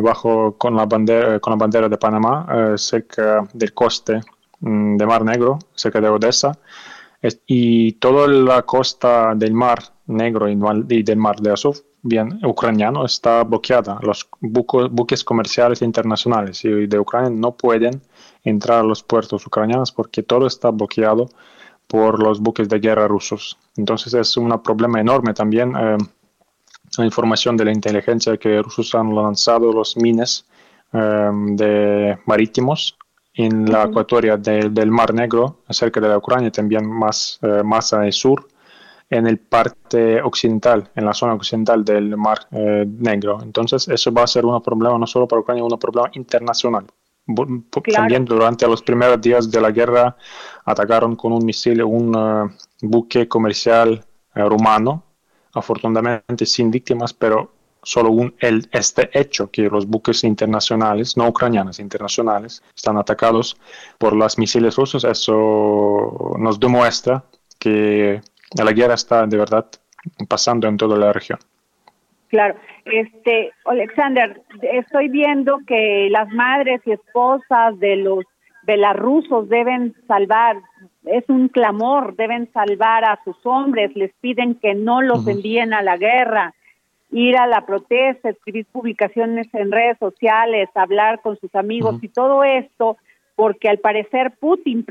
bajo 0.00 0.56
con 0.56 0.76
la 0.76 0.86
bandera, 0.86 1.38
con 1.40 1.52
la 1.52 1.56
bandera 1.56 1.88
de 1.88 1.98
Panamá 1.98 2.46
eh, 2.50 2.78
cerca 2.78 3.46
del 3.52 3.72
coste 3.72 4.20
mm, 4.60 4.96
de 4.96 5.06
Mar 5.06 5.24
Negro, 5.24 5.58
cerca 5.74 6.00
de 6.00 6.08
Odessa. 6.08 6.58
y 7.46 7.92
toda 7.94 8.28
la 8.28 8.62
costa 8.62 9.34
del 9.34 9.52
Mar 9.52 9.80
Negro 10.06 10.48
y 10.48 11.02
del 11.02 11.16
Mar 11.16 11.40
de 11.40 11.52
Azov 11.52 11.76
bien 12.06 12.40
ucraniano 12.44 13.04
está 13.04 13.42
bloqueada. 13.44 13.98
Los 14.02 14.28
buques 14.40 15.24
comerciales 15.24 15.82
internacionales 15.82 16.64
y 16.64 16.86
de 16.86 16.98
Ucrania 16.98 17.30
no 17.30 17.56
pueden 17.56 18.00
entrar 18.44 18.80
a 18.80 18.82
los 18.82 19.02
puertos 19.02 19.46
ucranianos 19.46 19.92
porque 19.92 20.22
todo 20.22 20.46
está 20.46 20.70
bloqueado 20.70 21.28
por 21.86 22.22
los 22.22 22.40
buques 22.40 22.68
de 22.68 22.78
guerra 22.78 23.08
rusos. 23.08 23.58
Entonces 23.76 24.14
es 24.14 24.36
un 24.36 24.50
problema 24.62 25.00
enorme 25.00 25.34
también 25.34 25.74
eh, 25.76 25.96
la 26.98 27.04
información 27.04 27.56
de 27.56 27.64
la 27.64 27.72
inteligencia 27.72 28.36
que 28.36 28.62
rusos 28.62 28.94
han 28.94 29.14
lanzado 29.14 29.72
los 29.72 29.96
mines 29.96 30.46
eh, 30.92 31.30
de 31.32 32.18
marítimos 32.26 32.96
en 33.34 33.70
la 33.70 33.82
acuatoria 33.82 34.36
del 34.36 34.90
Mar 34.90 35.12
Negro, 35.12 35.58
cerca 35.68 36.00
de 36.00 36.08
la 36.08 36.18
Ucrania, 36.18 36.50
también 36.50 36.90
más, 36.90 37.38
eh, 37.42 37.62
más 37.62 37.92
al 37.92 38.12
sur, 38.12 38.48
en 39.10 39.26
el 39.26 39.38
parte 39.38 40.22
occidental, 40.22 40.90
en 40.94 41.04
la 41.04 41.12
zona 41.12 41.34
occidental 41.34 41.84
del 41.84 42.16
Mar 42.16 42.48
Negro. 42.50 43.38
Entonces 43.42 43.86
eso 43.88 44.10
va 44.12 44.22
a 44.24 44.26
ser 44.26 44.44
un 44.46 44.60
problema 44.62 44.98
no 44.98 45.06
solo 45.06 45.28
para 45.28 45.40
Ucrania, 45.42 45.62
un 45.62 45.78
problema 45.78 46.10
internacional. 46.14 46.86
También 47.92 48.24
durante 48.24 48.66
los 48.66 48.82
primeros 48.82 49.20
días 49.20 49.50
de 49.50 49.60
la 49.60 49.70
guerra 49.70 50.16
atacaron 50.64 51.14
con 51.14 51.32
un 51.32 51.44
misil 51.44 51.82
un 51.82 52.16
uh, 52.16 52.50
buque 52.82 53.28
comercial 53.28 54.04
rumano, 54.34 55.05
afortunadamente 55.58 56.46
sin 56.46 56.70
víctimas, 56.70 57.12
pero 57.12 57.52
solo 57.82 58.10
un, 58.10 58.34
el, 58.40 58.68
este 58.72 59.08
hecho 59.12 59.50
que 59.50 59.62
los 59.62 59.86
buques 59.86 60.24
internacionales, 60.24 61.16
no 61.16 61.28
ucranianos, 61.28 61.78
internacionales, 61.78 62.62
están 62.74 62.96
atacados 62.96 63.56
por 63.98 64.14
los 64.14 64.38
misiles 64.38 64.76
rusos, 64.76 65.04
eso 65.04 66.34
nos 66.38 66.58
demuestra 66.58 67.24
que 67.58 68.20
la 68.54 68.72
guerra 68.72 68.94
está 68.94 69.26
de 69.26 69.36
verdad 69.36 69.66
pasando 70.28 70.66
en 70.68 70.76
toda 70.76 70.98
la 70.98 71.12
región. 71.12 71.38
Claro, 72.28 72.56
este, 72.84 73.52
Alexander, 73.64 74.42
estoy 74.62 75.08
viendo 75.08 75.58
que 75.66 76.08
las 76.10 76.28
madres 76.30 76.80
y 76.84 76.92
esposas 76.92 77.78
de 77.78 77.96
los 77.96 78.24
belarrusos 78.66 79.48
deben 79.48 79.94
salvar, 80.08 80.56
es 81.04 81.24
un 81.28 81.48
clamor, 81.48 82.16
deben 82.16 82.50
salvar 82.52 83.04
a 83.04 83.20
sus 83.24 83.36
hombres, 83.46 83.94
les 83.94 84.12
piden 84.20 84.56
que 84.56 84.74
no 84.74 85.00
los 85.02 85.26
envíen 85.26 85.72
a 85.72 85.82
la 85.82 85.96
guerra, 85.96 86.52
ir 87.10 87.36
a 87.36 87.46
la 87.46 87.64
protesta, 87.64 88.28
escribir 88.28 88.66
publicaciones 88.66 89.46
en 89.54 89.70
redes 89.70 89.96
sociales, 89.98 90.68
hablar 90.74 91.20
con 91.22 91.38
sus 91.38 91.54
amigos 91.54 92.02
y 92.02 92.08
todo 92.08 92.42
esto, 92.42 92.96
porque 93.36 93.68
al 93.68 93.78
parecer 93.78 94.32
Putin 94.40 94.84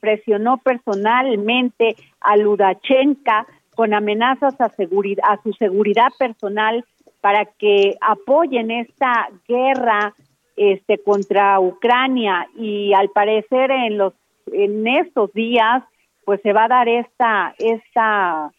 presionó 0.00 0.58
personalmente 0.58 1.96
a 2.20 2.36
Ludachenka 2.36 3.46
con 3.74 3.94
amenazas 3.94 4.60
a, 4.60 4.68
seguridad, 4.68 5.24
a 5.26 5.42
su 5.42 5.54
seguridad 5.54 6.08
personal 6.18 6.84
para 7.22 7.46
que 7.46 7.96
apoyen 8.00 8.70
esta 8.70 9.28
guerra 9.48 10.14
este 10.60 10.98
contra 10.98 11.58
Ucrania 11.58 12.46
y 12.56 12.92
al 12.92 13.08
parecer 13.10 13.70
en 13.70 13.96
los 13.96 14.12
en 14.52 14.86
estos 14.86 15.32
días 15.32 15.82
pues 16.24 16.40
se 16.42 16.52
va 16.52 16.64
a 16.64 16.68
dar 16.68 16.88
esta 16.88 17.54
esta 17.58 18.50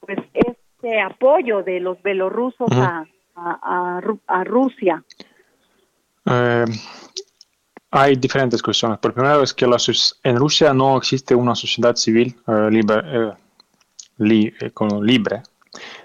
pues 0.00 0.18
este 0.32 1.00
apoyo 1.00 1.62
de 1.62 1.80
los 1.80 2.00
belorrusos 2.02 2.68
a, 2.72 3.04
a, 3.34 4.44
Rusia. 4.44 5.02
Eh, 6.26 6.64
hay 7.90 8.16
diferentes 8.16 8.60
cuestiones. 8.60 8.98
Por 8.98 9.14
primero 9.14 9.42
es 9.42 9.54
que 9.54 9.66
la, 9.66 9.76
en 10.24 10.36
Rusia 10.36 10.74
no 10.74 10.96
existe 10.96 11.34
una 11.34 11.54
sociedad 11.54 11.94
civil 11.94 12.34
eh, 12.46 12.68
libre, 12.70 12.96
eh, 13.04 14.52
eh, 14.60 14.70
con 14.72 15.06
libre. 15.06 15.42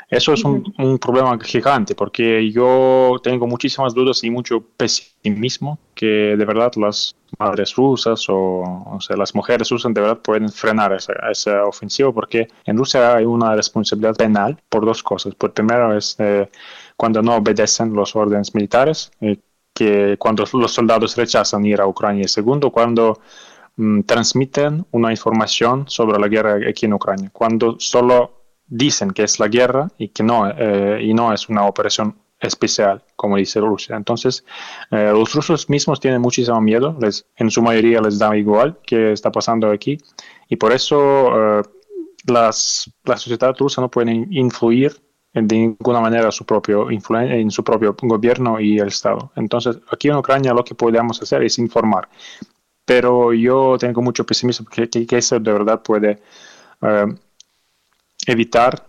Eso 0.09 0.33
es 0.33 0.43
un, 0.43 0.97
problema 0.99 1.37
gigante 1.39 1.93
porque 1.93 2.51
yo 2.51 3.17
tengo 3.21 3.45
muchísimas 3.45 3.93
dudas 3.93 4.23
y 4.23 4.31
mucho 4.31 4.63
pesimismo 4.75 5.77
que 5.93 6.35
de 6.35 6.45
verdad 6.45 6.71
las 6.77 7.15
madres 7.37 7.75
rusas 7.75 8.25
o, 8.27 8.97
sea, 9.01 9.15
las 9.15 9.35
mujeres 9.35 9.69
rusas 9.69 9.93
de 9.93 10.01
verdad 10.01 10.17
pueden 10.17 10.49
frenar 10.49 10.93
esa, 10.93 11.13
esa, 11.31 11.63
ofensiva 11.63 12.11
porque 12.11 12.47
en 12.65 12.77
Rusia 12.77 13.17
hay 13.17 13.25
una 13.25 13.55
responsabilidad 13.55 14.15
penal 14.15 14.57
por 14.67 14.83
dos 14.83 15.03
cosas. 15.03 15.35
Por 15.35 15.53
primero 15.53 15.95
es 15.95 16.15
eh, 16.17 16.49
cuando 16.97 17.21
no 17.21 17.35
obedecen 17.35 17.93
los 17.93 18.15
órdenes 18.15 18.55
militares, 18.55 19.11
eh, 19.21 19.37
que 19.75 20.17
cuando 20.17 20.43
los 20.53 20.71
soldados 20.71 21.15
rechazan 21.15 21.65
ir 21.65 21.79
a 21.79 21.87
Ucrania. 21.87 22.25
Y 22.25 22.27
segundo, 22.27 22.71
cuando 22.71 23.19
Mm, 23.79 24.01
transmiten 24.01 24.85
una 24.91 25.11
información 25.11 25.85
sobre 25.87 26.19
la 26.19 26.27
guerra 26.27 26.59
aquí 26.69 26.85
en 26.85 26.93
Ucrania, 26.93 27.29
cuando 27.31 27.79
solo 27.79 28.38
dicen 28.69 29.11
que 29.11 29.23
es 29.23 29.39
la 29.39 29.47
guerra 29.47 29.89
y 29.97 30.09
que 30.09 30.23
no, 30.23 30.49
eh, 30.49 30.99
y 31.03 31.13
no 31.13 31.33
es 31.33 31.49
una 31.49 31.65
operación 31.65 32.15
especial, 32.39 33.03
como 33.15 33.35
dice 33.35 33.59
Rusia. 33.59 33.97
Entonces, 33.97 34.45
eh, 34.91 35.11
los 35.11 35.33
rusos 35.33 35.69
mismos 35.69 35.99
tienen 35.99 36.21
muchísimo 36.21 36.61
miedo, 36.61 36.97
les, 37.01 37.25
en 37.35 37.51
su 37.51 37.61
mayoría 37.61 38.01
les 38.01 38.17
da 38.17 38.35
igual 38.37 38.77
qué 38.85 39.11
está 39.11 39.31
pasando 39.31 39.69
aquí, 39.69 39.97
y 40.47 40.55
por 40.55 40.71
eso 40.71 41.59
eh, 41.59 41.63
las, 42.27 42.89
la 43.03 43.17
sociedad 43.17 43.55
rusa 43.57 43.81
no 43.81 43.89
puede 43.89 44.11
influir 44.29 45.01
de 45.33 45.55
ninguna 45.55 46.01
manera 46.01 46.31
su 46.31 46.43
propio 46.43 46.89
en 46.89 47.51
su 47.51 47.63
propio 47.63 47.95
gobierno 48.01 48.59
y 48.59 48.79
el 48.79 48.87
Estado. 48.87 49.31
Entonces, 49.35 49.77
aquí 49.91 50.09
en 50.09 50.15
Ucrania 50.15 50.53
lo 50.53 50.63
que 50.63 50.75
podemos 50.75 51.21
hacer 51.21 51.43
es 51.43 51.59
informar. 51.59 52.09
Pero 52.83 53.31
yo 53.33 53.77
tengo 53.77 54.01
mucho 54.01 54.25
pesimismo 54.25 54.65
que, 54.67 54.89
que, 54.89 55.17
eso 55.17 55.39
de 55.39 55.53
verdad 55.53 55.83
puede 55.83 56.19
evitar 58.29 58.85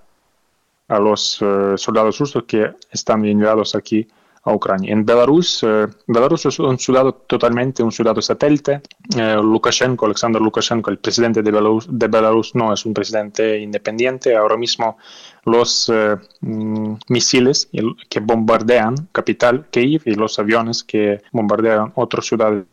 a 0.89 0.99
los 0.99 1.39
eh, 1.41 1.75
soldados 1.77 2.19
rusos 2.19 2.45
que 2.45 2.73
están 2.91 3.25
enviados 3.25 3.75
aquí 3.75 4.07
a 4.43 4.53
Ucrania. 4.55 4.93
En 4.93 5.05
Belarus, 5.05 5.63
eh, 5.63 5.87
Belarus 6.07 6.47
es 6.47 6.59
un 6.59 6.79
ciudad 6.79 7.05
totalmente 7.27 7.83
un 7.83 7.93
ciudad 7.93 8.19
satélite. 8.21 8.81
Eh, 9.17 9.37
Lukashenko, 9.37 10.07
Alexander 10.07 10.41
Lukashenko, 10.41 10.91
el 10.91 10.99
presidente 10.99 11.43
de 11.43 11.51
Belarus, 11.51 11.87
de 11.91 12.09
Belarus, 12.09 12.55
no 12.55 12.73
es 12.73 12.87
un 12.87 12.95
presidente 12.95 13.59
independiente. 13.59 14.35
Ahora 14.35 14.57
mismo 14.57 14.97
los 15.45 15.91
eh, 15.93 16.17
mm, 16.41 16.95
misiles 17.09 17.69
que 18.09 18.21
bombardean 18.21 18.95
capital 19.13 19.67
Kiev 19.71 20.03
y 20.07 20.15
los 20.15 20.39
aviones 20.39 20.85
que 20.85 21.21
bombardean 21.33 21.93
otras 21.97 22.27
ciudades 22.27 22.65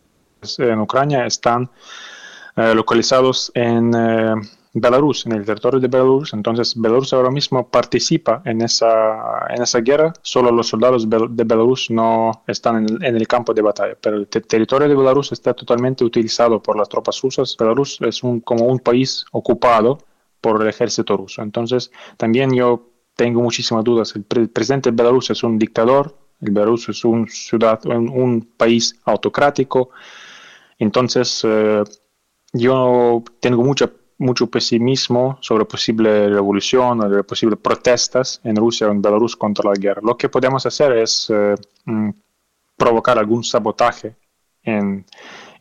en 0.60 0.80
Ucrania 0.80 1.26
están 1.26 1.70
localizados 2.56 3.52
en 3.54 3.94
Belarus, 4.80 5.26
en 5.26 5.34
el 5.34 5.46
territorio 5.46 5.80
de 5.80 5.88
Belarus. 5.88 6.34
Entonces, 6.34 6.80
Belarus 6.80 7.14
ahora 7.14 7.32
mismo 7.32 7.68
participa 7.68 8.42
en 8.46 8.62
esa, 8.62 9.48
en 9.50 9.62
esa 9.62 9.80
guerra, 9.80 10.14
solo 10.22 10.52
los 10.52 10.68
soldados 10.68 11.10
de 11.10 11.44
Belarus 11.44 11.90
no 11.90 12.44
están 12.48 12.86
en 13.02 13.16
el, 13.16 13.28
campo 13.28 13.54
de 13.54 13.62
batalla, 13.62 13.98
pero 14.00 14.18
el 14.18 14.28
territorio 14.28 14.88
de 14.88 14.96
Belarus 14.96 15.32
está 15.32 15.54
totalmente 15.54 16.04
utilizado 16.04 16.62
por 16.62 16.78
las 16.78 16.90
tropas 16.90 17.20
rusas. 17.22 17.56
Belarus 17.58 18.00
es 18.02 18.24
un, 18.24 18.42
como 18.42 18.66
un 18.66 18.80
país 18.80 19.26
ocupado 19.32 20.00
por 20.42 20.62
el 20.62 20.68
ejército 20.68 21.18
ruso. 21.18 21.42
Entonces, 21.42 21.92
también 22.18 22.54
yo 22.54 22.90
tengo 23.16 23.42
muchísimas 23.42 23.84
dudas. 23.84 24.16
El, 24.16 24.24
presidente 24.24 24.92
de 24.92 24.96
Belarus 24.96 25.30
es 25.30 25.44
un 25.44 25.58
dictador, 25.58 26.16
el 26.42 26.52
Belarus 26.52 26.88
es 26.90 27.04
un, 27.04 27.28
ciudad, 27.28 27.80
un, 27.86 28.48
país 28.56 28.96
autocrático. 29.06 29.90
Entonces, 30.78 31.42
eh, 31.44 31.84
yo 32.54 33.24
tengo 33.40 33.64
mucha 33.64 33.90
mucho 34.20 34.48
pesimismo 34.48 35.38
sobre 35.42 35.66
posible 35.66 36.30
revolución 36.30 37.02
o 37.02 37.24
posibles 37.24 37.60
protestas 37.60 38.42
en 38.44 38.56
Rusia 38.56 38.88
o 38.88 38.92
en 38.92 39.02
Belarus 39.02 39.36
contra 39.36 39.70
la 39.70 39.76
guerra. 39.80 40.02
Lo 40.04 40.18
que 40.18 40.30
podemos 40.30 40.66
hacer 40.66 40.94
es 40.94 41.28
eh, 41.30 41.56
mm, 41.86 42.10
provocar 42.76 43.18
algún 43.18 43.44
sabotaje 43.44 44.16
en, 44.64 45.06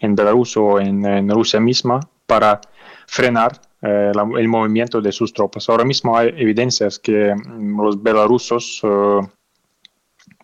en 0.00 0.14
Belarus 0.14 0.56
o 0.56 0.80
en, 0.80 1.28
Rusia 1.28 1.60
misma 1.60 2.00
para 2.26 2.60
frenar 3.06 3.60
eh, 3.82 4.12
el 4.14 4.48
movimiento 4.48 5.00
de 5.00 5.12
sus 5.12 5.32
tropas. 5.32 5.68
Ahora 5.68 5.84
mismo 5.84 6.16
hay 6.16 6.28
evidencias 6.28 6.98
que 6.98 7.34
mm, 7.34 7.80
los 7.82 8.02
belarusos, 8.02 8.80
eh, 8.84 9.20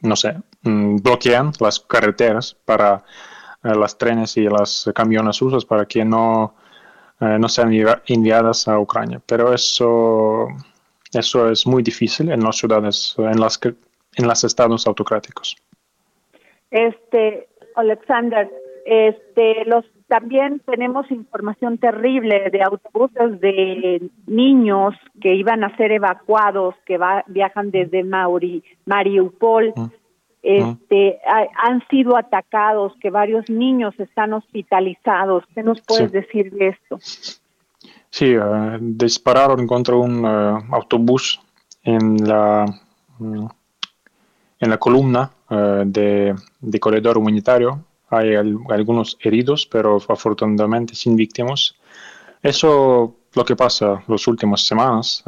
no 0.02 0.16
sé, 0.16 0.36
mm, 0.62 0.96
bloquean 0.96 1.52
las 1.60 1.80
carreteras 1.80 2.54
para 2.64 3.04
las 3.64 3.96
trenes 3.96 4.36
y 4.38 4.48
las 4.48 4.90
camiones 4.92 5.38
rusas 5.38 5.64
para 5.64 5.86
que 5.86 6.04
no 6.04 6.56
eh, 7.22 7.38
no 7.38 7.48
sean 7.48 7.72
enviadas 8.06 8.66
a 8.66 8.78
Ucrania. 8.80 9.20
Pero 9.24 9.54
eso, 9.54 10.48
eso 11.12 11.50
es 11.50 11.66
muy 11.66 11.82
difícil 11.82 12.32
en 12.32 12.40
las 12.40 12.56
ciudades, 12.56 13.14
en 13.16 13.38
las, 13.38 13.60
en 14.16 14.26
los 14.26 14.44
estados 14.44 14.86
autocráticos. 14.88 15.56
Este, 16.70 17.48
Alexander, 17.76 18.50
este, 18.84 19.64
los 19.66 19.84
también 20.08 20.60
tenemos 20.66 21.10
información 21.10 21.78
terrible 21.78 22.50
de 22.50 22.62
autobuses 22.62 23.40
de 23.40 24.10
niños 24.26 24.94
que 25.22 25.34
iban 25.34 25.64
a 25.64 25.74
ser 25.78 25.90
evacuados, 25.90 26.74
que 26.84 26.98
viajan 27.28 27.70
desde 27.70 28.04
Mauri, 28.04 28.62
Mariupol 28.84 29.72
este, 30.42 31.20
han 31.56 31.86
sido 31.88 32.16
atacados, 32.16 32.92
que 33.00 33.10
varios 33.10 33.48
niños 33.48 33.94
están 33.98 34.32
hospitalizados. 34.32 35.44
¿Qué 35.54 35.62
nos 35.62 35.80
puedes 35.82 36.10
decir 36.10 36.52
de 36.52 36.68
esto? 36.68 36.98
Sí, 38.10 38.26
eh, 38.26 38.78
dispararon 38.80 39.66
contra 39.66 39.96
un 39.96 40.24
eh, 40.26 40.64
autobús 40.72 41.40
en 41.82 42.16
la, 42.28 42.66
mm, 43.18 43.46
en 44.60 44.70
la 44.70 44.76
columna 44.78 45.30
eh, 45.48 45.84
de, 45.86 46.34
de, 46.60 46.80
corredor 46.80 47.16
humanitario. 47.16 47.84
Hay 48.10 48.34
algunos 48.34 49.16
heridos, 49.22 49.66
pero 49.66 49.96
afortunadamente 49.96 50.94
sin 50.94 51.16
víctimas. 51.16 51.74
Eso 52.42 53.14
lo 53.32 53.44
que 53.44 53.56
pasa 53.56 54.02
las 54.06 54.28
últimas 54.28 54.60
semanas. 54.66 55.24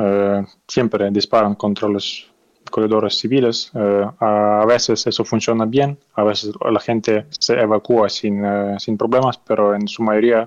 siempre 0.69 1.11
disparan 1.11 1.55
contra 1.55 1.89
los 1.89 2.31
corredores 2.75 3.17
civiles. 3.17 3.71
Eh, 3.75 4.05
a 4.19 4.65
veces 4.67 5.07
eso 5.07 5.25
funciona 5.25 5.65
bien, 5.65 5.97
a 6.15 6.25
veces 6.25 6.53
la 6.69 6.81
gente 6.81 7.27
se 7.31 7.55
evacúa 7.55 8.09
sin, 8.09 8.45
eh, 8.45 8.75
sin 8.81 8.99
problemas, 8.99 9.39
pero 9.39 9.77
en 9.77 9.87
su 9.87 10.03
mayoría 10.03 10.45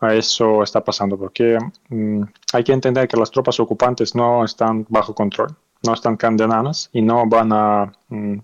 eso 0.00 0.64
está 0.64 0.82
pasando 0.82 1.16
porque 1.16 1.56
mm, 1.88 2.22
hay 2.52 2.64
que 2.64 2.72
entender 2.72 3.06
que 3.06 3.16
las 3.16 3.30
tropas 3.30 3.60
ocupantes 3.60 4.16
no 4.16 4.44
están 4.44 4.86
bajo 4.88 5.14
control, 5.14 5.54
no 5.84 5.94
están 5.94 6.16
condenadas 6.16 6.90
y 6.92 7.00
no 7.00 7.28
van 7.28 7.52
a 7.52 7.92
mm, 8.08 8.38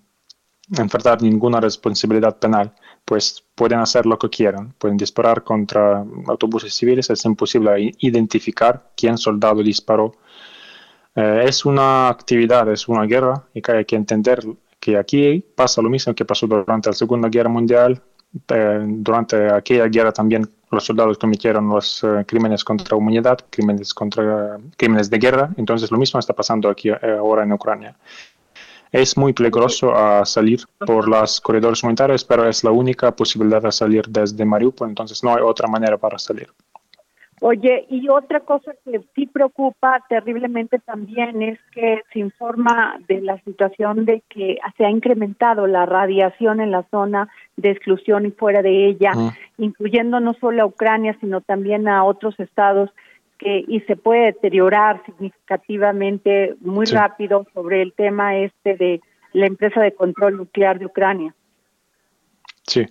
enfrentar 0.79 1.21
ninguna 1.23 1.61
responsabilidad 1.61 2.39
penal, 2.39 2.73
pues 3.05 3.45
pueden 3.57 3.81
hacer 3.81 4.07
lo 4.07 4.17
que 4.17 4.31
quieran, 4.31 4.75
pueden 4.79 4.97
disparar 4.97 5.43
contra 5.43 6.05
autobuses 6.29 6.73
civiles, 6.73 7.11
es 7.11 7.25
imposible 7.25 7.93
identificar 7.99 8.93
quién 8.97 9.19
soldado 9.19 9.61
disparó 9.61 10.13
eh, 11.15 11.45
es 11.47 11.65
una 11.65 12.09
actividad, 12.09 12.71
es 12.71 12.89
una 12.89 13.05
guerra 13.05 13.43
y 13.53 13.63
hay 13.71 13.85
que 13.85 13.97
entender 13.97 14.41
que 14.81 14.97
aquí 14.97 15.45
pasa 15.55 15.83
lo 15.83 15.91
mismo 15.91 16.15
que 16.15 16.25
pasó 16.25 16.47
durante 16.47 16.89
la 16.89 16.95
Segunda 16.95 17.29
Guerra 17.29 17.49
Mundial. 17.49 18.01
Eh, 18.49 18.85
durante 18.87 19.51
aquella 19.53 19.87
guerra 19.89 20.11
también 20.11 20.49
los 20.71 20.85
soldados 20.85 21.19
cometieron 21.19 21.69
los 21.69 22.03
eh, 22.03 22.25
crímenes 22.27 22.65
contra 22.65 22.97
humanidad, 22.97 23.39
crímenes, 23.51 23.93
contra, 23.93 24.59
crímenes 24.77 25.11
de 25.11 25.19
guerra. 25.19 25.51
Entonces 25.57 25.91
lo 25.91 25.99
mismo 25.99 26.19
está 26.19 26.33
pasando 26.33 26.71
aquí 26.71 26.89
ahora 26.91 27.43
en 27.43 27.53
Ucrania. 27.53 27.95
Es 28.91 29.17
muy 29.17 29.33
peligroso 29.33 29.95
salir 30.25 30.61
por 30.79 31.09
los 31.09 31.41
corredores 31.41 31.83
humanitarios, 31.83 32.25
pero 32.25 32.47
es 32.47 32.63
la 32.63 32.71
única 32.71 33.11
posibilidad 33.11 33.63
de 33.63 33.73
salir 33.73 34.07
desde 34.07 34.45
Mariupol, 34.45 34.91
entonces 34.91 35.25
no 35.25 35.35
hay 35.35 35.41
otra 35.43 35.67
manera 35.67 35.97
para 35.97 36.19
salir. 36.19 36.51
Oye, 37.45 37.87
y 37.91 38.09
otra 38.09 38.39
cosa 38.39 38.73
que 38.85 39.01
sí 39.17 39.27
preocupa 39.27 40.01
terriblemente 40.09 40.79
también 40.79 41.43
es 41.43 41.59
que 41.73 42.01
se 42.13 42.21
informa 42.21 43.01
de 43.09 43.21
la 43.21 43.37
situación 43.41 44.05
de 44.05 44.23
que 44.29 44.59
se 44.77 44.85
ha 44.85 44.91
incrementado 44.91 45.67
la 45.67 45.85
radiación 45.85 46.61
en 46.61 46.71
la 46.71 46.85
zona 46.93 47.29
de 47.57 47.73
exclusión 47.73 48.27
y 48.27 48.31
fuera 48.31 48.63
de 48.63 48.87
ella, 48.87 49.11
ah. 49.17 49.35
incluyendo 49.59 50.21
no 50.21 50.35
solo 50.35 50.63
a 50.63 50.67
Ucrania, 50.67 51.17
sino 51.21 51.41
también 51.41 51.89
a 51.89 52.05
otros 52.05 52.39
estados 52.39 52.91
que 53.39 53.65
y 53.67 53.81
se 53.89 53.97
puede 53.97 54.27
deteriorar 54.27 55.05
significativamente 55.05 56.55
muy 56.61 56.87
rápido 56.87 57.45
sobre 57.55 57.83
el 57.83 57.93
tema 57.93 58.37
este 58.37 58.77
de 58.77 59.01
la 59.33 59.47
empresa 59.47 59.81
de 59.81 59.93
control 59.93 60.37
nuclear 60.37 60.79
de 60.79 60.87
Ucrania. 60.87 61.35
Sí, 62.69 62.87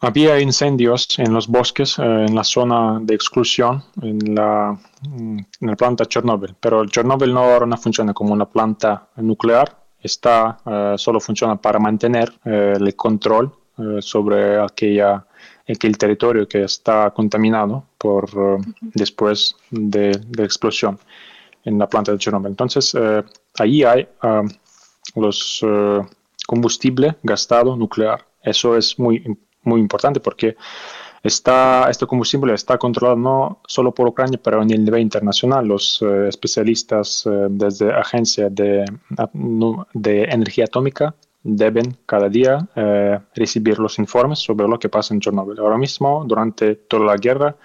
había 0.00 0.40
incendios 0.40 1.18
en 1.18 1.32
los 1.32 1.48
bosques, 1.48 1.98
eh, 1.98 2.02
en 2.02 2.34
la 2.34 2.44
zona 2.44 2.98
de 3.00 3.14
exclusión, 3.14 3.82
en 4.02 4.34
la, 4.34 4.78
mm, 5.08 5.38
en 5.60 5.68
la 5.68 5.76
planta 5.76 6.04
Chernobyl, 6.06 6.54
pero 6.60 6.84
Chernobyl 6.86 7.32
no 7.32 7.40
ahora 7.40 7.66
no 7.66 7.76
funciona 7.76 8.12
como 8.12 8.32
una 8.32 8.46
planta 8.46 9.08
nuclear, 9.16 9.74
está, 10.00 10.58
eh, 10.66 10.94
solo 10.98 11.20
funciona 11.20 11.56
para 11.56 11.78
mantener 11.78 12.32
eh, 12.44 12.74
el 12.76 12.94
control 12.94 13.52
sobre 14.00 14.58
aquella, 14.58 15.26
aquel 15.68 15.98
territorio 15.98 16.48
que 16.48 16.62
está 16.62 17.10
contaminado 17.10 17.84
por, 17.98 18.26
después 18.80 19.54
de, 19.70 20.18
la 20.34 20.44
explosión 20.44 20.98
en 21.62 21.78
la 21.78 21.86
planta 21.86 22.10
de 22.10 22.16
Chernobyl. 22.16 22.52
Entonces, 22.52 22.96
ahí 23.58 23.84
hay 23.84 24.08
los 25.14 25.62
combustible 26.46 27.16
gastado 27.22 27.76
nuclear. 27.76 28.24
Eso 28.42 28.78
es 28.78 28.98
muy 28.98 29.16
importante 29.16 29.45
muy 29.66 29.80
importante 29.80 30.20
porque 30.20 30.56
está, 31.26 31.88
este 31.90 32.06
combustible 32.06 32.54
está 32.54 32.78
controlado 32.78 33.16
no 33.16 33.60
solo 33.66 33.92
por 33.92 34.08
Ucrania, 34.08 34.40
pero 34.42 34.62
en 34.62 34.70
el 34.70 34.84
nivel 34.84 35.00
internacional. 35.00 35.66
Los 35.66 36.00
eh, 36.02 36.28
especialistas 36.28 37.26
eh, 37.26 37.46
desde 37.50 37.92
Agencia 37.92 38.48
de, 38.48 38.84
de 39.94 40.24
Energía 40.24 40.64
Atómica 40.64 41.14
deben 41.42 41.96
cada 42.06 42.28
día 42.28 42.66
eh, 42.74 43.18
recibir 43.34 43.78
los 43.78 43.98
informes 43.98 44.40
sobre 44.40 44.66
lo 44.66 44.78
que 44.78 44.88
pasa 44.88 45.14
en 45.14 45.20
Chernobyl. 45.20 45.58
Ahora 45.58 45.78
mismo, 45.78 46.24
durante 46.26 46.74
toda 46.74 47.06
la 47.06 47.16
guerra, 47.16 47.56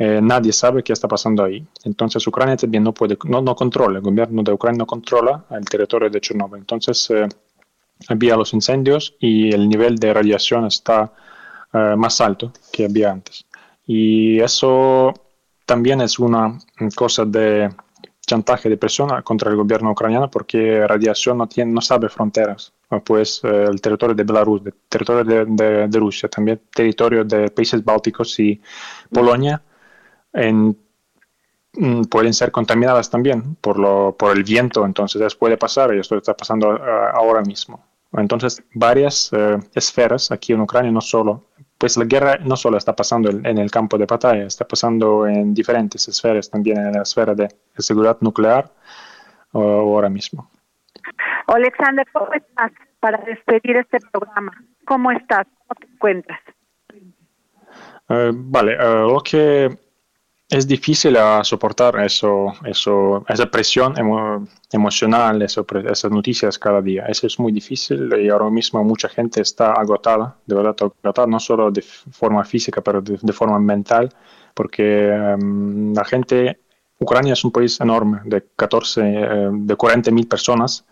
nadie 0.00 0.52
sabe 0.52 0.82
qué 0.82 0.92
está 0.92 1.06
pasando 1.06 1.44
ahí. 1.44 1.64
Entonces 1.84 2.26
Ucrania 2.26 2.56
también 2.56 2.82
no 2.82 2.92
puede, 2.92 3.16
no, 3.24 3.40
no 3.40 3.54
controla, 3.54 3.98
el 3.98 4.04
gobierno 4.04 4.42
de 4.42 4.52
Ucrania 4.52 4.78
no 4.78 4.86
controla 4.86 5.44
el 5.50 5.64
territorio 5.64 6.10
de 6.10 6.20
Chernobyl. 6.20 6.58
Entonces 6.58 7.08
había 8.06 8.36
los 8.36 8.54
incendios 8.54 9.16
y 9.18 9.52
el 9.52 9.68
nivel 9.68 9.96
de 9.96 10.14
radiación 10.14 10.66
está 10.66 11.12
eh, 11.72 11.94
más 11.96 12.20
alto 12.20 12.52
que 12.72 12.84
había 12.84 13.10
antes. 13.10 13.46
Y 13.86 14.40
eso 14.40 15.14
también 15.66 16.00
es 16.00 16.18
una 16.18 16.58
cosa 16.94 17.24
de 17.24 17.70
chantaje 18.28 18.68
de 18.68 18.76
presión 18.76 19.10
contra 19.22 19.50
el 19.50 19.56
gobierno 19.56 19.90
ucraniano 19.90 20.30
porque 20.30 20.86
radiación 20.86 21.38
no, 21.38 21.48
tiene, 21.48 21.72
no 21.72 21.80
sabe 21.80 22.08
fronteras. 22.08 22.72
Pues 23.04 23.40
eh, 23.44 23.64
el 23.68 23.80
territorio 23.80 24.14
de 24.14 24.24
Belarus, 24.24 24.62
el 24.64 24.74
territorio 24.88 25.24
de, 25.24 25.88
de, 25.88 25.98
Rusia, 25.98 26.28
también 26.28 26.60
territorio 26.74 27.24
de 27.24 27.50
países 27.50 27.84
bálticos 27.84 28.38
y 28.38 28.60
Polonia 29.12 29.60
en, 30.32 30.76
mm, 31.74 32.02
pueden 32.04 32.32
ser 32.34 32.50
contaminadas 32.50 33.10
también 33.10 33.56
por, 33.56 33.78
lo, 33.78 34.14
por 34.16 34.36
el 34.36 34.44
viento. 34.44 34.84
Entonces, 34.86 35.20
eso 35.20 35.38
puede 35.38 35.56
pasar 35.56 35.94
y 35.94 36.00
esto 36.00 36.16
está 36.16 36.34
pasando 36.34 36.76
eh, 36.76 36.80
ahora 37.14 37.42
mismo. 37.42 37.87
Entonces, 38.12 38.62
varias 38.74 39.30
eh, 39.32 39.58
esferas 39.74 40.30
aquí 40.30 40.52
en 40.52 40.60
Ucrania, 40.60 40.90
no 40.90 41.00
solo, 41.00 41.44
pues 41.76 41.96
la 41.96 42.04
guerra 42.04 42.38
no 42.38 42.56
solo 42.56 42.78
está 42.78 42.94
pasando 42.96 43.28
en 43.30 43.58
el 43.58 43.70
campo 43.70 43.98
de 43.98 44.06
batalla, 44.06 44.44
está 44.44 44.66
pasando 44.66 45.26
en 45.26 45.54
diferentes 45.54 46.08
esferas, 46.08 46.50
también 46.50 46.78
en 46.78 46.92
la 46.92 47.02
esfera 47.02 47.34
de, 47.34 47.48
seguridad 47.76 48.16
nuclear 48.20 48.70
ahora 49.52 50.08
mismo. 50.08 50.50
Alexander, 51.46 52.06
¿cómo 52.12 52.32
estás 52.32 52.72
para 53.00 53.18
despedir 53.24 53.76
este 53.76 53.98
programa? 54.10 54.52
¿Cómo 54.84 55.10
estás? 55.12 55.46
¿Cómo 55.66 55.80
te 55.80 55.86
encuentras? 55.86 56.40
Eh, 58.08 58.30
vale, 58.34 58.72
eh, 58.72 59.06
lo 59.06 59.20
que 59.20 59.68
es 60.50 60.66
difícil 60.66 61.16
a 61.16 61.44
soportar 61.44 62.00
eso, 62.00 62.54
eso, 62.64 63.24
esa 63.28 63.46
presión 63.50 63.94
emocional, 64.72 65.42
eso, 65.42 65.66
esas 65.90 66.10
noticias 66.10 66.58
cada 66.58 66.80
día. 66.80 67.04
Eso 67.06 67.26
es 67.26 67.38
muy 67.38 67.52
difícil 67.52 68.10
y 68.18 68.30
ahora 68.30 68.48
mismo 68.48 68.82
mucha 68.82 69.08
gente 69.10 69.42
está 69.42 69.72
agotada, 69.72 70.36
de 70.46 70.54
verdad 70.54 70.74
agotada, 70.80 71.26
no 71.26 71.38
solo 71.38 71.70
de 71.70 71.82
forma 71.82 72.44
física, 72.44 72.80
pero 72.80 73.02
de, 73.02 73.32
forma 73.32 73.58
mental, 73.58 74.08
porque 74.54 75.08
em, 75.08 75.92
la 75.92 76.04
gente, 76.04 76.60
Ucrania 76.98 77.34
es 77.34 77.44
un 77.44 77.52
país 77.52 77.78
enorme, 77.80 78.20
de 78.24 78.46
14, 78.56 79.00
eh, 79.04 79.50
de 79.52 79.76
40 79.76 80.10
mil 80.10 80.26
personas, 80.26 80.86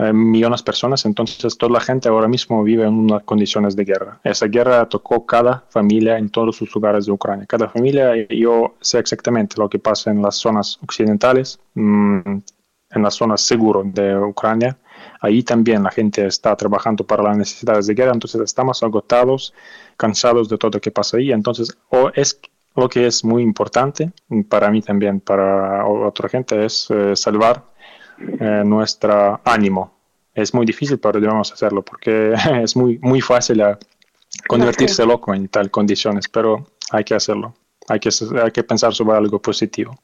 eh, 0.00 0.12
millones 0.12 0.60
de 0.60 0.64
personas, 0.64 1.04
entonces 1.06 1.58
toda 1.58 1.72
la 1.72 1.80
gente 1.80 2.08
ahora 2.08 2.28
mismo 2.28 2.62
vive 2.62 2.84
en 2.84 2.94
unas 2.94 3.24
condiciones 3.24 3.74
de 3.74 3.84
guerra. 3.84 4.20
Esa 4.22 4.46
guerra 4.46 4.88
tocó 4.88 5.26
cada 5.26 5.64
familia 5.70 6.18
en 6.18 6.30
todos 6.30 6.54
sus 6.54 6.72
lugares 6.72 7.06
de 7.06 7.10
Ucrania. 7.10 7.46
Cada 7.46 7.68
familia, 7.68 8.14
yo 8.28 8.76
sé 8.80 9.00
exactamente 9.00 9.56
lo 9.58 9.68
que 9.68 9.80
pasa 9.80 10.12
en 10.12 10.22
las 10.22 10.36
zonas 10.36 10.78
occidentales, 10.84 11.58
mm, 11.74 12.38
en 12.90 13.02
las 13.02 13.14
zonas 13.14 13.40
seguras 13.40 13.92
de 13.92 14.16
Ucrania. 14.16 14.78
Ahí 15.20 15.42
también 15.42 15.82
la 15.82 15.90
gente 15.90 16.24
está 16.26 16.54
trabajando 16.54 17.04
para 17.04 17.24
las 17.24 17.36
necesidades 17.36 17.88
de 17.88 17.94
guerra, 17.94 18.12
entonces 18.12 18.40
estamos 18.40 18.80
agotados, 18.84 19.52
cansados 19.96 20.48
de 20.48 20.58
todo 20.58 20.70
lo 20.74 20.80
que 20.80 20.92
pasa 20.92 21.16
ahí. 21.16 21.32
Entonces, 21.32 21.76
o 21.88 22.10
es 22.14 22.40
lo 22.76 22.88
que 22.88 23.08
es 23.08 23.24
muy 23.24 23.42
importante 23.42 24.12
para 24.48 24.70
mí 24.70 24.80
también, 24.80 25.18
para 25.18 25.84
otra 25.86 26.28
gente, 26.28 26.64
es 26.64 26.86
eh, 26.90 27.16
salvar 27.16 27.64
eh, 28.20 28.62
nuestro 28.64 29.40
ánimo. 29.44 29.92
Es 30.34 30.54
muy 30.54 30.66
difícil, 30.66 30.98
pero 30.98 31.20
debemos 31.20 31.52
hacerlo 31.52 31.82
porque 31.82 32.34
es 32.62 32.76
muy, 32.76 32.98
muy 32.98 33.20
fácil 33.20 33.60
a 33.62 33.78
convertirse 34.46 35.04
loco 35.04 35.34
en 35.34 35.48
tal 35.48 35.70
condiciones, 35.70 36.28
pero 36.28 36.66
hay 36.90 37.04
que 37.04 37.14
hacerlo. 37.14 37.54
Hay 37.88 38.00
que, 38.00 38.10
hay 38.42 38.50
que 38.50 38.62
pensar 38.62 38.92
sobre 38.92 39.16
algo 39.16 39.40
positivo. 39.40 39.94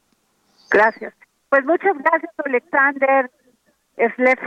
Gracias. 0.69 1.13
Pues 1.49 1.63
muchas 1.65 1.95
gracias, 1.97 2.31
Alexander. 2.43 3.31
Slev, 3.95 4.39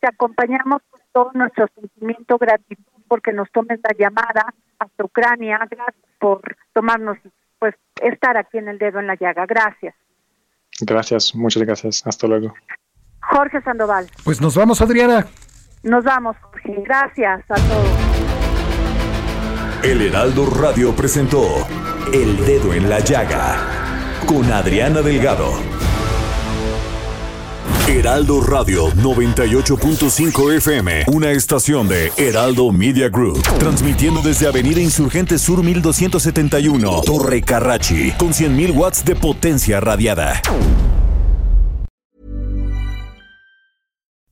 te 0.00 0.08
acompañamos 0.08 0.80
con 0.88 1.00
todo 1.12 1.30
nuestro 1.34 1.68
sentimiento, 1.74 2.38
gratitud 2.38 2.84
porque 3.08 3.32
nos 3.32 3.50
tomes 3.52 3.80
la 3.82 3.94
llamada 3.98 4.54
hasta 4.78 5.04
Ucrania. 5.04 5.58
Gracias 5.70 5.94
por 6.18 6.56
tomarnos, 6.72 7.18
pues, 7.58 7.74
estar 8.00 8.36
aquí 8.36 8.58
en 8.58 8.68
el 8.68 8.78
dedo 8.78 9.00
en 9.00 9.06
la 9.06 9.16
llaga. 9.16 9.46
Gracias. 9.46 9.94
Gracias, 10.80 11.34
muchas 11.34 11.62
gracias. 11.62 12.06
Hasta 12.06 12.26
luego. 12.26 12.54
Jorge 13.30 13.60
Sandoval. 13.62 14.10
Pues 14.24 14.40
nos 14.40 14.56
vamos, 14.56 14.80
Adriana. 14.80 15.26
Nos 15.82 16.04
vamos, 16.04 16.36
Jorge. 16.40 16.82
Gracias 16.84 17.42
a 17.48 17.54
todos. 17.54 17.88
El 19.82 20.00
Heraldo 20.00 20.46
Radio 20.46 20.96
presentó 20.96 21.42
El 22.12 22.44
Dedo 22.46 22.72
en 22.72 22.88
la 22.88 23.00
Llaga 23.00 23.56
con 24.26 24.50
Adriana 24.50 25.02
Delgado. 25.02 25.52
Heraldo 27.86 28.40
Radio 28.40 28.88
98.5 28.92 30.56
FM, 30.56 31.04
una 31.08 31.32
estación 31.32 31.86
de 31.86 32.10
Heraldo 32.16 32.72
Media 32.72 33.10
Group, 33.10 33.42
transmitiendo 33.58 34.22
desde 34.22 34.48
Avenida 34.48 34.80
Insurgente 34.80 35.38
Sur 35.38 35.62
1271, 35.62 37.02
Torre 37.04 37.42
Carrachi, 37.42 38.12
con 38.12 38.30
100.000 38.30 38.74
watts 38.74 39.04
de 39.04 39.14
potencia 39.14 39.80
radiada. 39.80 40.40